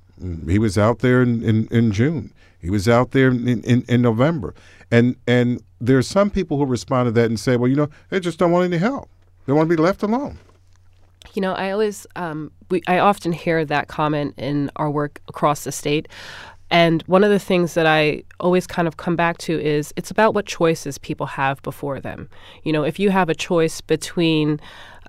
He 0.48 0.58
was 0.58 0.78
out 0.78 1.00
there 1.00 1.22
in, 1.22 1.42
in, 1.42 1.66
in 1.68 1.92
June. 1.92 2.32
He 2.60 2.70
was 2.70 2.88
out 2.88 3.10
there 3.10 3.28
in, 3.28 3.62
in, 3.64 3.84
in 3.88 4.02
November. 4.02 4.54
And 4.90 5.16
and 5.26 5.62
there's 5.86 6.06
some 6.06 6.30
people 6.30 6.56
who 6.56 6.66
respond 6.66 7.06
to 7.06 7.12
that 7.12 7.26
and 7.26 7.38
say, 7.38 7.56
well, 7.56 7.68
you 7.68 7.76
know, 7.76 7.88
they 8.08 8.20
just 8.20 8.38
don't 8.38 8.50
want 8.50 8.64
any 8.64 8.78
help. 8.78 9.08
They 9.46 9.52
want 9.52 9.68
to 9.68 9.76
be 9.76 9.80
left 9.80 10.02
alone. 10.02 10.38
You 11.34 11.42
know, 11.42 11.52
I 11.52 11.70
always, 11.70 12.06
um, 12.16 12.52
we, 12.70 12.80
I 12.86 12.98
often 12.98 13.32
hear 13.32 13.64
that 13.64 13.88
comment 13.88 14.34
in 14.38 14.70
our 14.76 14.90
work 14.90 15.20
across 15.28 15.64
the 15.64 15.72
state. 15.72 16.08
And 16.70 17.02
one 17.02 17.22
of 17.22 17.30
the 17.30 17.38
things 17.38 17.74
that 17.74 17.86
I 17.86 18.22
always 18.40 18.66
kind 18.66 18.88
of 18.88 18.96
come 18.96 19.16
back 19.16 19.38
to 19.38 19.60
is 19.60 19.92
it's 19.96 20.10
about 20.10 20.34
what 20.34 20.46
choices 20.46 20.96
people 20.98 21.26
have 21.26 21.60
before 21.62 22.00
them. 22.00 22.28
You 22.62 22.72
know, 22.72 22.84
if 22.84 22.98
you 22.98 23.10
have 23.10 23.28
a 23.28 23.34
choice 23.34 23.80
between, 23.80 24.60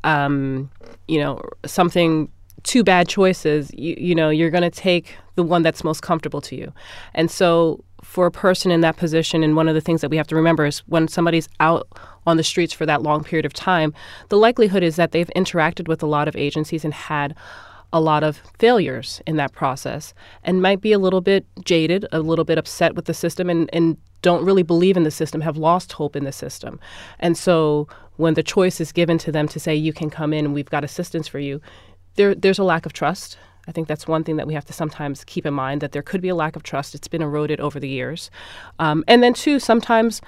um, 0.03 0.69
you 1.07 1.19
know, 1.19 1.41
something, 1.65 2.29
two 2.63 2.83
bad 2.83 3.07
choices, 3.07 3.71
you, 3.73 3.95
you 3.97 4.15
know, 4.15 4.29
you're 4.29 4.49
going 4.49 4.63
to 4.63 4.69
take 4.69 5.15
the 5.35 5.43
one 5.43 5.63
that's 5.63 5.83
most 5.83 6.01
comfortable 6.01 6.41
to 6.41 6.55
you. 6.55 6.73
And 7.13 7.31
so 7.31 7.83
for 8.05 8.27
a 8.27 8.31
person 8.31 8.71
in 8.71 8.81
that 8.81 8.95
position, 8.95 9.43
and 9.43 9.55
one 9.55 9.67
of 9.67 9.75
the 9.75 9.81
things 9.81 9.99
that 9.99 10.09
we 10.09 10.15
have 10.15 10.27
to 10.27 10.35
remember 10.35 10.65
is 10.65 10.79
when 10.87 11.07
somebody's 11.07 11.49
out 11.59 11.87
on 12.25 12.37
the 12.37 12.43
streets 12.43 12.71
for 12.71 12.85
that 12.85 13.01
long 13.01 13.23
period 13.23 13.45
of 13.45 13.53
time, 13.53 13.93
the 14.29 14.37
likelihood 14.37 14.83
is 14.83 14.95
that 14.95 15.11
they've 15.11 15.29
interacted 15.35 15.87
with 15.87 16.01
a 16.01 16.05
lot 16.05 16.27
of 16.27 16.35
agencies 16.35 16.85
and 16.85 16.93
had 16.93 17.35
a 17.91 17.99
lot 17.99 18.23
of 18.23 18.41
failures 18.57 19.21
in 19.25 19.35
that 19.37 19.51
process 19.51 20.13
and 20.43 20.61
might 20.61 20.81
be 20.81 20.93
a 20.93 20.99
little 20.99 21.19
bit 21.19 21.45
jaded, 21.63 22.05
a 22.11 22.19
little 22.19 22.45
bit 22.45 22.57
upset 22.57 22.95
with 22.95 23.05
the 23.05 23.13
system, 23.13 23.49
and, 23.49 23.69
and 23.73 23.97
don't 24.21 24.45
really 24.45 24.63
believe 24.63 24.95
in 24.95 25.03
the 25.03 25.11
system, 25.11 25.41
have 25.41 25.57
lost 25.57 25.93
hope 25.93 26.15
in 26.15 26.23
the 26.23 26.31
system. 26.31 26.79
And 27.19 27.37
so 27.37 27.87
when 28.17 28.35
the 28.35 28.43
choice 28.43 28.79
is 28.79 28.91
given 28.91 29.17
to 29.19 29.31
them 29.31 29.47
to 29.49 29.59
say, 29.59 29.75
you 29.75 29.93
can 29.93 30.09
come 30.09 30.31
in 30.31 30.53
we've 30.53 30.69
got 30.69 30.83
assistance 30.83 31.27
for 31.27 31.39
you, 31.39 31.59
there, 32.15 32.33
there's 32.33 32.59
a 32.59 32.63
lack 32.63 32.85
of 32.85 32.93
trust. 32.93 33.37
I 33.67 33.71
think 33.71 33.87
that's 33.87 34.07
one 34.07 34.23
thing 34.23 34.35
that 34.37 34.47
we 34.47 34.53
have 34.53 34.65
to 34.65 34.73
sometimes 34.73 35.23
keep 35.23 35.45
in 35.45 35.53
mind 35.53 35.81
that 35.81 35.91
there 35.91 36.01
could 36.01 36.21
be 36.21 36.29
a 36.29 36.35
lack 36.35 36.55
of 36.55 36.63
trust. 36.63 36.95
It's 36.95 37.07
been 37.07 37.21
eroded 37.21 37.59
over 37.59 37.79
the 37.79 37.89
years. 37.89 38.29
Um, 38.79 39.03
and 39.07 39.23
then, 39.23 39.33
two, 39.33 39.59
sometimes 39.59 40.21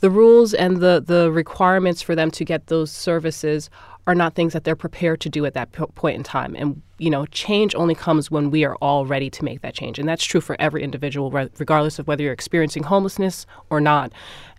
the 0.00 0.10
rules 0.10 0.54
and 0.54 0.78
the, 0.78 1.02
the 1.04 1.32
requirements 1.32 2.02
for 2.02 2.14
them 2.14 2.30
to 2.32 2.44
get 2.44 2.66
those 2.66 2.90
services 2.90 3.70
are 4.06 4.14
not 4.14 4.34
things 4.34 4.52
that 4.52 4.62
they're 4.64 4.76
prepared 4.76 5.20
to 5.20 5.28
do 5.28 5.44
at 5.46 5.54
that 5.54 5.72
po- 5.72 5.88
point 5.88 6.16
in 6.16 6.22
time. 6.22 6.54
And, 6.54 6.80
you 6.98 7.10
know, 7.10 7.26
change 7.26 7.74
only 7.74 7.94
comes 7.94 8.30
when 8.30 8.50
we 8.50 8.64
are 8.64 8.76
all 8.76 9.04
ready 9.04 9.30
to 9.30 9.44
make 9.44 9.62
that 9.62 9.74
change. 9.74 9.98
And 9.98 10.08
that's 10.08 10.24
true 10.24 10.40
for 10.40 10.54
every 10.60 10.84
individual, 10.84 11.30
re- 11.30 11.50
regardless 11.58 11.98
of 11.98 12.06
whether 12.06 12.22
you're 12.22 12.32
experiencing 12.32 12.84
homelessness 12.84 13.46
or 13.68 13.80
not. 13.80 14.12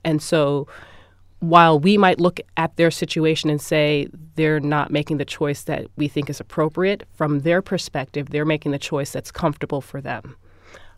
And 0.03 0.21
so, 0.21 0.67
while 1.39 1.79
we 1.79 1.97
might 1.97 2.19
look 2.19 2.39
at 2.55 2.75
their 2.77 2.89
situation 2.89 3.49
and 3.49 3.61
say 3.61 4.07
they're 4.35 4.59
not 4.59 4.91
making 4.91 5.17
the 5.17 5.25
choice 5.25 5.63
that 5.63 5.85
we 5.95 6.07
think 6.07 6.29
is 6.29 6.39
appropriate, 6.39 7.03
from 7.13 7.41
their 7.41 7.61
perspective, 7.61 8.29
they're 8.29 8.45
making 8.45 8.71
the 8.71 8.79
choice 8.79 9.11
that's 9.11 9.31
comfortable 9.31 9.81
for 9.81 10.01
them. 10.01 10.35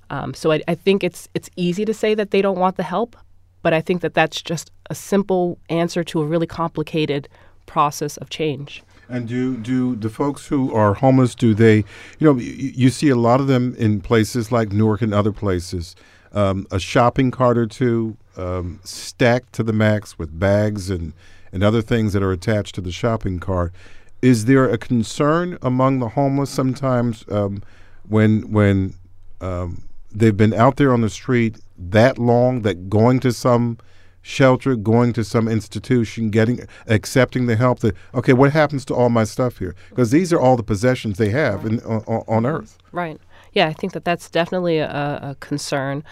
Um, 0.10 0.34
so 0.34 0.52
I, 0.52 0.62
I 0.68 0.76
think 0.76 1.04
it's 1.04 1.28
it's 1.34 1.50
easy 1.56 1.86
to 1.86 1.94
say 1.94 2.16
that 2.16 2.32
they 2.32 2.42
don't 2.42 2.58
want 2.58 2.78
the 2.78 2.84
help, 2.84 3.16
but 3.62 3.74
I 3.74 3.82
think 3.82 4.02
that 4.02 4.14
that's 4.14 4.42
just 4.42 4.72
a 4.90 4.96
simple 4.96 5.60
answer 5.70 6.04
to 6.06 6.22
a 6.22 6.26
really 6.26 6.48
complicated 6.48 7.28
process 7.66 8.18
of 8.18 8.30
change. 8.30 8.82
And 9.10 9.28
do 9.28 9.58
do 9.58 9.96
the 9.96 10.10
folks 10.10 10.48
who 10.48 10.74
are 10.74 10.94
homeless 10.94 11.36
do 11.36 11.54
they 11.54 11.78
you 11.78 12.22
know 12.22 12.36
you, 12.38 12.72
you 12.76 12.90
see 12.90 13.10
a 13.10 13.16
lot 13.16 13.40
of 13.40 13.48
them 13.48 13.76
in 13.76 14.02
places 14.02 14.52
like 14.52 14.72
Newark 14.72 15.02
and 15.02 15.14
other 15.14 15.32
places 15.32 15.96
um, 16.32 16.68
a 16.72 16.80
shopping 16.80 17.32
cart 17.32 17.58
or 17.58 17.66
two 17.66 18.18
um, 18.40 18.80
stacked 18.84 19.54
to 19.54 19.64
the 19.64 19.74
max 19.74 20.18
with 20.18 20.38
bags 20.40 20.90
and 20.90 21.14
and 21.52 21.64
other 21.64 21.82
things 21.82 22.14
that 22.14 22.22
are 22.22 22.32
attached 22.32 22.76
to 22.76 22.82
the 22.82 22.92
shopping 22.92 23.40
cart. 23.40 23.74
Is 24.22 24.46
there 24.46 24.70
a 24.70 24.78
concern 24.78 25.58
among 25.62 26.00
the 26.00 26.10
homeless 26.10 26.50
sometimes 26.50 27.26
um, 27.30 27.64
when 28.08 28.52
when 28.52 28.94
um, 29.42 29.84
they've 30.12 30.36
been 30.36 30.54
out 30.54 30.78
there 30.78 30.94
on 30.94 31.02
the 31.02 31.10
street 31.10 31.58
that 31.78 32.18
long 32.18 32.62
that 32.62 32.90
going 32.90 33.20
to 33.22 33.32
some 33.32 33.78
shelter, 34.22 34.76
going 34.76 35.14
to 35.14 35.24
some 35.24 35.48
institution, 35.48 36.30
getting 36.30 36.66
accepting 36.88 37.48
the 37.48 37.56
help. 37.56 37.80
That 37.80 37.96
okay, 38.14 38.34
what 38.34 38.52
happens 38.52 38.86
to 38.86 38.96
all 38.96 39.10
my 39.10 39.24
stuff 39.24 39.58
here? 39.58 39.76
Because 39.90 40.12
these 40.12 40.32
are 40.34 40.40
all 40.40 40.56
the 40.56 40.64
possessions 40.64 41.18
they 41.18 41.30
have 41.30 41.66
in, 41.66 41.80
on, 41.82 42.24
on 42.28 42.46
Earth. 42.46 42.78
Right. 42.92 43.20
Yeah, 43.54 43.68
I 43.68 43.74
think 43.74 43.94
that 43.94 44.06
that's 44.06 44.30
definitely 44.30 44.78
a, 44.78 44.88
a 44.88 45.36
concern. 45.40 46.04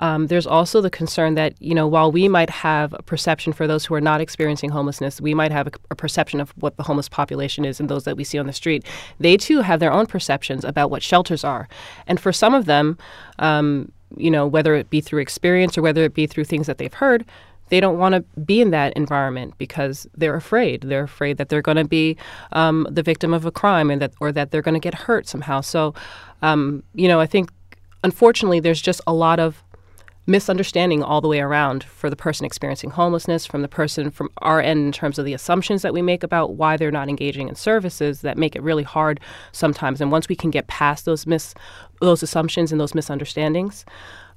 Um, 0.00 0.26
there's 0.26 0.46
also 0.46 0.80
the 0.80 0.90
concern 0.90 1.34
that, 1.34 1.54
you 1.60 1.74
know, 1.74 1.86
while 1.86 2.12
we 2.12 2.28
might 2.28 2.50
have 2.50 2.92
a 2.94 3.02
perception 3.02 3.52
for 3.52 3.66
those 3.66 3.84
who 3.86 3.94
are 3.94 4.00
not 4.00 4.20
experiencing 4.20 4.70
homelessness, 4.70 5.20
we 5.20 5.34
might 5.34 5.52
have 5.52 5.68
a, 5.68 5.70
a, 5.90 5.94
perception 5.94 6.40
of 6.40 6.50
what 6.58 6.76
the 6.76 6.82
homeless 6.82 7.08
population 7.08 7.64
is 7.64 7.80
and 7.80 7.88
those 7.88 8.04
that 8.04 8.16
we 8.16 8.24
see 8.24 8.38
on 8.38 8.46
the 8.46 8.52
street. 8.52 8.84
They 9.18 9.36
too 9.36 9.60
have 9.60 9.80
their 9.80 9.92
own 9.92 10.06
perceptions 10.06 10.64
about 10.64 10.90
what 10.90 11.02
shelters 11.02 11.44
are. 11.44 11.68
And 12.06 12.20
for 12.20 12.32
some 12.32 12.54
of 12.54 12.66
them, 12.66 12.98
um, 13.38 13.90
you 14.16 14.30
know, 14.30 14.46
whether 14.46 14.74
it 14.74 14.90
be 14.90 15.00
through 15.00 15.20
experience 15.20 15.76
or 15.76 15.82
whether 15.82 16.04
it 16.04 16.14
be 16.14 16.26
through 16.26 16.44
things 16.44 16.66
that 16.66 16.78
they've 16.78 16.92
heard, 16.92 17.24
they 17.68 17.80
don't 17.80 17.98
want 17.98 18.14
to 18.14 18.20
be 18.40 18.60
in 18.60 18.70
that 18.70 18.92
environment 18.94 19.54
because 19.58 20.06
they're 20.16 20.36
afraid. 20.36 20.82
They're 20.82 21.04
afraid 21.04 21.36
that 21.38 21.48
they're 21.48 21.62
going 21.62 21.78
to 21.78 21.84
be 21.84 22.16
um, 22.52 22.86
the 22.90 23.02
victim 23.02 23.34
of 23.34 23.44
a 23.44 23.50
crime 23.50 23.90
and 23.90 24.00
that 24.00 24.12
or 24.20 24.30
that 24.32 24.50
they're 24.50 24.62
going 24.62 24.74
to 24.74 24.80
get 24.80 24.94
hurt 24.94 25.26
somehow. 25.26 25.62
So, 25.62 25.94
um, 26.42 26.84
you 26.94 27.08
know, 27.08 27.18
I 27.18 27.26
think 27.26 27.50
unfortunately 28.04 28.60
there's 28.60 28.80
just 28.80 29.00
a 29.06 29.12
lot 29.12 29.40
of 29.40 29.64
misunderstanding 30.26 31.02
all 31.02 31.20
the 31.20 31.28
way 31.28 31.40
around 31.40 31.84
for 31.84 32.10
the 32.10 32.16
person 32.16 32.44
experiencing 32.44 32.90
homelessness, 32.90 33.46
from 33.46 33.62
the 33.62 33.68
person 33.68 34.10
from 34.10 34.28
our 34.38 34.60
end 34.60 34.86
in 34.86 34.92
terms 34.92 35.18
of 35.18 35.24
the 35.24 35.34
assumptions 35.34 35.82
that 35.82 35.94
we 35.94 36.02
make 36.02 36.22
about 36.22 36.54
why 36.54 36.76
they're 36.76 36.90
not 36.90 37.08
engaging 37.08 37.48
in 37.48 37.54
services 37.54 38.22
that 38.22 38.36
make 38.36 38.56
it 38.56 38.62
really 38.62 38.82
hard 38.82 39.20
sometimes. 39.52 40.00
And 40.00 40.10
once 40.10 40.28
we 40.28 40.36
can 40.36 40.50
get 40.50 40.66
past 40.66 41.04
those 41.04 41.26
mis 41.26 41.54
those 42.00 42.22
assumptions 42.22 42.72
and 42.72 42.80
those 42.80 42.94
misunderstandings, 42.94 43.84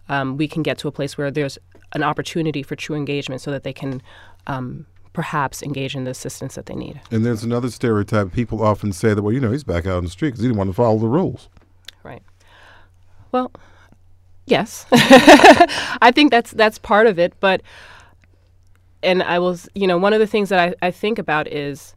um, 0.07 0.37
we 0.37 0.47
can 0.47 0.63
get 0.63 0.77
to 0.79 0.87
a 0.87 0.91
place 0.91 1.17
where 1.17 1.31
there's 1.31 1.57
an 1.93 2.03
opportunity 2.03 2.63
for 2.63 2.75
true 2.75 2.95
engagement 2.95 3.41
so 3.41 3.51
that 3.51 3.63
they 3.63 3.73
can 3.73 4.01
um, 4.47 4.85
perhaps 5.13 5.61
engage 5.63 5.95
in 5.95 6.03
the 6.03 6.11
assistance 6.11 6.55
that 6.55 6.67
they 6.67 6.75
need. 6.75 7.01
And 7.11 7.25
there's 7.25 7.43
another 7.43 7.69
stereotype. 7.69 8.31
People 8.31 8.63
often 8.63 8.93
say 8.93 9.13
that, 9.13 9.21
well, 9.21 9.33
you 9.33 9.39
know, 9.39 9.51
he's 9.51 9.63
back 9.63 9.85
out 9.85 9.97
on 9.97 10.03
the 10.03 10.09
street 10.09 10.29
because 10.29 10.41
he 10.41 10.47
didn't 10.47 10.57
want 10.57 10.69
to 10.69 10.73
follow 10.73 10.97
the 10.99 11.07
rules. 11.07 11.49
Right. 12.03 12.21
Well, 13.31 13.51
yes. 14.49 14.85
I 14.91 16.11
think 16.13 16.31
that's 16.31 16.51
that's 16.51 16.77
part 16.77 17.07
of 17.07 17.19
it. 17.19 17.33
But, 17.39 17.61
and 19.03 19.23
I 19.23 19.39
was, 19.39 19.69
you 19.75 19.87
know, 19.87 19.97
one 19.97 20.13
of 20.13 20.19
the 20.19 20.27
things 20.27 20.49
that 20.49 20.59
I, 20.59 20.87
I 20.87 20.91
think 20.91 21.19
about 21.19 21.47
is 21.47 21.95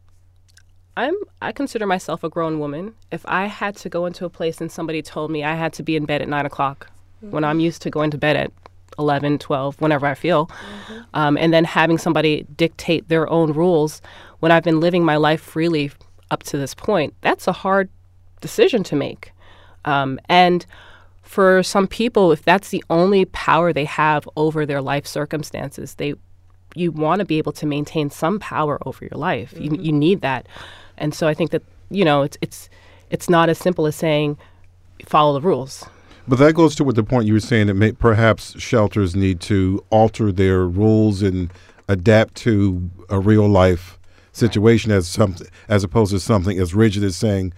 I'm 0.95 1.15
I 1.41 1.51
consider 1.51 1.85
myself 1.85 2.23
a 2.23 2.29
grown 2.29 2.59
woman. 2.59 2.93
If 3.11 3.25
I 3.27 3.45
had 3.45 3.75
to 3.77 3.89
go 3.89 4.05
into 4.05 4.25
a 4.25 4.29
place 4.29 4.61
and 4.61 4.71
somebody 4.71 5.01
told 5.01 5.31
me 5.31 5.43
I 5.43 5.55
had 5.55 5.73
to 5.73 5.83
be 5.83 5.95
in 5.95 6.05
bed 6.05 6.21
at 6.21 6.27
nine 6.27 6.45
o'clock 6.45 6.89
mm-hmm. 7.17 7.31
when 7.31 7.43
I'm 7.43 7.59
used 7.59 7.81
to 7.83 7.89
going 7.89 8.11
to 8.11 8.17
bed 8.17 8.35
at 8.35 8.51
11, 8.99 9.39
12, 9.39 9.81
whenever 9.81 10.05
I 10.05 10.13
feel. 10.13 10.47
Mm-hmm. 10.47 10.99
Um, 11.15 11.37
and 11.37 11.53
then 11.53 11.63
having 11.63 11.97
somebody 11.97 12.45
dictate 12.55 13.09
their 13.09 13.27
own 13.29 13.53
rules 13.53 14.01
when 14.39 14.51
I've 14.51 14.63
been 14.63 14.79
living 14.79 15.03
my 15.03 15.15
life 15.15 15.41
freely 15.41 15.91
up 16.29 16.43
to 16.43 16.57
this 16.57 16.73
point, 16.73 17.13
that's 17.21 17.47
a 17.47 17.53
hard 17.53 17.89
decision 18.41 18.83
to 18.83 18.95
make. 18.95 19.31
Um, 19.85 20.19
and 20.29 20.65
for 21.33 21.63
some 21.63 21.87
people, 21.87 22.31
if 22.31 22.43
that's 22.43 22.69
the 22.69 22.83
only 22.91 23.25
power 23.25 23.73
they 23.73 23.85
have 23.85 24.29
over 24.37 24.67
their 24.67 24.83
life 24.83 25.07
circumstances, 25.07 25.95
they 25.95 26.13
you 26.75 26.91
want 26.91 27.19
to 27.19 27.25
be 27.25 27.39
able 27.39 27.51
to 27.53 27.65
maintain 27.65 28.11
some 28.11 28.39
power 28.39 28.77
over 28.85 29.03
your 29.03 29.17
life. 29.17 29.51
Mm-hmm. 29.53 29.75
You, 29.75 29.81
you 29.81 29.91
need 29.91 30.21
that. 30.21 30.47
And 30.95 31.13
so 31.13 31.27
I 31.27 31.33
think 31.33 31.49
that, 31.49 31.63
you 31.89 32.05
know, 32.05 32.21
it's 32.21 32.37
it's 32.41 32.69
it's 33.09 33.29
not 33.31 33.49
as 33.49 33.57
simple 33.57 33.87
as 33.87 33.95
saying 33.95 34.37
follow 35.07 35.33
the 35.33 35.41
rules. 35.41 35.83
But 36.27 36.37
that 36.37 36.53
goes 36.53 36.75
to 36.75 36.83
what 36.83 36.95
the 36.95 37.03
point 37.03 37.25
you 37.25 37.33
were 37.33 37.39
saying 37.39 37.65
that 37.67 37.73
may, 37.73 37.93
perhaps 37.93 38.59
shelters 38.61 39.15
need 39.15 39.41
to 39.41 39.83
alter 39.89 40.31
their 40.31 40.67
rules 40.67 41.23
and 41.23 41.51
adapt 41.87 42.35
to 42.35 42.89
a 43.09 43.19
real 43.19 43.47
life 43.47 43.97
situation 44.33 44.91
as 44.91 45.07
something 45.07 45.47
as 45.67 45.83
opposed 45.83 46.11
to 46.11 46.19
something 46.19 46.59
as 46.59 46.75
rigid 46.75 47.03
as 47.03 47.15
saying 47.15 47.53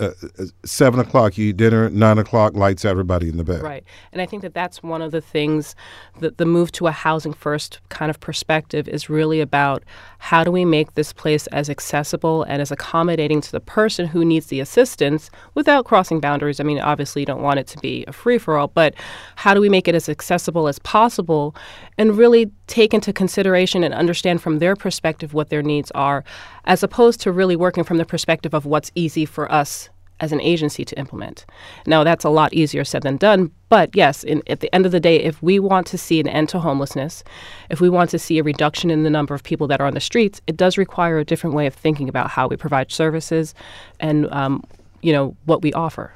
uh, 0.00 0.10
uh, 0.38 0.44
seven 0.64 0.98
o'clock 0.98 1.38
you 1.38 1.50
eat 1.50 1.56
dinner 1.56 1.88
nine 1.90 2.18
o'clock 2.18 2.54
lights 2.54 2.84
everybody 2.84 3.28
in 3.28 3.36
the 3.36 3.44
bed. 3.44 3.62
Right. 3.62 3.84
And 4.12 4.20
i 4.20 4.26
think 4.26 4.42
that 4.42 4.54
that's 4.54 4.82
one 4.82 5.02
of 5.02 5.12
the 5.12 5.20
things 5.20 5.76
that 6.20 6.38
the 6.38 6.46
move 6.46 6.72
to 6.72 6.86
a 6.86 6.90
housing 6.90 7.32
first 7.32 7.80
kind 7.88 8.10
of 8.10 8.18
perspective 8.20 8.88
is 8.88 9.08
really 9.08 9.40
about. 9.40 9.84
How 10.18 10.42
do 10.42 10.50
we 10.50 10.64
make 10.64 10.94
this 10.94 11.12
place 11.12 11.46
as 11.48 11.68
accessible 11.68 12.44
and 12.44 12.62
as 12.62 12.72
accommodating 12.72 13.42
to 13.42 13.52
the 13.52 13.60
person 13.60 14.06
who 14.06 14.24
needs 14.24 14.46
the 14.46 14.58
assistance 14.58 15.30
without 15.54 15.84
crossing 15.84 16.18
boundaries? 16.18 16.60
I 16.60 16.64
mean 16.64 16.80
obviously 16.80 17.22
you 17.22 17.26
don't 17.26 17.42
want 17.42 17.60
it 17.60 17.66
to 17.68 17.78
be 17.78 18.04
a 18.08 18.12
free-for-all 18.12 18.68
but 18.68 18.94
how 19.36 19.52
do 19.52 19.60
we 19.60 19.68
make 19.68 19.86
it 19.86 19.94
as 19.94 20.08
accessible 20.08 20.66
as 20.66 20.78
possible 20.78 21.54
and 21.98 22.16
really 22.16 22.50
take 22.66 22.92
into 22.92 23.12
consideration 23.12 23.84
and 23.84 23.94
understand 23.94 24.42
from 24.42 24.58
their 24.58 24.76
perspective 24.76 25.34
what 25.34 25.50
their 25.50 25.62
needs 25.62 25.90
are 25.92 26.24
as 26.64 26.82
opposed 26.82 27.20
to 27.20 27.32
really 27.32 27.56
working 27.56 27.84
from 27.84 27.98
the 27.98 28.04
perspective 28.04 28.54
of 28.54 28.66
what's 28.66 28.90
easy 28.94 29.24
for 29.24 29.50
us 29.50 29.88
as 30.20 30.32
an 30.32 30.40
agency 30.40 30.84
to 30.84 30.98
implement. 30.98 31.44
Now, 31.86 32.04
that's 32.04 32.24
a 32.24 32.30
lot 32.30 32.54
easier 32.54 32.84
said 32.84 33.02
than 33.02 33.16
done, 33.16 33.50
but 33.68 33.90
yes, 33.94 34.22
in, 34.22 34.42
at 34.46 34.60
the 34.60 34.72
end 34.74 34.86
of 34.86 34.92
the 34.92 35.00
day, 35.00 35.16
if 35.16 35.42
we 35.42 35.58
want 35.58 35.86
to 35.88 35.98
see 35.98 36.20
an 36.20 36.28
end 36.28 36.48
to 36.50 36.60
homelessness, 36.60 37.24
if 37.68 37.80
we 37.80 37.88
want 37.88 38.10
to 38.10 38.18
see 38.18 38.38
a 38.38 38.42
reduction 38.42 38.90
in 38.90 39.02
the 39.02 39.10
number 39.10 39.34
of 39.34 39.42
people 39.42 39.66
that 39.66 39.80
are 39.80 39.86
on 39.86 39.94
the 39.94 40.00
streets, 40.00 40.40
it 40.46 40.56
does 40.56 40.78
require 40.78 41.18
a 41.18 41.24
different 41.24 41.56
way 41.56 41.66
of 41.66 41.74
thinking 41.74 42.08
about 42.08 42.30
how 42.30 42.46
we 42.46 42.56
provide 42.56 42.92
services 42.92 43.54
and, 43.98 44.32
um, 44.32 44.62
you 45.02 45.12
know, 45.12 45.36
what 45.46 45.62
we 45.62 45.72
offer. 45.72 46.12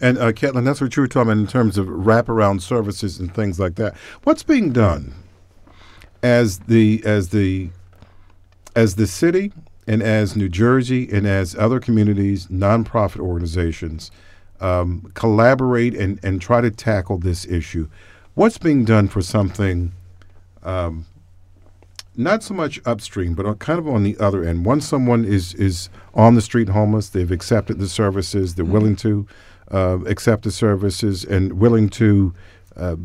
And 0.00 0.18
uh, 0.18 0.32
Ketlin, 0.32 0.64
that's 0.64 0.80
what 0.80 0.96
you 0.96 1.02
were 1.02 1.08
talking 1.08 1.32
about 1.32 1.40
in 1.40 1.46
terms 1.46 1.78
of 1.78 1.86
wraparound 1.86 2.60
services 2.60 3.18
and 3.18 3.34
things 3.34 3.58
like 3.58 3.76
that. 3.76 3.96
What's 4.24 4.42
being 4.42 4.72
done 4.72 5.14
as 6.22 6.58
the 6.60 7.02
as 7.04 7.30
the 7.30 7.70
as 8.74 8.96
the 8.96 9.06
city 9.06 9.52
and 9.86 10.02
as 10.02 10.36
New 10.36 10.48
Jersey 10.48 11.08
and 11.10 11.26
as 11.26 11.54
other 11.54 11.80
communities, 11.80 12.48
nonprofit 12.48 13.20
organizations 13.20 14.10
um, 14.60 15.10
collaborate 15.14 15.94
and, 15.94 16.18
and 16.22 16.40
try 16.40 16.60
to 16.60 16.70
tackle 16.70 17.18
this 17.18 17.46
issue, 17.46 17.88
what's 18.34 18.58
being 18.58 18.84
done 18.84 19.08
for 19.08 19.22
something 19.22 19.92
um, 20.62 21.06
not 22.16 22.42
so 22.42 22.54
much 22.54 22.80
upstream, 22.84 23.34
but 23.34 23.58
kind 23.58 23.78
of 23.78 23.88
on 23.88 24.02
the 24.02 24.16
other 24.18 24.44
end? 24.44 24.64
Once 24.64 24.86
someone 24.86 25.24
is, 25.24 25.54
is 25.54 25.88
on 26.14 26.34
the 26.34 26.40
street 26.40 26.68
homeless, 26.68 27.10
they've 27.10 27.30
accepted 27.30 27.78
the 27.78 27.88
services, 27.88 28.54
they're 28.54 28.64
mm-hmm. 28.64 28.72
willing 28.72 28.96
to 28.96 29.26
uh, 29.70 29.98
accept 30.06 30.44
the 30.44 30.50
services 30.50 31.24
and 31.24 31.54
willing 31.54 31.88
to 31.88 32.34
uh, 32.76 32.96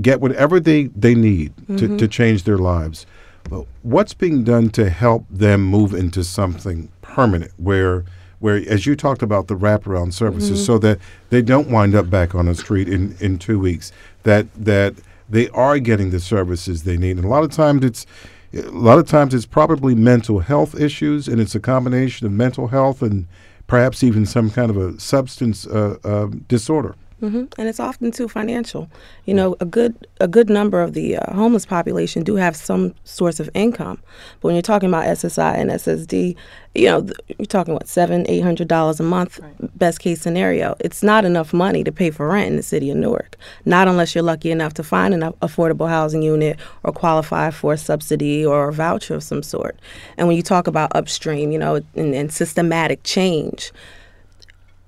get 0.00 0.20
whatever 0.20 0.58
they, 0.60 0.84
they 0.84 1.14
need 1.14 1.54
mm-hmm. 1.56 1.76
to, 1.76 1.96
to 1.96 2.08
change 2.08 2.44
their 2.44 2.58
lives. 2.58 3.06
But 3.48 3.66
what's 3.82 4.14
being 4.14 4.42
done 4.44 4.70
to 4.70 4.88
help 4.88 5.26
them 5.28 5.64
move 5.64 5.92
into 5.92 6.24
something 6.24 6.90
permanent 7.02 7.52
where 7.56 8.04
where 8.40 8.56
as 8.68 8.84
you 8.84 8.96
talked 8.96 9.22
about 9.22 9.46
the 9.46 9.54
wraparound 9.54 10.12
services 10.12 10.58
mm-hmm. 10.58 10.66
so 10.66 10.78
that 10.78 10.98
they 11.30 11.40
don't 11.40 11.70
wind 11.70 11.94
up 11.94 12.10
back 12.10 12.34
on 12.34 12.46
the 12.46 12.54
street 12.54 12.88
in, 12.88 13.16
in 13.20 13.38
two 13.38 13.58
weeks 13.58 13.92
that 14.24 14.46
that 14.54 14.94
they 15.28 15.48
are 15.50 15.78
getting 15.78 16.10
the 16.10 16.20
services 16.20 16.84
they 16.84 16.96
need. 16.96 17.16
And 17.16 17.24
a 17.24 17.28
lot 17.28 17.44
of 17.44 17.50
times 17.50 17.84
it's 17.84 18.06
a 18.52 18.62
lot 18.70 18.98
of 18.98 19.08
times 19.08 19.34
it's 19.34 19.46
probably 19.46 19.94
mental 19.94 20.38
health 20.38 20.78
issues 20.78 21.26
and 21.26 21.40
it's 21.40 21.54
a 21.54 21.60
combination 21.60 22.26
of 22.26 22.32
mental 22.32 22.68
health 22.68 23.02
and 23.02 23.26
perhaps 23.66 24.04
even 24.04 24.26
some 24.26 24.50
kind 24.50 24.70
of 24.70 24.76
a 24.76 25.00
substance 25.00 25.66
uh, 25.66 25.96
uh, 26.04 26.26
disorder 26.46 26.94
Mm-hmm. 27.24 27.58
And 27.58 27.68
it's 27.68 27.80
often 27.80 28.10
too 28.12 28.28
financial. 28.28 28.90
You 29.24 29.32
know, 29.32 29.56
a 29.58 29.64
good 29.64 30.06
a 30.20 30.28
good 30.28 30.50
number 30.50 30.82
of 30.82 30.92
the 30.92 31.16
uh, 31.16 31.32
homeless 31.32 31.64
population 31.64 32.22
do 32.22 32.36
have 32.36 32.54
some 32.54 32.94
source 33.04 33.40
of 33.40 33.48
income, 33.54 33.98
but 34.40 34.48
when 34.48 34.54
you're 34.54 34.60
talking 34.62 34.90
about 34.90 35.06
SSI 35.06 35.54
and 35.54 35.70
SSD, 35.70 36.36
you 36.74 36.86
know, 36.86 37.00
th- 37.00 37.16
you're 37.38 37.46
talking 37.46 37.72
what 37.72 37.88
seven, 37.88 38.26
eight 38.28 38.42
hundred 38.42 38.68
dollars 38.68 39.00
a 39.00 39.02
month, 39.02 39.38
right. 39.38 39.78
best 39.78 40.00
case 40.00 40.20
scenario. 40.20 40.76
It's 40.80 41.02
not 41.02 41.24
enough 41.24 41.54
money 41.54 41.82
to 41.82 41.90
pay 41.90 42.10
for 42.10 42.28
rent 42.28 42.48
in 42.48 42.56
the 42.56 42.62
city 42.62 42.90
of 42.90 42.98
Newark. 42.98 43.38
Not 43.64 43.88
unless 43.88 44.14
you're 44.14 44.22
lucky 44.22 44.50
enough 44.50 44.74
to 44.74 44.82
find 44.82 45.14
an 45.14 45.22
affordable 45.40 45.88
housing 45.88 46.20
unit 46.20 46.58
or 46.82 46.92
qualify 46.92 47.50
for 47.52 47.72
a 47.72 47.78
subsidy 47.78 48.44
or 48.44 48.68
a 48.68 48.72
voucher 48.72 49.14
of 49.14 49.22
some 49.22 49.42
sort. 49.42 49.78
And 50.18 50.28
when 50.28 50.36
you 50.36 50.42
talk 50.42 50.66
about 50.66 50.94
upstream, 50.94 51.52
you 51.52 51.58
know, 51.58 51.76
and, 51.94 52.14
and 52.14 52.30
systematic 52.30 53.02
change 53.02 53.72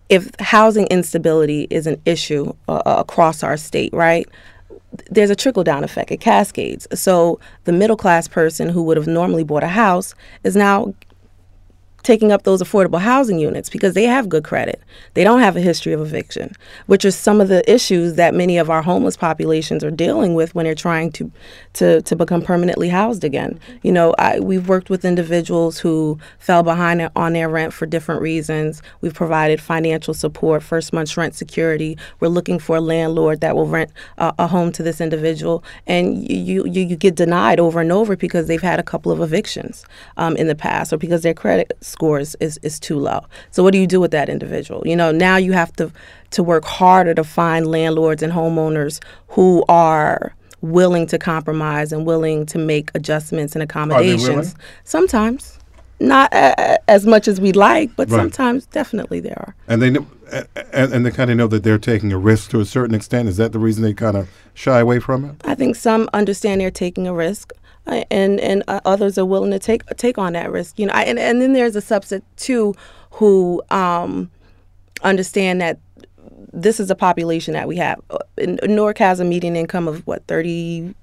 if 0.08 0.30
housing 0.38 0.86
instability 0.86 1.66
is 1.70 1.86
an 1.86 2.00
issue 2.04 2.52
uh, 2.68 2.82
uh, 2.86 2.96
across 2.98 3.42
our 3.42 3.56
state, 3.56 3.92
right? 3.92 4.26
there's 5.10 5.30
a 5.30 5.36
trickle 5.36 5.64
down 5.64 5.84
effect. 5.84 6.10
It 6.10 6.20
cascades. 6.20 6.86
So 6.94 7.38
the 7.64 7.72
middle 7.72 7.96
class 7.96 8.28
person 8.28 8.68
who 8.68 8.82
would 8.84 8.96
have 8.96 9.06
normally 9.06 9.44
bought 9.44 9.62
a 9.62 9.68
house 9.68 10.14
is 10.44 10.56
now 10.56 10.94
taking 12.06 12.30
up 12.30 12.44
those 12.44 12.62
affordable 12.62 13.00
housing 13.00 13.36
units 13.36 13.68
because 13.68 13.94
they 13.94 14.04
have 14.04 14.28
good 14.28 14.44
credit. 14.44 14.80
They 15.14 15.24
don't 15.24 15.40
have 15.40 15.56
a 15.56 15.60
history 15.60 15.92
of 15.92 16.00
eviction, 16.00 16.54
which 16.86 17.04
are 17.04 17.10
some 17.10 17.40
of 17.40 17.48
the 17.48 17.68
issues 17.68 18.14
that 18.14 18.32
many 18.32 18.58
of 18.58 18.70
our 18.70 18.80
homeless 18.80 19.16
populations 19.16 19.82
are 19.82 19.90
dealing 19.90 20.34
with 20.34 20.54
when 20.54 20.66
they're 20.66 20.76
trying 20.76 21.10
to 21.12 21.32
to, 21.72 22.00
to 22.02 22.14
become 22.14 22.42
permanently 22.42 22.90
housed 22.90 23.24
again. 23.24 23.58
You 23.82 23.90
know, 23.90 24.14
I, 24.20 24.38
we've 24.38 24.68
worked 24.68 24.88
with 24.88 25.04
individuals 25.04 25.80
who 25.80 26.20
fell 26.38 26.62
behind 26.62 27.10
on 27.16 27.32
their 27.32 27.48
rent 27.48 27.72
for 27.72 27.86
different 27.86 28.22
reasons. 28.22 28.82
We've 29.00 29.12
provided 29.12 29.60
financial 29.60 30.14
support, 30.14 30.62
first 30.62 30.92
month's 30.92 31.16
rent 31.16 31.34
security. 31.34 31.98
We're 32.20 32.28
looking 32.28 32.60
for 32.60 32.76
a 32.76 32.80
landlord 32.80 33.40
that 33.40 33.56
will 33.56 33.66
rent 33.66 33.90
a, 34.16 34.32
a 34.38 34.46
home 34.46 34.70
to 34.72 34.84
this 34.84 35.00
individual, 35.00 35.64
and 35.88 36.30
you, 36.30 36.64
you 36.66 36.82
you 36.82 36.94
get 36.94 37.16
denied 37.16 37.58
over 37.58 37.80
and 37.80 37.90
over 37.90 38.14
because 38.14 38.46
they've 38.46 38.62
had 38.62 38.78
a 38.78 38.84
couple 38.84 39.10
of 39.10 39.20
evictions 39.20 39.84
um, 40.16 40.36
in 40.36 40.46
the 40.46 40.54
past 40.54 40.92
or 40.92 40.98
because 40.98 41.22
their 41.22 41.34
credit 41.34 41.72
scores 41.96 42.36
is, 42.40 42.58
is 42.62 42.78
too 42.78 42.98
low. 42.98 43.20
So 43.50 43.62
what 43.62 43.72
do 43.72 43.78
you 43.78 43.86
do 43.86 44.00
with 44.00 44.10
that 44.10 44.28
individual? 44.28 44.82
You 44.84 44.96
know, 44.96 45.10
now 45.10 45.36
you 45.36 45.52
have 45.52 45.72
to 45.76 45.90
to 46.32 46.42
work 46.42 46.64
harder 46.64 47.14
to 47.14 47.24
find 47.24 47.66
landlords 47.66 48.22
and 48.22 48.32
homeowners 48.32 49.02
who 49.28 49.64
are 49.68 50.34
willing 50.60 51.06
to 51.06 51.18
compromise 51.18 51.92
and 51.92 52.04
willing 52.04 52.44
to 52.46 52.58
make 52.58 52.90
adjustments 52.94 53.54
and 53.54 53.62
accommodations. 53.62 54.54
Sometimes, 54.84 55.58
not 56.00 56.28
a, 56.34 56.78
as 56.90 57.06
much 57.06 57.28
as 57.28 57.40
we'd 57.40 57.56
like, 57.56 57.88
but 57.96 58.10
Right. 58.10 58.20
sometimes 58.20 58.66
definitely 58.66 59.20
there 59.20 59.38
are. 59.38 59.54
And 59.68 59.80
they 59.80 59.90
know, 59.90 60.06
and, 60.72 60.92
and 60.92 61.06
they 61.06 61.10
kind 61.10 61.30
of 61.30 61.36
know 61.38 61.46
that 61.46 61.62
they're 61.62 61.78
taking 61.78 62.12
a 62.12 62.18
risk 62.18 62.50
to 62.50 62.60
a 62.60 62.66
certain 62.66 62.94
extent. 62.94 63.28
Is 63.28 63.36
that 63.38 63.52
the 63.52 63.58
reason 63.58 63.82
they 63.82 63.94
kind 63.94 64.16
of 64.16 64.28
shy 64.52 64.80
away 64.80 64.98
from 64.98 65.24
it? 65.24 65.36
I 65.44 65.54
think 65.54 65.76
some 65.76 66.10
understand 66.12 66.60
they're 66.60 66.70
taking 66.70 67.06
a 67.06 67.14
risk, 67.14 67.52
uh, 67.52 67.56
and 67.86 68.40
and 68.40 68.62
uh, 68.68 68.80
others 68.84 69.18
are 69.18 69.24
willing 69.24 69.50
to 69.50 69.58
take 69.58 69.86
take 69.96 70.18
on 70.18 70.32
that 70.34 70.50
risk. 70.50 70.78
You 70.78 70.86
know, 70.86 70.92
I, 70.92 71.02
and 71.04 71.18
and 71.18 71.40
then 71.40 71.52
there's 71.52 71.76
a 71.76 71.80
subset 71.80 72.22
too 72.36 72.74
who 73.12 73.62
um, 73.70 74.30
understand 75.02 75.60
that 75.60 75.78
this 76.52 76.80
is 76.80 76.90
a 76.90 76.94
population 76.94 77.54
that 77.54 77.68
we 77.68 77.76
have. 77.76 78.00
Uh, 78.10 78.18
Newark 78.64 78.98
has 78.98 79.20
a 79.20 79.24
median 79.24 79.56
income 79.56 79.88
of 79.88 80.06
what 80.06 80.26
thirty 80.26 80.94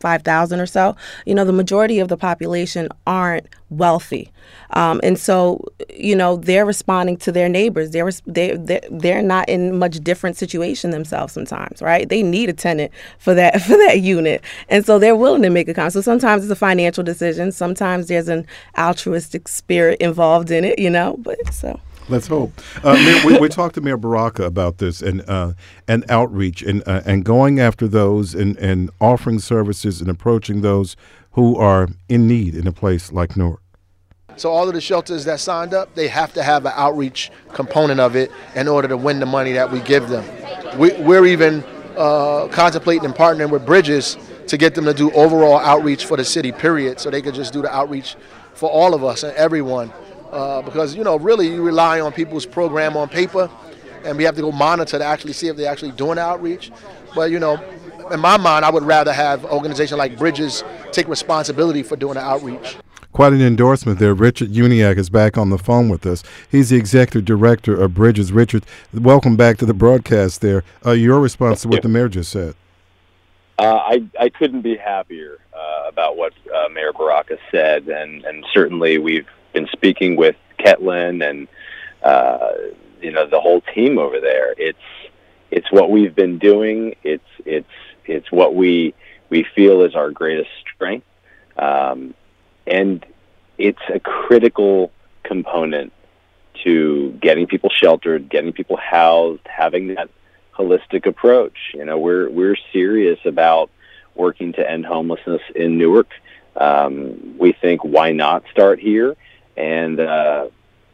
five 0.00 0.22
thousand 0.22 0.60
or 0.60 0.66
so. 0.66 0.96
You 1.26 1.34
know, 1.34 1.44
the 1.44 1.52
majority 1.52 1.98
of 1.98 2.08
the 2.08 2.16
population 2.16 2.88
aren't 3.06 3.46
wealthy, 3.70 4.32
um, 4.70 5.00
and 5.02 5.18
so 5.18 5.64
you 5.94 6.16
know 6.16 6.36
they're 6.36 6.66
responding 6.66 7.16
to 7.18 7.32
their 7.32 7.48
neighbors. 7.48 7.90
They're 7.90 8.10
they 8.26 8.56
they're, 8.56 8.80
they're 8.90 9.22
not 9.22 9.48
in 9.48 9.78
much 9.78 9.98
different 10.00 10.36
situation 10.36 10.90
themselves 10.90 11.32
sometimes, 11.32 11.82
right? 11.82 12.08
They 12.08 12.22
need 12.22 12.48
a 12.48 12.54
tenant 12.54 12.92
for 13.18 13.34
that 13.34 13.60
for 13.62 13.76
that 13.76 14.00
unit, 14.00 14.42
and 14.68 14.84
so 14.84 14.98
they're 14.98 15.16
willing 15.16 15.42
to 15.42 15.50
make 15.50 15.68
a 15.68 15.74
comment. 15.74 15.92
So 15.94 16.00
sometimes 16.00 16.42
it's 16.42 16.52
a 16.52 16.56
financial 16.56 17.04
decision. 17.04 17.52
Sometimes 17.52 18.08
there's 18.08 18.28
an 18.28 18.46
altruistic 18.76 19.48
spirit 19.48 20.00
involved 20.00 20.50
in 20.50 20.64
it. 20.64 20.78
You 20.78 20.90
know, 20.90 21.16
but 21.18 21.52
so. 21.52 21.80
Let's 22.08 22.26
hope. 22.26 22.52
Uh, 22.82 22.94
Mayor, 22.94 23.26
we, 23.26 23.38
we 23.38 23.48
talked 23.48 23.74
to 23.74 23.80
Mayor 23.82 23.98
Baraka 23.98 24.44
about 24.44 24.78
this 24.78 25.02
and 25.02 25.28
uh, 25.28 25.52
and 25.86 26.10
outreach 26.10 26.62
and 26.62 26.82
uh, 26.86 27.02
and 27.04 27.24
going 27.24 27.60
after 27.60 27.86
those 27.86 28.34
and, 28.34 28.56
and 28.58 28.90
offering 29.00 29.38
services 29.38 30.00
and 30.00 30.08
approaching 30.08 30.62
those 30.62 30.96
who 31.32 31.56
are 31.56 31.88
in 32.08 32.26
need 32.26 32.54
in 32.54 32.66
a 32.66 32.72
place 32.72 33.12
like 33.12 33.36
Newark. 33.36 33.60
So 34.36 34.50
all 34.50 34.68
of 34.68 34.74
the 34.74 34.80
shelters 34.80 35.24
that 35.24 35.40
signed 35.40 35.74
up, 35.74 35.94
they 35.94 36.08
have 36.08 36.32
to 36.34 36.42
have 36.42 36.64
an 36.64 36.72
outreach 36.76 37.30
component 37.52 38.00
of 38.00 38.16
it 38.16 38.30
in 38.54 38.68
order 38.68 38.88
to 38.88 38.96
win 38.96 39.20
the 39.20 39.26
money 39.26 39.52
that 39.52 39.70
we 39.70 39.80
give 39.80 40.08
them. 40.08 40.24
We, 40.78 40.92
we're 40.92 41.26
even 41.26 41.64
uh, 41.96 42.46
contemplating 42.48 43.04
and 43.04 43.14
partnering 43.14 43.50
with 43.50 43.66
Bridges 43.66 44.16
to 44.46 44.56
get 44.56 44.74
them 44.74 44.84
to 44.84 44.94
do 44.94 45.10
overall 45.10 45.58
outreach 45.58 46.06
for 46.06 46.16
the 46.16 46.24
city, 46.24 46.52
period, 46.52 47.00
so 47.00 47.10
they 47.10 47.20
could 47.20 47.34
just 47.34 47.52
do 47.52 47.62
the 47.62 47.74
outreach 47.74 48.16
for 48.54 48.70
all 48.70 48.94
of 48.94 49.04
us 49.04 49.24
and 49.24 49.36
everyone. 49.36 49.92
Uh, 50.30 50.62
because 50.62 50.94
you 50.94 51.04
know, 51.04 51.16
really, 51.16 51.48
you 51.48 51.62
rely 51.62 52.00
on 52.00 52.12
people's 52.12 52.46
program 52.46 52.96
on 52.96 53.08
paper, 53.08 53.50
and 54.04 54.16
we 54.16 54.24
have 54.24 54.36
to 54.36 54.42
go 54.42 54.52
monitor 54.52 54.98
to 54.98 55.04
actually 55.04 55.32
see 55.32 55.48
if 55.48 55.56
they're 55.56 55.70
actually 55.70 55.92
doing 55.92 56.18
outreach. 56.18 56.70
But 57.14 57.30
you 57.30 57.38
know, 57.38 57.62
in 58.10 58.20
my 58.20 58.36
mind, 58.36 58.64
I 58.64 58.70
would 58.70 58.82
rather 58.82 59.12
have 59.12 59.44
an 59.44 59.50
organization 59.50 59.98
like 59.98 60.18
Bridges 60.18 60.64
take 60.92 61.08
responsibility 61.08 61.82
for 61.82 61.96
doing 61.96 62.14
the 62.14 62.20
outreach. 62.20 62.76
Quite 63.12 63.32
an 63.32 63.40
endorsement 63.40 63.98
there. 63.98 64.14
Richard 64.14 64.50
Uniacke 64.50 64.98
is 64.98 65.10
back 65.10 65.38
on 65.38 65.50
the 65.50 65.58
phone 65.58 65.88
with 65.88 66.06
us. 66.06 66.22
He's 66.50 66.70
the 66.70 66.76
executive 66.76 67.24
director 67.24 67.80
of 67.80 67.94
Bridges. 67.94 68.32
Richard, 68.32 68.64
welcome 68.92 69.34
back 69.34 69.56
to 69.58 69.66
the 69.66 69.74
broadcast 69.74 70.40
there. 70.40 70.62
Uh, 70.84 70.92
your 70.92 71.18
response 71.18 71.62
to 71.62 71.68
what 71.68 71.82
the 71.82 71.88
mayor 71.88 72.08
just 72.08 72.30
said. 72.30 72.54
Uh, 73.58 73.74
I 73.76 74.04
I 74.20 74.28
couldn't 74.28 74.60
be 74.60 74.76
happier 74.76 75.38
uh, 75.52 75.88
about 75.88 76.16
what 76.16 76.32
uh, 76.54 76.68
Mayor 76.68 76.92
Baraka 76.92 77.38
said, 77.50 77.88
and 77.88 78.24
and 78.24 78.44
certainly 78.52 78.98
we've 78.98 79.26
been 79.52 79.68
speaking 79.72 80.16
with 80.16 80.36
Ketlin 80.58 81.28
and 81.28 81.48
uh, 82.02 82.50
you 83.00 83.10
know 83.12 83.26
the 83.26 83.40
whole 83.40 83.60
team 83.60 83.98
over 83.98 84.20
there. 84.20 84.54
It's 84.56 84.78
it's 85.50 85.70
what 85.70 85.90
we've 85.90 86.14
been 86.14 86.38
doing. 86.38 86.96
It's 87.02 87.24
it's 87.44 87.66
it's 88.04 88.30
what 88.30 88.54
we 88.54 88.94
we 89.30 89.44
feel 89.54 89.82
is 89.82 89.94
our 89.94 90.10
greatest 90.10 90.50
strength, 90.74 91.06
um, 91.56 92.14
and 92.66 93.04
it's 93.58 93.82
a 93.92 94.00
critical 94.00 94.92
component 95.22 95.92
to 96.64 97.10
getting 97.20 97.46
people 97.46 97.70
sheltered, 97.70 98.28
getting 98.28 98.52
people 98.52 98.76
housed, 98.76 99.46
having 99.46 99.94
that 99.94 100.08
holistic 100.56 101.06
approach. 101.06 101.56
You 101.74 101.84
know, 101.84 101.98
we're 101.98 102.28
we're 102.28 102.56
serious 102.72 103.18
about 103.24 103.70
working 104.14 104.52
to 104.54 104.68
end 104.68 104.84
homelessness 104.84 105.42
in 105.54 105.78
Newark. 105.78 106.10
Um, 106.56 107.38
we 107.38 107.52
think 107.52 107.84
why 107.84 108.12
not 108.12 108.42
start 108.50 108.80
here, 108.80 109.16
and 109.58 109.98
uh, 109.98 110.48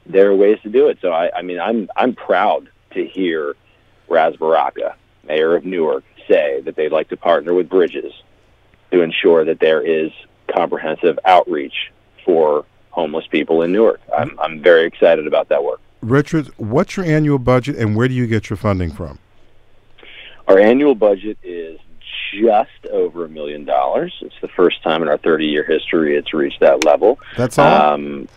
there 0.06 0.30
are 0.30 0.34
ways 0.34 0.58
to 0.62 0.70
do 0.70 0.88
it. 0.88 0.98
So 1.00 1.12
I, 1.12 1.30
I 1.36 1.42
mean, 1.42 1.60
I'm 1.60 1.88
I'm 1.96 2.14
proud 2.14 2.70
to 2.92 3.06
hear 3.06 3.54
Ras 4.08 4.34
Baraka, 4.36 4.96
mayor 5.24 5.54
of 5.54 5.64
Newark, 5.64 6.04
say 6.26 6.62
that 6.62 6.74
they'd 6.74 6.92
like 6.92 7.08
to 7.10 7.16
partner 7.16 7.52
with 7.52 7.68
Bridges 7.68 8.12
to 8.90 9.02
ensure 9.02 9.44
that 9.44 9.60
there 9.60 9.82
is 9.82 10.10
comprehensive 10.54 11.18
outreach 11.24 11.92
for 12.24 12.64
homeless 12.90 13.26
people 13.26 13.62
in 13.62 13.72
Newark. 13.72 14.00
I'm 14.16 14.38
I'm 14.40 14.62
very 14.62 14.86
excited 14.86 15.26
about 15.26 15.50
that 15.50 15.62
work. 15.62 15.80
Richard, 16.00 16.48
what's 16.56 16.96
your 16.96 17.06
annual 17.06 17.38
budget 17.38 17.76
and 17.76 17.94
where 17.94 18.08
do 18.08 18.14
you 18.14 18.26
get 18.26 18.48
your 18.48 18.56
funding 18.56 18.90
from? 18.92 19.18
Our 20.48 20.58
annual 20.58 20.94
budget 20.94 21.38
is 21.42 21.78
just 22.32 22.86
over 22.90 23.24
a 23.24 23.28
million 23.28 23.64
dollars. 23.64 24.12
It's 24.20 24.34
the 24.40 24.48
first 24.48 24.82
time 24.82 25.02
in 25.02 25.08
our 25.08 25.18
30 25.18 25.46
year 25.46 25.64
history 25.64 26.16
it's 26.16 26.34
reached 26.34 26.60
that 26.60 26.84
level. 26.84 27.18
That's 27.36 27.58
all? 27.58 27.92
Um, 27.94 28.28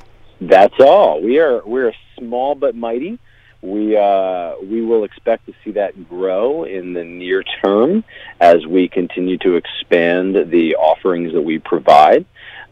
that's 0.42 0.80
all. 0.80 1.22
We 1.22 1.40
are 1.40 1.62
we're 1.66 1.94
small 2.18 2.56
but 2.56 2.76
mighty. 2.76 3.20
We 3.62 3.98
uh, 3.98 4.56
we 4.62 4.82
will 4.82 5.04
expect 5.04 5.48
to 5.48 5.54
see 5.64 5.72
that 5.72 6.08
grow 6.08 6.64
in 6.64 6.94
the 6.94 7.04
near 7.04 7.44
term 7.44 8.04
as 8.40 8.66
we 8.68 8.88
continue 8.88 9.38
to 9.40 9.56
expand 9.56 10.52
the 10.52 10.76
offerings 10.76 11.34
that 11.34 11.42
we 11.42 11.58
provide. 11.60 12.26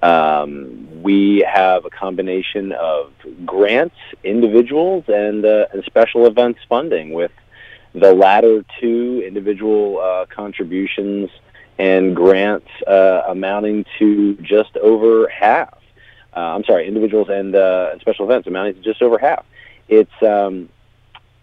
Um, 0.03 1.01
we 1.01 1.43
have 1.51 1.85
a 1.85 1.89
combination 1.89 2.71
of 2.73 3.13
grants, 3.45 3.95
individuals, 4.23 5.05
and 5.07 5.43
uh, 5.43 5.65
and 5.73 5.83
special 5.85 6.27
events 6.27 6.59
funding 6.69 7.13
with 7.13 7.31
the 7.95 8.13
latter 8.13 8.63
two 8.79 9.23
individual 9.25 9.99
uh, 9.99 10.25
contributions 10.27 11.29
and 11.79 12.15
grants 12.15 12.67
uh, 12.87 13.23
amounting 13.27 13.85
to 13.97 14.35
just 14.35 14.77
over 14.77 15.27
half. 15.29 15.74
Uh, 16.35 16.39
I'm 16.39 16.63
sorry, 16.65 16.87
individuals 16.87 17.29
and, 17.29 17.55
uh, 17.55 17.89
and 17.91 18.01
special 18.01 18.25
events 18.25 18.47
amounting 18.47 18.75
to 18.75 18.81
just 18.81 19.01
over 19.01 19.17
half. 19.17 19.45
It's 19.87 20.11
um, 20.21 20.69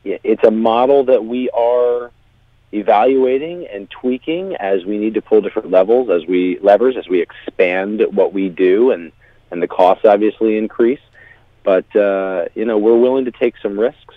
it's 0.04 0.42
a 0.44 0.50
model 0.50 1.04
that 1.04 1.24
we 1.24 1.48
are 1.50 2.10
evaluating 2.72 3.66
and 3.66 3.88
tweaking 3.90 4.56
as 4.56 4.84
we 4.84 4.98
need 4.98 5.14
to 5.14 5.22
pull 5.22 5.40
different 5.40 5.70
levels 5.70 6.10
as 6.10 6.26
we 6.26 6.58
levers 6.60 6.96
as 6.96 7.06
we 7.06 7.20
expand 7.20 8.02
what 8.10 8.32
we 8.32 8.48
do 8.48 8.90
and 8.90 9.12
and 9.50 9.62
the 9.62 9.68
costs 9.68 10.04
obviously 10.04 10.56
increase. 10.56 11.00
But 11.62 11.94
uh, 11.94 12.46
you 12.54 12.64
know 12.64 12.78
we're 12.78 12.98
willing 12.98 13.26
to 13.26 13.30
take 13.30 13.54
some 13.62 13.78
risks 13.78 14.14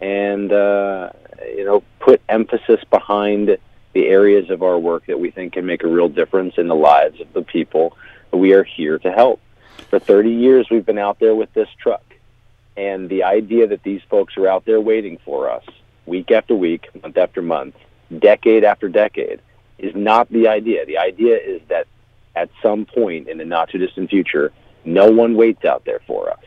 and 0.00 0.52
uh, 0.52 1.10
you 1.46 1.64
know 1.64 1.82
put 1.98 2.20
emphasis 2.28 2.80
behind 2.90 3.58
the 3.94 4.06
areas 4.06 4.50
of 4.50 4.62
our 4.62 4.78
work 4.78 5.06
that 5.06 5.18
we 5.18 5.30
think 5.30 5.54
can 5.54 5.66
make 5.66 5.82
a 5.82 5.88
real 5.88 6.08
difference 6.08 6.54
in 6.58 6.68
the 6.68 6.74
lives 6.74 7.20
of 7.20 7.32
the 7.32 7.42
people 7.42 7.96
we 8.32 8.52
are 8.52 8.64
here 8.64 8.98
to 8.98 9.10
help. 9.10 9.40
For 9.90 9.98
30 9.98 10.30
years, 10.30 10.68
we've 10.70 10.86
been 10.86 10.98
out 10.98 11.18
there 11.20 11.34
with 11.34 11.52
this 11.54 11.68
truck, 11.78 12.04
and 12.76 13.08
the 13.08 13.24
idea 13.24 13.66
that 13.68 13.82
these 13.82 14.02
folks 14.08 14.36
are 14.36 14.48
out 14.48 14.64
there 14.64 14.80
waiting 14.80 15.18
for 15.24 15.50
us 15.50 15.64
week 16.06 16.30
after 16.30 16.54
week, 16.54 16.88
month 17.02 17.16
after 17.16 17.42
month, 17.42 17.76
decade 18.18 18.64
after 18.64 18.88
decade 18.88 19.40
is 19.78 19.94
not 19.94 20.30
the 20.30 20.48
idea. 20.48 20.86
The 20.86 20.98
idea 20.98 21.36
is 21.36 21.60
that 21.68 21.86
at 22.36 22.50
some 22.62 22.86
point 22.86 23.28
in 23.28 23.38
the 23.38 23.44
not 23.44 23.70
too 23.70 23.78
distant 23.78 24.10
future, 24.10 24.52
no 24.84 25.10
one 25.10 25.34
waits 25.34 25.64
out 25.64 25.84
there 25.84 26.00
for 26.06 26.30
us. 26.30 26.44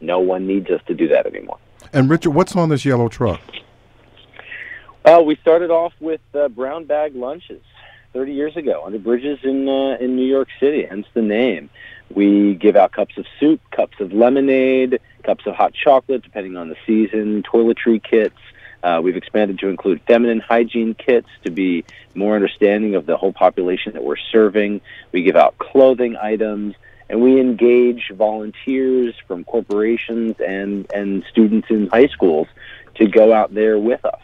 No 0.00 0.20
one 0.20 0.46
needs 0.46 0.70
us 0.70 0.80
to 0.86 0.94
do 0.94 1.08
that 1.08 1.26
anymore. 1.26 1.58
And 1.92 2.08
Richard, 2.08 2.30
what's 2.30 2.56
on 2.56 2.68
this 2.68 2.84
yellow 2.84 3.08
truck? 3.08 3.40
Uh, 5.04 5.22
we 5.24 5.36
started 5.36 5.70
off 5.70 5.92
with 6.00 6.20
uh, 6.34 6.48
brown 6.48 6.84
bag 6.84 7.14
lunches 7.14 7.62
30 8.12 8.32
years 8.32 8.56
ago 8.56 8.82
under 8.84 8.98
bridges 8.98 9.38
in 9.42 9.68
uh, 9.68 9.96
in 9.98 10.16
New 10.16 10.26
York 10.26 10.48
City, 10.58 10.84
hence 10.84 11.06
the 11.14 11.22
name. 11.22 11.70
We 12.12 12.54
give 12.54 12.76
out 12.76 12.92
cups 12.92 13.16
of 13.18 13.26
soup, 13.38 13.60
cups 13.70 14.00
of 14.00 14.12
lemonade, 14.12 15.00
cups 15.22 15.46
of 15.46 15.54
hot 15.54 15.72
chocolate, 15.74 16.22
depending 16.22 16.56
on 16.56 16.68
the 16.68 16.76
season, 16.86 17.42
toiletry 17.42 18.02
kits. 18.02 18.36
Uh, 18.82 19.00
we've 19.02 19.16
expanded 19.16 19.58
to 19.58 19.68
include 19.68 20.00
feminine 20.06 20.40
hygiene 20.40 20.94
kits 20.94 21.28
to 21.44 21.50
be 21.50 21.84
more 22.14 22.34
understanding 22.34 22.94
of 22.94 23.06
the 23.06 23.16
whole 23.16 23.32
population 23.32 23.92
that 23.92 24.02
we're 24.02 24.16
serving. 24.16 24.80
We 25.12 25.22
give 25.22 25.36
out 25.36 25.58
clothing 25.58 26.16
items, 26.16 26.74
and 27.08 27.20
we 27.20 27.40
engage 27.40 28.10
volunteers 28.12 29.14
from 29.28 29.44
corporations 29.44 30.36
and, 30.40 30.90
and 30.92 31.24
students 31.30 31.68
in 31.70 31.88
high 31.88 32.06
schools 32.08 32.48
to 32.96 33.06
go 33.06 33.32
out 33.32 33.54
there 33.54 33.78
with 33.78 34.04
us. 34.04 34.22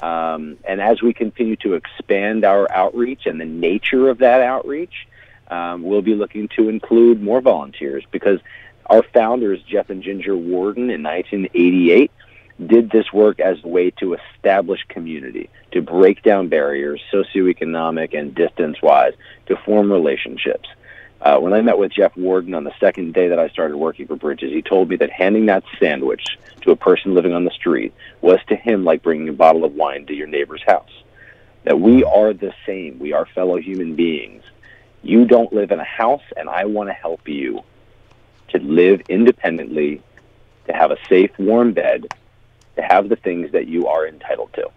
Um, 0.00 0.58
and 0.66 0.80
as 0.80 1.02
we 1.02 1.12
continue 1.12 1.56
to 1.56 1.74
expand 1.74 2.44
our 2.44 2.70
outreach 2.70 3.26
and 3.26 3.40
the 3.40 3.44
nature 3.44 4.08
of 4.08 4.18
that 4.18 4.40
outreach, 4.40 5.08
um, 5.50 5.82
we'll 5.82 6.02
be 6.02 6.14
looking 6.14 6.48
to 6.56 6.68
include 6.68 7.22
more 7.22 7.40
volunteers 7.40 8.04
because 8.10 8.40
our 8.86 9.02
founders, 9.02 9.62
Jeff 9.62 9.90
and 9.90 10.02
Ginger 10.02 10.36
Warden, 10.36 10.90
in 10.90 11.02
1988, 11.02 12.10
did 12.66 12.90
this 12.90 13.12
work 13.12 13.40
as 13.40 13.62
a 13.62 13.68
way 13.68 13.90
to 13.90 14.14
establish 14.14 14.80
community, 14.88 15.48
to 15.72 15.80
break 15.80 16.22
down 16.22 16.48
barriers, 16.48 17.00
socioeconomic 17.12 18.18
and 18.18 18.34
distance 18.34 18.80
wise, 18.82 19.12
to 19.46 19.56
form 19.64 19.92
relationships. 19.92 20.68
Uh, 21.20 21.38
when 21.38 21.52
I 21.52 21.60
met 21.62 21.78
with 21.78 21.92
Jeff 21.92 22.16
Warden 22.16 22.54
on 22.54 22.64
the 22.64 22.72
second 22.78 23.12
day 23.12 23.28
that 23.28 23.38
I 23.38 23.48
started 23.48 23.76
working 23.76 24.06
for 24.06 24.16
Bridges, 24.16 24.52
he 24.52 24.62
told 24.62 24.88
me 24.88 24.96
that 24.96 25.10
handing 25.10 25.46
that 25.46 25.64
sandwich 25.78 26.24
to 26.62 26.70
a 26.70 26.76
person 26.76 27.14
living 27.14 27.32
on 27.32 27.44
the 27.44 27.50
street 27.50 27.92
was 28.20 28.38
to 28.48 28.56
him 28.56 28.84
like 28.84 29.02
bringing 29.02 29.28
a 29.28 29.32
bottle 29.32 29.64
of 29.64 29.74
wine 29.74 30.06
to 30.06 30.14
your 30.14 30.28
neighbor's 30.28 30.62
house. 30.64 30.90
That 31.64 31.80
we 31.80 32.04
are 32.04 32.32
the 32.32 32.54
same. 32.64 32.98
We 32.98 33.12
are 33.12 33.26
fellow 33.26 33.56
human 33.56 33.96
beings. 33.96 34.44
You 35.02 35.24
don't 35.24 35.52
live 35.52 35.70
in 35.70 35.80
a 35.80 35.84
house, 35.84 36.22
and 36.36 36.48
I 36.48 36.64
want 36.64 36.88
to 36.88 36.92
help 36.92 37.28
you 37.28 37.62
to 38.48 38.58
live 38.58 39.02
independently, 39.08 40.02
to 40.66 40.72
have 40.72 40.90
a 40.90 40.96
safe, 41.08 41.30
warm 41.38 41.72
bed, 41.72 42.06
to 42.76 42.82
have 42.82 43.08
the 43.08 43.16
things 43.16 43.52
that 43.52 43.66
you 43.66 43.86
are 43.86 44.06
entitled 44.06 44.52
to. 44.54 44.70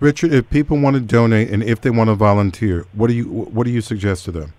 Richard, 0.00 0.32
if 0.32 0.48
people 0.48 0.78
want 0.78 0.94
to 0.94 1.00
donate 1.00 1.50
and 1.50 1.62
if 1.62 1.82
they 1.82 1.90
want 1.90 2.08
to 2.08 2.14
volunteer, 2.14 2.86
what 2.92 3.08
do 3.08 3.14
you 3.14 3.26
what 3.26 3.64
do 3.64 3.70
you 3.70 3.82
suggest 3.82 4.24
to 4.24 4.32
them? 4.32 4.54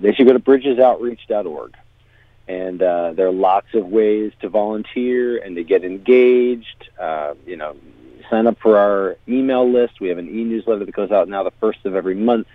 They 0.00 0.12
should 0.12 0.26
go 0.26 0.32
to 0.32 0.40
bridgesoutreach.org. 0.40 1.74
And 2.48 2.80
uh, 2.80 3.12
there 3.12 3.26
are 3.26 3.32
lots 3.32 3.74
of 3.74 3.86
ways 3.86 4.32
to 4.40 4.48
volunteer 4.48 5.38
and 5.38 5.56
to 5.56 5.64
get 5.64 5.84
engaged. 5.84 6.88
Uh, 6.98 7.34
you 7.44 7.56
know, 7.56 7.76
sign 8.30 8.46
up 8.46 8.58
for 8.60 8.78
our 8.78 9.16
email 9.28 9.70
list. 9.70 10.00
We 10.00 10.08
have 10.08 10.18
an 10.18 10.28
e-newsletter 10.28 10.84
that 10.84 10.94
goes 10.94 11.10
out 11.10 11.28
now 11.28 11.42
the 11.42 11.50
first 11.60 11.84
of 11.84 11.94
every 11.94 12.14
month. 12.14 12.46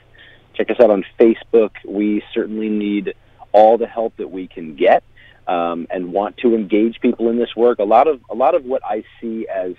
Check 0.53 0.69
us 0.69 0.79
out 0.79 0.89
on 0.89 1.05
Facebook. 1.19 1.71
We 1.85 2.23
certainly 2.33 2.69
need 2.69 3.13
all 3.51 3.77
the 3.77 3.87
help 3.87 4.17
that 4.17 4.29
we 4.29 4.47
can 4.47 4.75
get 4.75 5.03
um, 5.47 5.87
and 5.89 6.13
want 6.13 6.37
to 6.37 6.55
engage 6.55 6.99
people 7.01 7.29
in 7.29 7.37
this 7.37 7.55
work. 7.55 7.79
A 7.79 7.83
lot 7.83 8.07
of 8.07 8.21
a 8.29 8.35
lot 8.35 8.55
of 8.55 8.65
what 8.65 8.81
I 8.85 9.03
see 9.19 9.47
as 9.47 9.73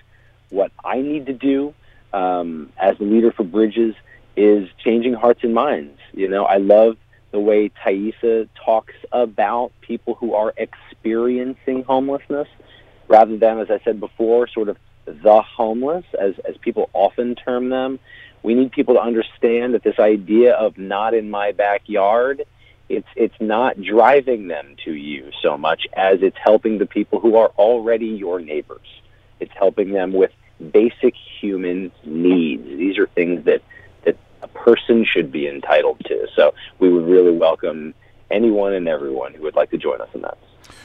what 0.51 0.73
I 0.85 1.01
need 1.01 1.27
to 1.27 1.33
do 1.33 1.75
um, 2.12 2.73
as 2.77 2.99
the 2.99 3.05
leader 3.05 3.33
for 3.33 3.45
Bridges 3.45 3.95
is 4.37 4.68
changing 4.85 5.14
hearts 5.14 5.41
and 5.43 5.55
minds. 5.55 5.99
You 6.12 6.29
know, 6.29 6.45
I 6.45 6.57
love 6.57 6.97
the 7.31 7.41
way 7.41 7.70
Thaisa 7.85 8.49
talks 8.64 8.95
about 9.11 9.73
people 9.81 10.14
who 10.14 10.35
are 10.35 10.53
experiencing 10.57 11.83
homelessness 11.85 12.49
rather 13.09 13.37
than, 13.37 13.59
as 13.59 13.70
I 13.70 13.81
said 13.85 14.01
before, 14.01 14.47
sort 14.49 14.68
of 14.68 14.77
the 15.05 15.43
homeless, 15.43 16.05
as, 16.18 16.35
as 16.49 16.57
people 16.59 16.89
often 16.93 17.35
term 17.35 17.70
them. 17.70 17.99
We 18.43 18.55
need 18.55 18.72
people 18.72 18.95
to 18.95 19.01
understand 19.01 19.74
that 19.74 19.82
this 19.82 19.99
idea 19.99 20.55
of 20.55 20.76
not 20.78 21.14
in 21.14 21.30
my 21.30 21.53
backyard, 21.53 22.45
it's, 22.88 23.09
it's 23.14 23.40
not 23.40 23.80
driving 23.80 24.49
them 24.49 24.76
to 24.84 24.93
you 24.93 25.30
so 25.43 25.57
much 25.57 25.86
as 25.93 26.22
it's 26.22 26.36
helping 26.43 26.78
the 26.78 26.86
people 26.86 27.20
who 27.20 27.36
are 27.36 27.49
already 27.57 28.07
your 28.07 28.40
neighbors. 28.40 28.86
It's 29.40 29.53
helping 29.55 29.93
them 29.93 30.12
with 30.12 30.32
basic 30.70 31.14
human 31.40 31.93
needs. 32.05 32.64
These 32.64 32.99
are 32.99 33.07
things 33.09 33.45
that 33.45 33.62
that 34.05 34.16
a 34.43 34.49
person 34.49 35.05
should 35.05 35.32
be 35.32 35.49
entitled 35.49 36.01
to. 36.07 36.28
So 36.34 36.55
we 36.78 36.93
would 36.93 37.07
really 37.07 37.36
welcome 37.36 37.95
anyone 38.33 38.72
and 38.72 38.89
everyone 38.89 39.35
who 39.35 39.43
would 39.43 39.55
like 39.55 39.70
to 39.70 39.78
join 39.78 40.01
us 40.01 40.09
in 40.14 40.22
that. 40.22 40.39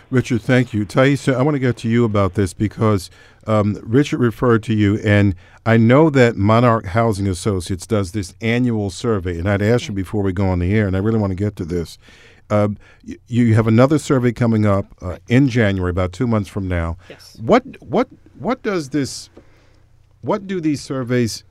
Richard, 0.09 0.41
thank 0.41 0.73
you. 0.73 0.85
Thaisa, 0.85 1.35
I 1.35 1.41
want 1.41 1.55
to 1.55 1.59
get 1.59 1.77
to 1.77 1.89
you 1.89 2.05
about 2.05 2.35
this 2.35 2.53
because 2.53 3.09
um, 3.45 3.77
Richard 3.83 4.19
referred 4.19 4.63
to 4.63 4.73
you, 4.73 4.99
and 5.03 5.35
I 5.65 5.77
know 5.77 6.09
that 6.09 6.37
Monarch 6.37 6.85
Housing 6.85 7.27
Associates 7.27 7.85
does 7.85 8.13
this 8.13 8.33
annual 8.41 8.89
survey, 8.89 9.37
and 9.37 9.49
I'd 9.49 9.61
asked 9.61 9.87
you 9.87 9.93
before 9.93 10.23
we 10.23 10.31
go 10.31 10.47
on 10.47 10.59
the 10.59 10.73
air, 10.73 10.87
and 10.87 10.95
I 10.95 10.99
really 10.99 11.19
want 11.19 11.31
to 11.31 11.35
get 11.35 11.55
to 11.57 11.65
this. 11.65 11.97
Uh, 12.49 12.69
you, 13.03 13.17
you 13.27 13.53
have 13.55 13.67
another 13.67 13.99
survey 13.99 14.31
coming 14.31 14.65
up 14.65 14.85
uh, 15.01 15.17
in 15.27 15.49
January, 15.49 15.89
about 15.89 16.13
two 16.13 16.27
months 16.27 16.49
from 16.49 16.67
now. 16.67 16.97
Yes. 17.09 17.37
What 17.41 17.63
what 17.81 18.07
what 18.39 18.63
does 18.63 18.89
this? 18.89 19.29
What 20.21 20.47
do 20.47 20.61
these 20.61 20.81
surveys 20.81 21.43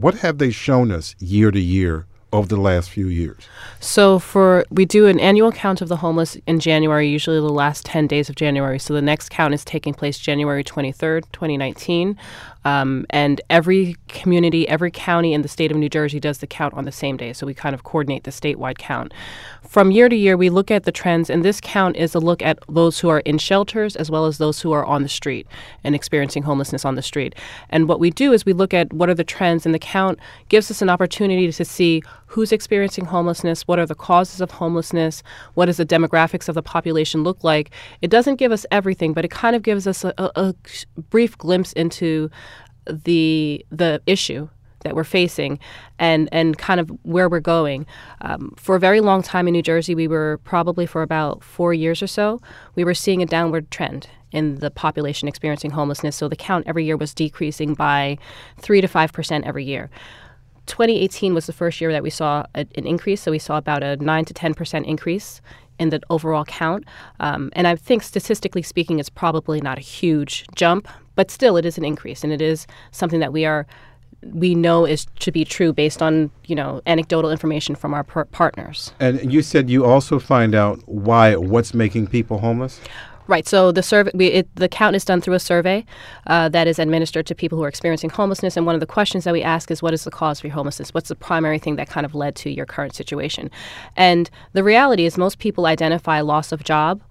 what 0.00 0.14
have 0.14 0.38
they 0.38 0.50
shown 0.50 0.90
us 0.90 1.14
year 1.18 1.50
to 1.50 1.60
year 1.60 2.06
over 2.32 2.48
the 2.48 2.56
last 2.56 2.90
few 2.90 3.08
years? 3.08 3.48
So 3.80 4.18
for 4.18 4.64
we 4.70 4.84
do 4.84 5.06
an 5.06 5.18
annual 5.20 5.52
count 5.52 5.80
of 5.80 5.88
the 5.88 5.96
homeless 5.96 6.36
in 6.46 6.60
January, 6.60 7.08
usually 7.08 7.38
the 7.38 7.48
last 7.48 7.84
10 7.86 8.06
days 8.06 8.28
of 8.28 8.36
January. 8.36 8.78
So 8.78 8.94
the 8.94 9.02
next 9.02 9.30
count 9.30 9.54
is 9.54 9.64
taking 9.64 9.94
place 9.94 10.18
January 10.18 10.62
23rd, 10.64 11.24
2019. 11.32 12.16
Um, 12.64 13.06
and 13.10 13.40
every 13.48 13.96
community, 14.08 14.68
every 14.68 14.90
county 14.90 15.32
in 15.32 15.42
the 15.42 15.48
state 15.48 15.70
of 15.70 15.76
New 15.76 15.88
Jersey 15.88 16.20
does 16.20 16.38
the 16.38 16.46
count 16.46 16.74
on 16.74 16.84
the 16.84 16.92
same 16.92 17.16
day. 17.16 17.32
So 17.32 17.46
we 17.46 17.54
kind 17.54 17.74
of 17.74 17.84
coordinate 17.84 18.24
the 18.24 18.30
statewide 18.30 18.78
count. 18.78 19.12
From 19.66 19.90
year 19.90 20.08
to 20.08 20.16
year, 20.16 20.36
we 20.36 20.50
look 20.50 20.70
at 20.70 20.82
the 20.84 20.92
trends, 20.92 21.30
and 21.30 21.44
this 21.44 21.60
count 21.60 21.96
is 21.96 22.14
a 22.14 22.18
look 22.18 22.42
at 22.42 22.58
those 22.68 22.98
who 22.98 23.08
are 23.08 23.20
in 23.20 23.38
shelters 23.38 23.94
as 23.94 24.10
well 24.10 24.26
as 24.26 24.38
those 24.38 24.60
who 24.60 24.72
are 24.72 24.84
on 24.84 25.02
the 25.02 25.08
street 25.08 25.46
and 25.84 25.94
experiencing 25.94 26.42
homelessness 26.42 26.84
on 26.84 26.96
the 26.96 27.02
street. 27.02 27.34
And 27.68 27.88
what 27.88 28.00
we 28.00 28.10
do 28.10 28.32
is 28.32 28.44
we 28.44 28.52
look 28.52 28.74
at 28.74 28.92
what 28.92 29.08
are 29.08 29.14
the 29.14 29.24
trends, 29.24 29.64
and 29.64 29.74
the 29.74 29.78
count 29.78 30.18
gives 30.48 30.70
us 30.70 30.82
an 30.82 30.88
opportunity 30.90 31.50
to 31.50 31.64
see 31.64 32.02
who's 32.26 32.52
experiencing 32.52 33.06
homelessness, 33.06 33.66
what 33.66 33.78
are 33.78 33.86
the 33.86 33.94
causes 33.94 34.40
of 34.40 34.52
homelessness, 34.52 35.22
what 35.54 35.66
does 35.66 35.78
the 35.78 35.86
demographics 35.86 36.48
of 36.48 36.54
the 36.54 36.62
population 36.62 37.24
look 37.24 37.42
like. 37.42 37.70
It 38.02 38.10
doesn't 38.10 38.36
give 38.36 38.52
us 38.52 38.64
everything, 38.70 39.12
but 39.12 39.24
it 39.24 39.32
kind 39.32 39.56
of 39.56 39.62
gives 39.62 39.86
us 39.86 40.04
a, 40.04 40.14
a, 40.16 40.30
a 40.36 40.54
brief 41.10 41.36
glimpse 41.38 41.72
into 41.72 42.30
the 42.86 43.64
the 43.70 44.02
issue 44.06 44.48
that 44.82 44.94
we're 44.94 45.04
facing 45.04 45.58
and 45.98 46.28
and 46.32 46.58
kind 46.58 46.80
of 46.80 46.90
where 47.02 47.28
we're 47.28 47.40
going. 47.40 47.86
Um, 48.22 48.54
for 48.56 48.76
a 48.76 48.80
very 48.80 49.00
long 49.00 49.22
time 49.22 49.46
in 49.46 49.52
New 49.52 49.62
Jersey, 49.62 49.94
we 49.94 50.08
were 50.08 50.40
probably 50.44 50.86
for 50.86 51.02
about 51.02 51.42
four 51.42 51.74
years 51.74 52.02
or 52.02 52.06
so, 52.06 52.40
we 52.74 52.84
were 52.84 52.94
seeing 52.94 53.22
a 53.22 53.26
downward 53.26 53.70
trend 53.70 54.08
in 54.32 54.56
the 54.56 54.70
population 54.70 55.28
experiencing 55.28 55.70
homelessness. 55.70 56.16
So 56.16 56.28
the 56.28 56.36
count 56.36 56.66
every 56.66 56.84
year 56.84 56.96
was 56.96 57.14
decreasing 57.14 57.74
by 57.74 58.18
three 58.58 58.80
to 58.80 58.88
five 58.88 59.12
percent 59.12 59.44
every 59.46 59.64
year. 59.64 59.90
2018 60.66 61.34
was 61.34 61.46
the 61.46 61.52
first 61.52 61.80
year 61.80 61.90
that 61.90 62.02
we 62.02 62.10
saw 62.10 62.44
a, 62.54 62.60
an 62.76 62.86
increase. 62.86 63.20
So 63.22 63.32
we 63.32 63.40
saw 63.40 63.56
about 63.58 63.82
a 63.82 63.96
nine 63.96 64.24
to 64.26 64.34
10 64.34 64.54
percent 64.54 64.86
increase 64.86 65.40
in 65.80 65.88
the 65.88 66.00
overall 66.10 66.44
count. 66.44 66.84
Um, 67.18 67.50
and 67.54 67.66
I 67.66 67.74
think 67.74 68.02
statistically 68.02 68.62
speaking, 68.62 68.98
it's 69.00 69.08
probably 69.08 69.60
not 69.60 69.78
a 69.78 69.80
huge 69.80 70.46
jump, 70.54 70.86
but 71.20 71.30
still 71.30 71.58
it 71.58 71.66
is 71.66 71.76
an 71.76 71.84
increase, 71.84 72.24
and 72.24 72.32
it 72.32 72.40
is 72.40 72.66
something 72.92 73.20
that 73.20 73.30
we 73.30 73.44
are 73.44 73.66
we 74.22 74.54
know 74.54 74.86
is 74.86 75.06
to 75.18 75.30
be 75.30 75.44
true 75.44 75.70
based 75.70 76.00
on 76.00 76.30
you 76.46 76.54
know 76.54 76.80
anecdotal 76.86 77.30
information 77.30 77.74
from 77.74 77.92
our 77.92 78.02
per- 78.02 78.24
partners. 78.24 78.94
And 79.00 79.30
you 79.30 79.42
said 79.42 79.68
you 79.68 79.84
also 79.84 80.18
find 80.18 80.54
out 80.54 80.80
why 80.88 81.36
what's 81.36 81.74
making 81.74 82.06
people 82.06 82.38
homeless. 82.38 82.80
Right. 83.26 83.46
So 83.46 83.70
the 83.70 83.82
survey, 83.82 84.10
we, 84.14 84.26
it, 84.28 84.56
the 84.56 84.68
count 84.68 84.96
is 84.96 85.04
done 85.04 85.20
through 85.20 85.34
a 85.34 85.38
survey 85.38 85.84
uh, 86.26 86.48
that 86.48 86.66
is 86.66 86.78
administered 86.78 87.26
to 87.26 87.34
people 87.34 87.58
who 87.58 87.64
are 87.64 87.68
experiencing 87.68 88.08
homelessness. 88.08 88.56
And 88.56 88.64
one 88.64 88.74
of 88.74 88.80
the 88.80 88.86
questions 88.86 89.24
that 89.24 89.34
we 89.34 89.42
ask 89.42 89.70
is, 89.70 89.82
what 89.82 89.92
is 89.92 90.04
the 90.04 90.10
cause 90.10 90.40
for 90.40 90.46
your 90.46 90.54
homelessness? 90.54 90.94
What's 90.94 91.10
the 91.10 91.14
primary 91.14 91.58
thing 91.58 91.76
that 91.76 91.88
kind 91.88 92.06
of 92.06 92.14
led 92.14 92.34
to 92.36 92.50
your 92.50 92.66
current 92.66 92.94
situation? 92.94 93.50
And 93.94 94.30
the 94.54 94.64
reality 94.64 95.04
is, 95.04 95.18
most 95.18 95.38
people 95.38 95.66
identify 95.66 96.22
loss 96.22 96.50
of 96.50 96.64
job 96.64 97.02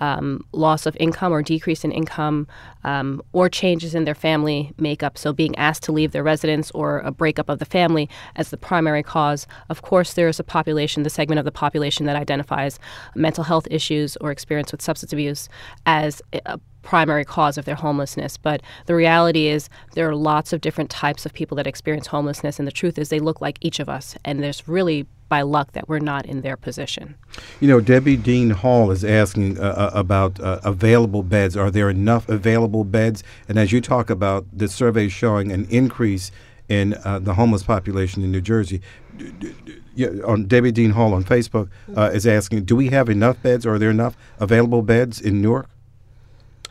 um, 0.00 0.44
loss 0.52 0.86
of 0.86 0.96
income 0.98 1.32
or 1.32 1.42
decrease 1.42 1.84
in 1.84 1.92
income 1.92 2.46
um, 2.84 3.22
or 3.32 3.48
changes 3.48 3.94
in 3.94 4.04
their 4.04 4.14
family 4.14 4.72
makeup. 4.78 5.18
So, 5.18 5.32
being 5.32 5.56
asked 5.56 5.82
to 5.84 5.92
leave 5.92 6.12
their 6.12 6.22
residence 6.22 6.70
or 6.72 7.00
a 7.00 7.10
breakup 7.10 7.48
of 7.48 7.58
the 7.58 7.64
family 7.64 8.08
as 8.36 8.50
the 8.50 8.56
primary 8.56 9.02
cause. 9.02 9.46
Of 9.68 9.82
course, 9.82 10.14
there 10.14 10.28
is 10.28 10.40
a 10.40 10.44
population, 10.44 11.02
the 11.02 11.10
segment 11.10 11.38
of 11.38 11.44
the 11.44 11.52
population 11.52 12.06
that 12.06 12.16
identifies 12.16 12.78
mental 13.14 13.44
health 13.44 13.66
issues 13.70 14.16
or 14.18 14.30
experience 14.30 14.72
with 14.72 14.82
substance 14.82 15.12
abuse 15.12 15.48
as 15.84 16.22
a 16.32 16.58
primary 16.86 17.24
cause 17.24 17.58
of 17.58 17.64
their 17.64 17.74
homelessness. 17.74 18.36
But 18.36 18.62
the 18.86 18.94
reality 18.94 19.48
is, 19.48 19.68
there 19.94 20.08
are 20.08 20.14
lots 20.14 20.52
of 20.52 20.60
different 20.60 20.88
types 20.88 21.26
of 21.26 21.32
people 21.32 21.56
that 21.56 21.66
experience 21.66 22.06
homelessness, 22.06 22.58
and 22.58 22.66
the 22.66 22.72
truth 22.72 22.96
is, 22.96 23.08
they 23.08 23.18
look 23.18 23.40
like 23.40 23.58
each 23.60 23.80
of 23.80 23.88
us. 23.88 24.16
And 24.24 24.42
there's 24.42 24.68
really 24.68 25.06
by 25.28 25.42
luck 25.42 25.72
that 25.72 25.88
we're 25.88 25.98
not 25.98 26.24
in 26.26 26.42
their 26.42 26.56
position. 26.56 27.16
You 27.60 27.68
know, 27.68 27.80
Debbie 27.80 28.16
Dean 28.16 28.50
Hall 28.50 28.90
is 28.90 29.04
asking 29.04 29.58
uh, 29.58 29.62
uh, 29.62 29.90
about 29.94 30.38
uh, 30.40 30.60
available 30.64 31.22
beds. 31.22 31.56
Are 31.56 31.70
there 31.70 31.90
enough 31.90 32.28
available 32.28 32.84
beds? 32.84 33.24
And 33.48 33.58
as 33.58 33.72
you 33.72 33.80
talk 33.80 34.10
about 34.10 34.46
the 34.52 34.68
survey 34.68 35.08
showing 35.08 35.50
an 35.52 35.66
increase 35.70 36.30
in 36.68 36.94
uh, 37.04 37.18
the 37.18 37.34
homeless 37.34 37.62
population 37.62 38.22
in 38.22 38.32
New 38.32 38.40
Jersey. 38.40 38.80
Yeah, 39.94 40.08
on 40.26 40.46
Debbie 40.46 40.72
Dean 40.72 40.90
Hall 40.90 41.14
on 41.14 41.24
Facebook 41.24 41.70
uh, 41.96 42.10
is 42.12 42.26
asking, 42.26 42.64
do 42.64 42.76
we 42.76 42.88
have 42.88 43.08
enough 43.08 43.40
beds? 43.42 43.64
Or 43.64 43.74
are 43.74 43.78
there 43.78 43.90
enough 43.90 44.16
available 44.38 44.82
beds 44.82 45.20
in 45.20 45.40
Newark? 45.40 45.68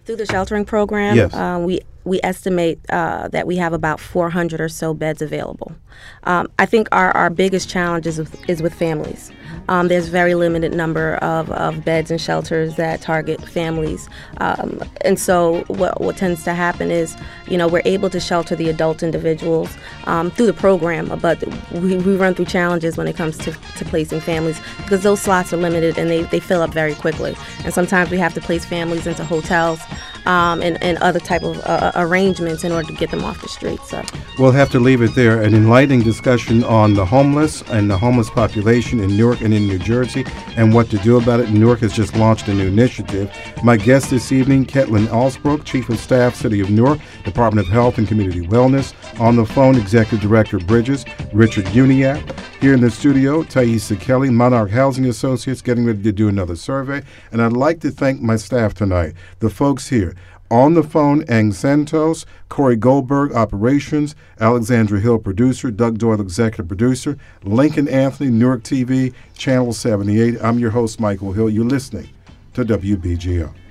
Through 0.05 0.17
the 0.17 0.25
sheltering 0.27 0.65
program, 0.65 1.15
Yes. 1.15 1.33
um, 1.33 1.63
we 1.63 1.81
we 2.05 2.19
estimate 2.23 2.79
uh, 2.89 3.27
that 3.29 3.47
we 3.47 3.57
have 3.57 3.73
about 3.73 3.99
400 3.99 4.61
or 4.61 4.69
so 4.69 4.93
beds 4.93 5.21
available. 5.21 5.75
Um, 6.23 6.49
I 6.59 6.65
think 6.65 6.87
our, 6.91 7.11
our 7.11 7.29
biggest 7.29 7.69
challenge 7.69 8.07
is 8.07 8.19
with, 8.19 8.49
is 8.49 8.61
with 8.61 8.73
families. 8.73 9.31
Um, 9.67 9.87
there's 9.87 10.07
very 10.07 10.35
limited 10.35 10.73
number 10.73 11.15
of, 11.15 11.49
of 11.51 11.83
beds 11.83 12.11
and 12.11 12.19
shelters 12.19 12.75
that 12.75 13.01
target 13.01 13.41
families, 13.47 14.09
um, 14.37 14.81
and 15.01 15.19
so 15.19 15.63
what, 15.67 15.99
what 16.01 16.17
tends 16.17 16.43
to 16.43 16.53
happen 16.53 16.91
is, 16.91 17.15
you 17.47 17.57
know, 17.57 17.67
we're 17.67 17.81
able 17.85 18.09
to 18.09 18.19
shelter 18.19 18.55
the 18.55 18.69
adult 18.69 19.03
individuals 19.03 19.75
um, 20.05 20.31
through 20.31 20.47
the 20.47 20.53
program, 20.53 21.07
but 21.19 21.43
we, 21.71 21.97
we 21.97 22.15
run 22.15 22.35
through 22.35 22.45
challenges 22.45 22.97
when 22.97 23.07
it 23.07 23.15
comes 23.15 23.37
to, 23.39 23.51
to 23.77 23.85
placing 23.85 24.19
families 24.19 24.59
because 24.77 25.03
those 25.03 25.21
slots 25.21 25.53
are 25.53 25.57
limited 25.57 25.97
and 25.97 26.09
they, 26.09 26.23
they 26.23 26.39
fill 26.39 26.61
up 26.61 26.71
very 26.71 26.95
quickly, 26.95 27.35
and 27.63 27.73
sometimes 27.73 28.09
we 28.09 28.17
have 28.17 28.33
to 28.33 28.41
place 28.41 28.65
families 28.65 29.07
into 29.07 29.23
hotels 29.23 29.79
um, 30.25 30.61
and, 30.61 30.81
and 30.81 30.97
other 30.99 31.19
type 31.19 31.43
of 31.43 31.59
uh, 31.65 31.91
arrangements 31.95 32.63
in 32.63 32.71
order 32.71 32.87
to 32.87 32.93
get 32.95 33.11
them 33.11 33.23
off 33.23 33.41
the 33.41 33.47
streets. 33.47 33.89
So. 33.89 34.03
We'll 34.39 34.51
have 34.51 34.71
to 34.71 34.79
leave 34.79 35.01
it 35.01 35.15
there. 35.15 35.41
An 35.41 35.53
enlightening 35.53 36.01
discussion 36.01 36.63
on 36.63 36.93
the 36.93 37.05
homeless 37.05 37.61
and 37.69 37.89
the 37.89 37.97
homeless 37.97 38.29
population 38.29 38.99
in 38.99 39.15
Newark 39.15 39.41
and 39.45 39.53
in 39.53 39.67
New 39.67 39.79
Jersey 39.79 40.25
and 40.57 40.73
what 40.73 40.89
to 40.89 40.97
do 40.97 41.17
about 41.17 41.39
it. 41.39 41.51
Newark 41.51 41.79
has 41.79 41.93
just 41.93 42.15
launched 42.17 42.47
a 42.47 42.53
new 42.53 42.67
initiative. 42.67 43.31
My 43.63 43.77
guest 43.77 44.09
this 44.09 44.31
evening, 44.31 44.65
Ketlin 44.65 45.05
Alsbrook, 45.07 45.63
Chief 45.63 45.87
of 45.89 45.99
Staff, 45.99 46.35
City 46.35 46.59
of 46.59 46.69
Newark, 46.69 46.99
Department 47.23 47.67
of 47.67 47.71
Health 47.71 47.97
and 47.97 48.07
Community 48.07 48.41
Wellness. 48.41 48.93
On 49.19 49.35
the 49.35 49.45
phone, 49.45 49.75
Executive 49.75 50.19
Director 50.19 50.59
Bridges, 50.59 51.05
Richard 51.31 51.65
Uniacke. 51.65 52.37
Here 52.59 52.73
in 52.73 52.81
the 52.81 52.89
studio, 52.89 53.43
Thaisa 53.43 53.95
Kelly, 53.95 54.31
Monarch 54.31 54.71
Housing 54.71 55.05
Associates, 55.05 55.61
getting 55.61 55.85
ready 55.85 56.01
to 56.01 56.11
do 56.11 56.27
another 56.27 56.55
survey. 56.55 57.03
And 57.31 57.41
I'd 57.41 57.53
like 57.53 57.79
to 57.81 57.91
thank 57.91 58.21
my 58.21 58.37
staff 58.37 58.73
tonight, 58.73 59.13
the 59.39 59.49
folks 59.49 59.87
here. 59.89 60.15
On 60.51 60.75
the 60.75 60.83
phone, 60.83 61.23
Ang 61.27 61.53
Santos, 61.53 62.23
Corey 62.49 62.75
Goldberg, 62.75 63.33
Operations, 63.33 64.15
Alexandra 64.39 64.99
Hill, 64.99 65.17
Producer, 65.17 65.71
Doug 65.71 65.97
Doyle, 65.97 66.21
Executive 66.21 66.67
Producer, 66.67 67.17
Lincoln 67.43 67.87
Anthony, 67.87 68.29
Newark 68.29 68.61
TV, 68.61 69.11
Channel 69.35 69.73
78. 69.73 70.37
I'm 70.43 70.59
your 70.59 70.69
host, 70.69 70.99
Michael 70.99 71.31
Hill. 71.31 71.49
You're 71.49 71.65
listening 71.65 72.09
to 72.53 72.63
WBGO. 72.63 73.64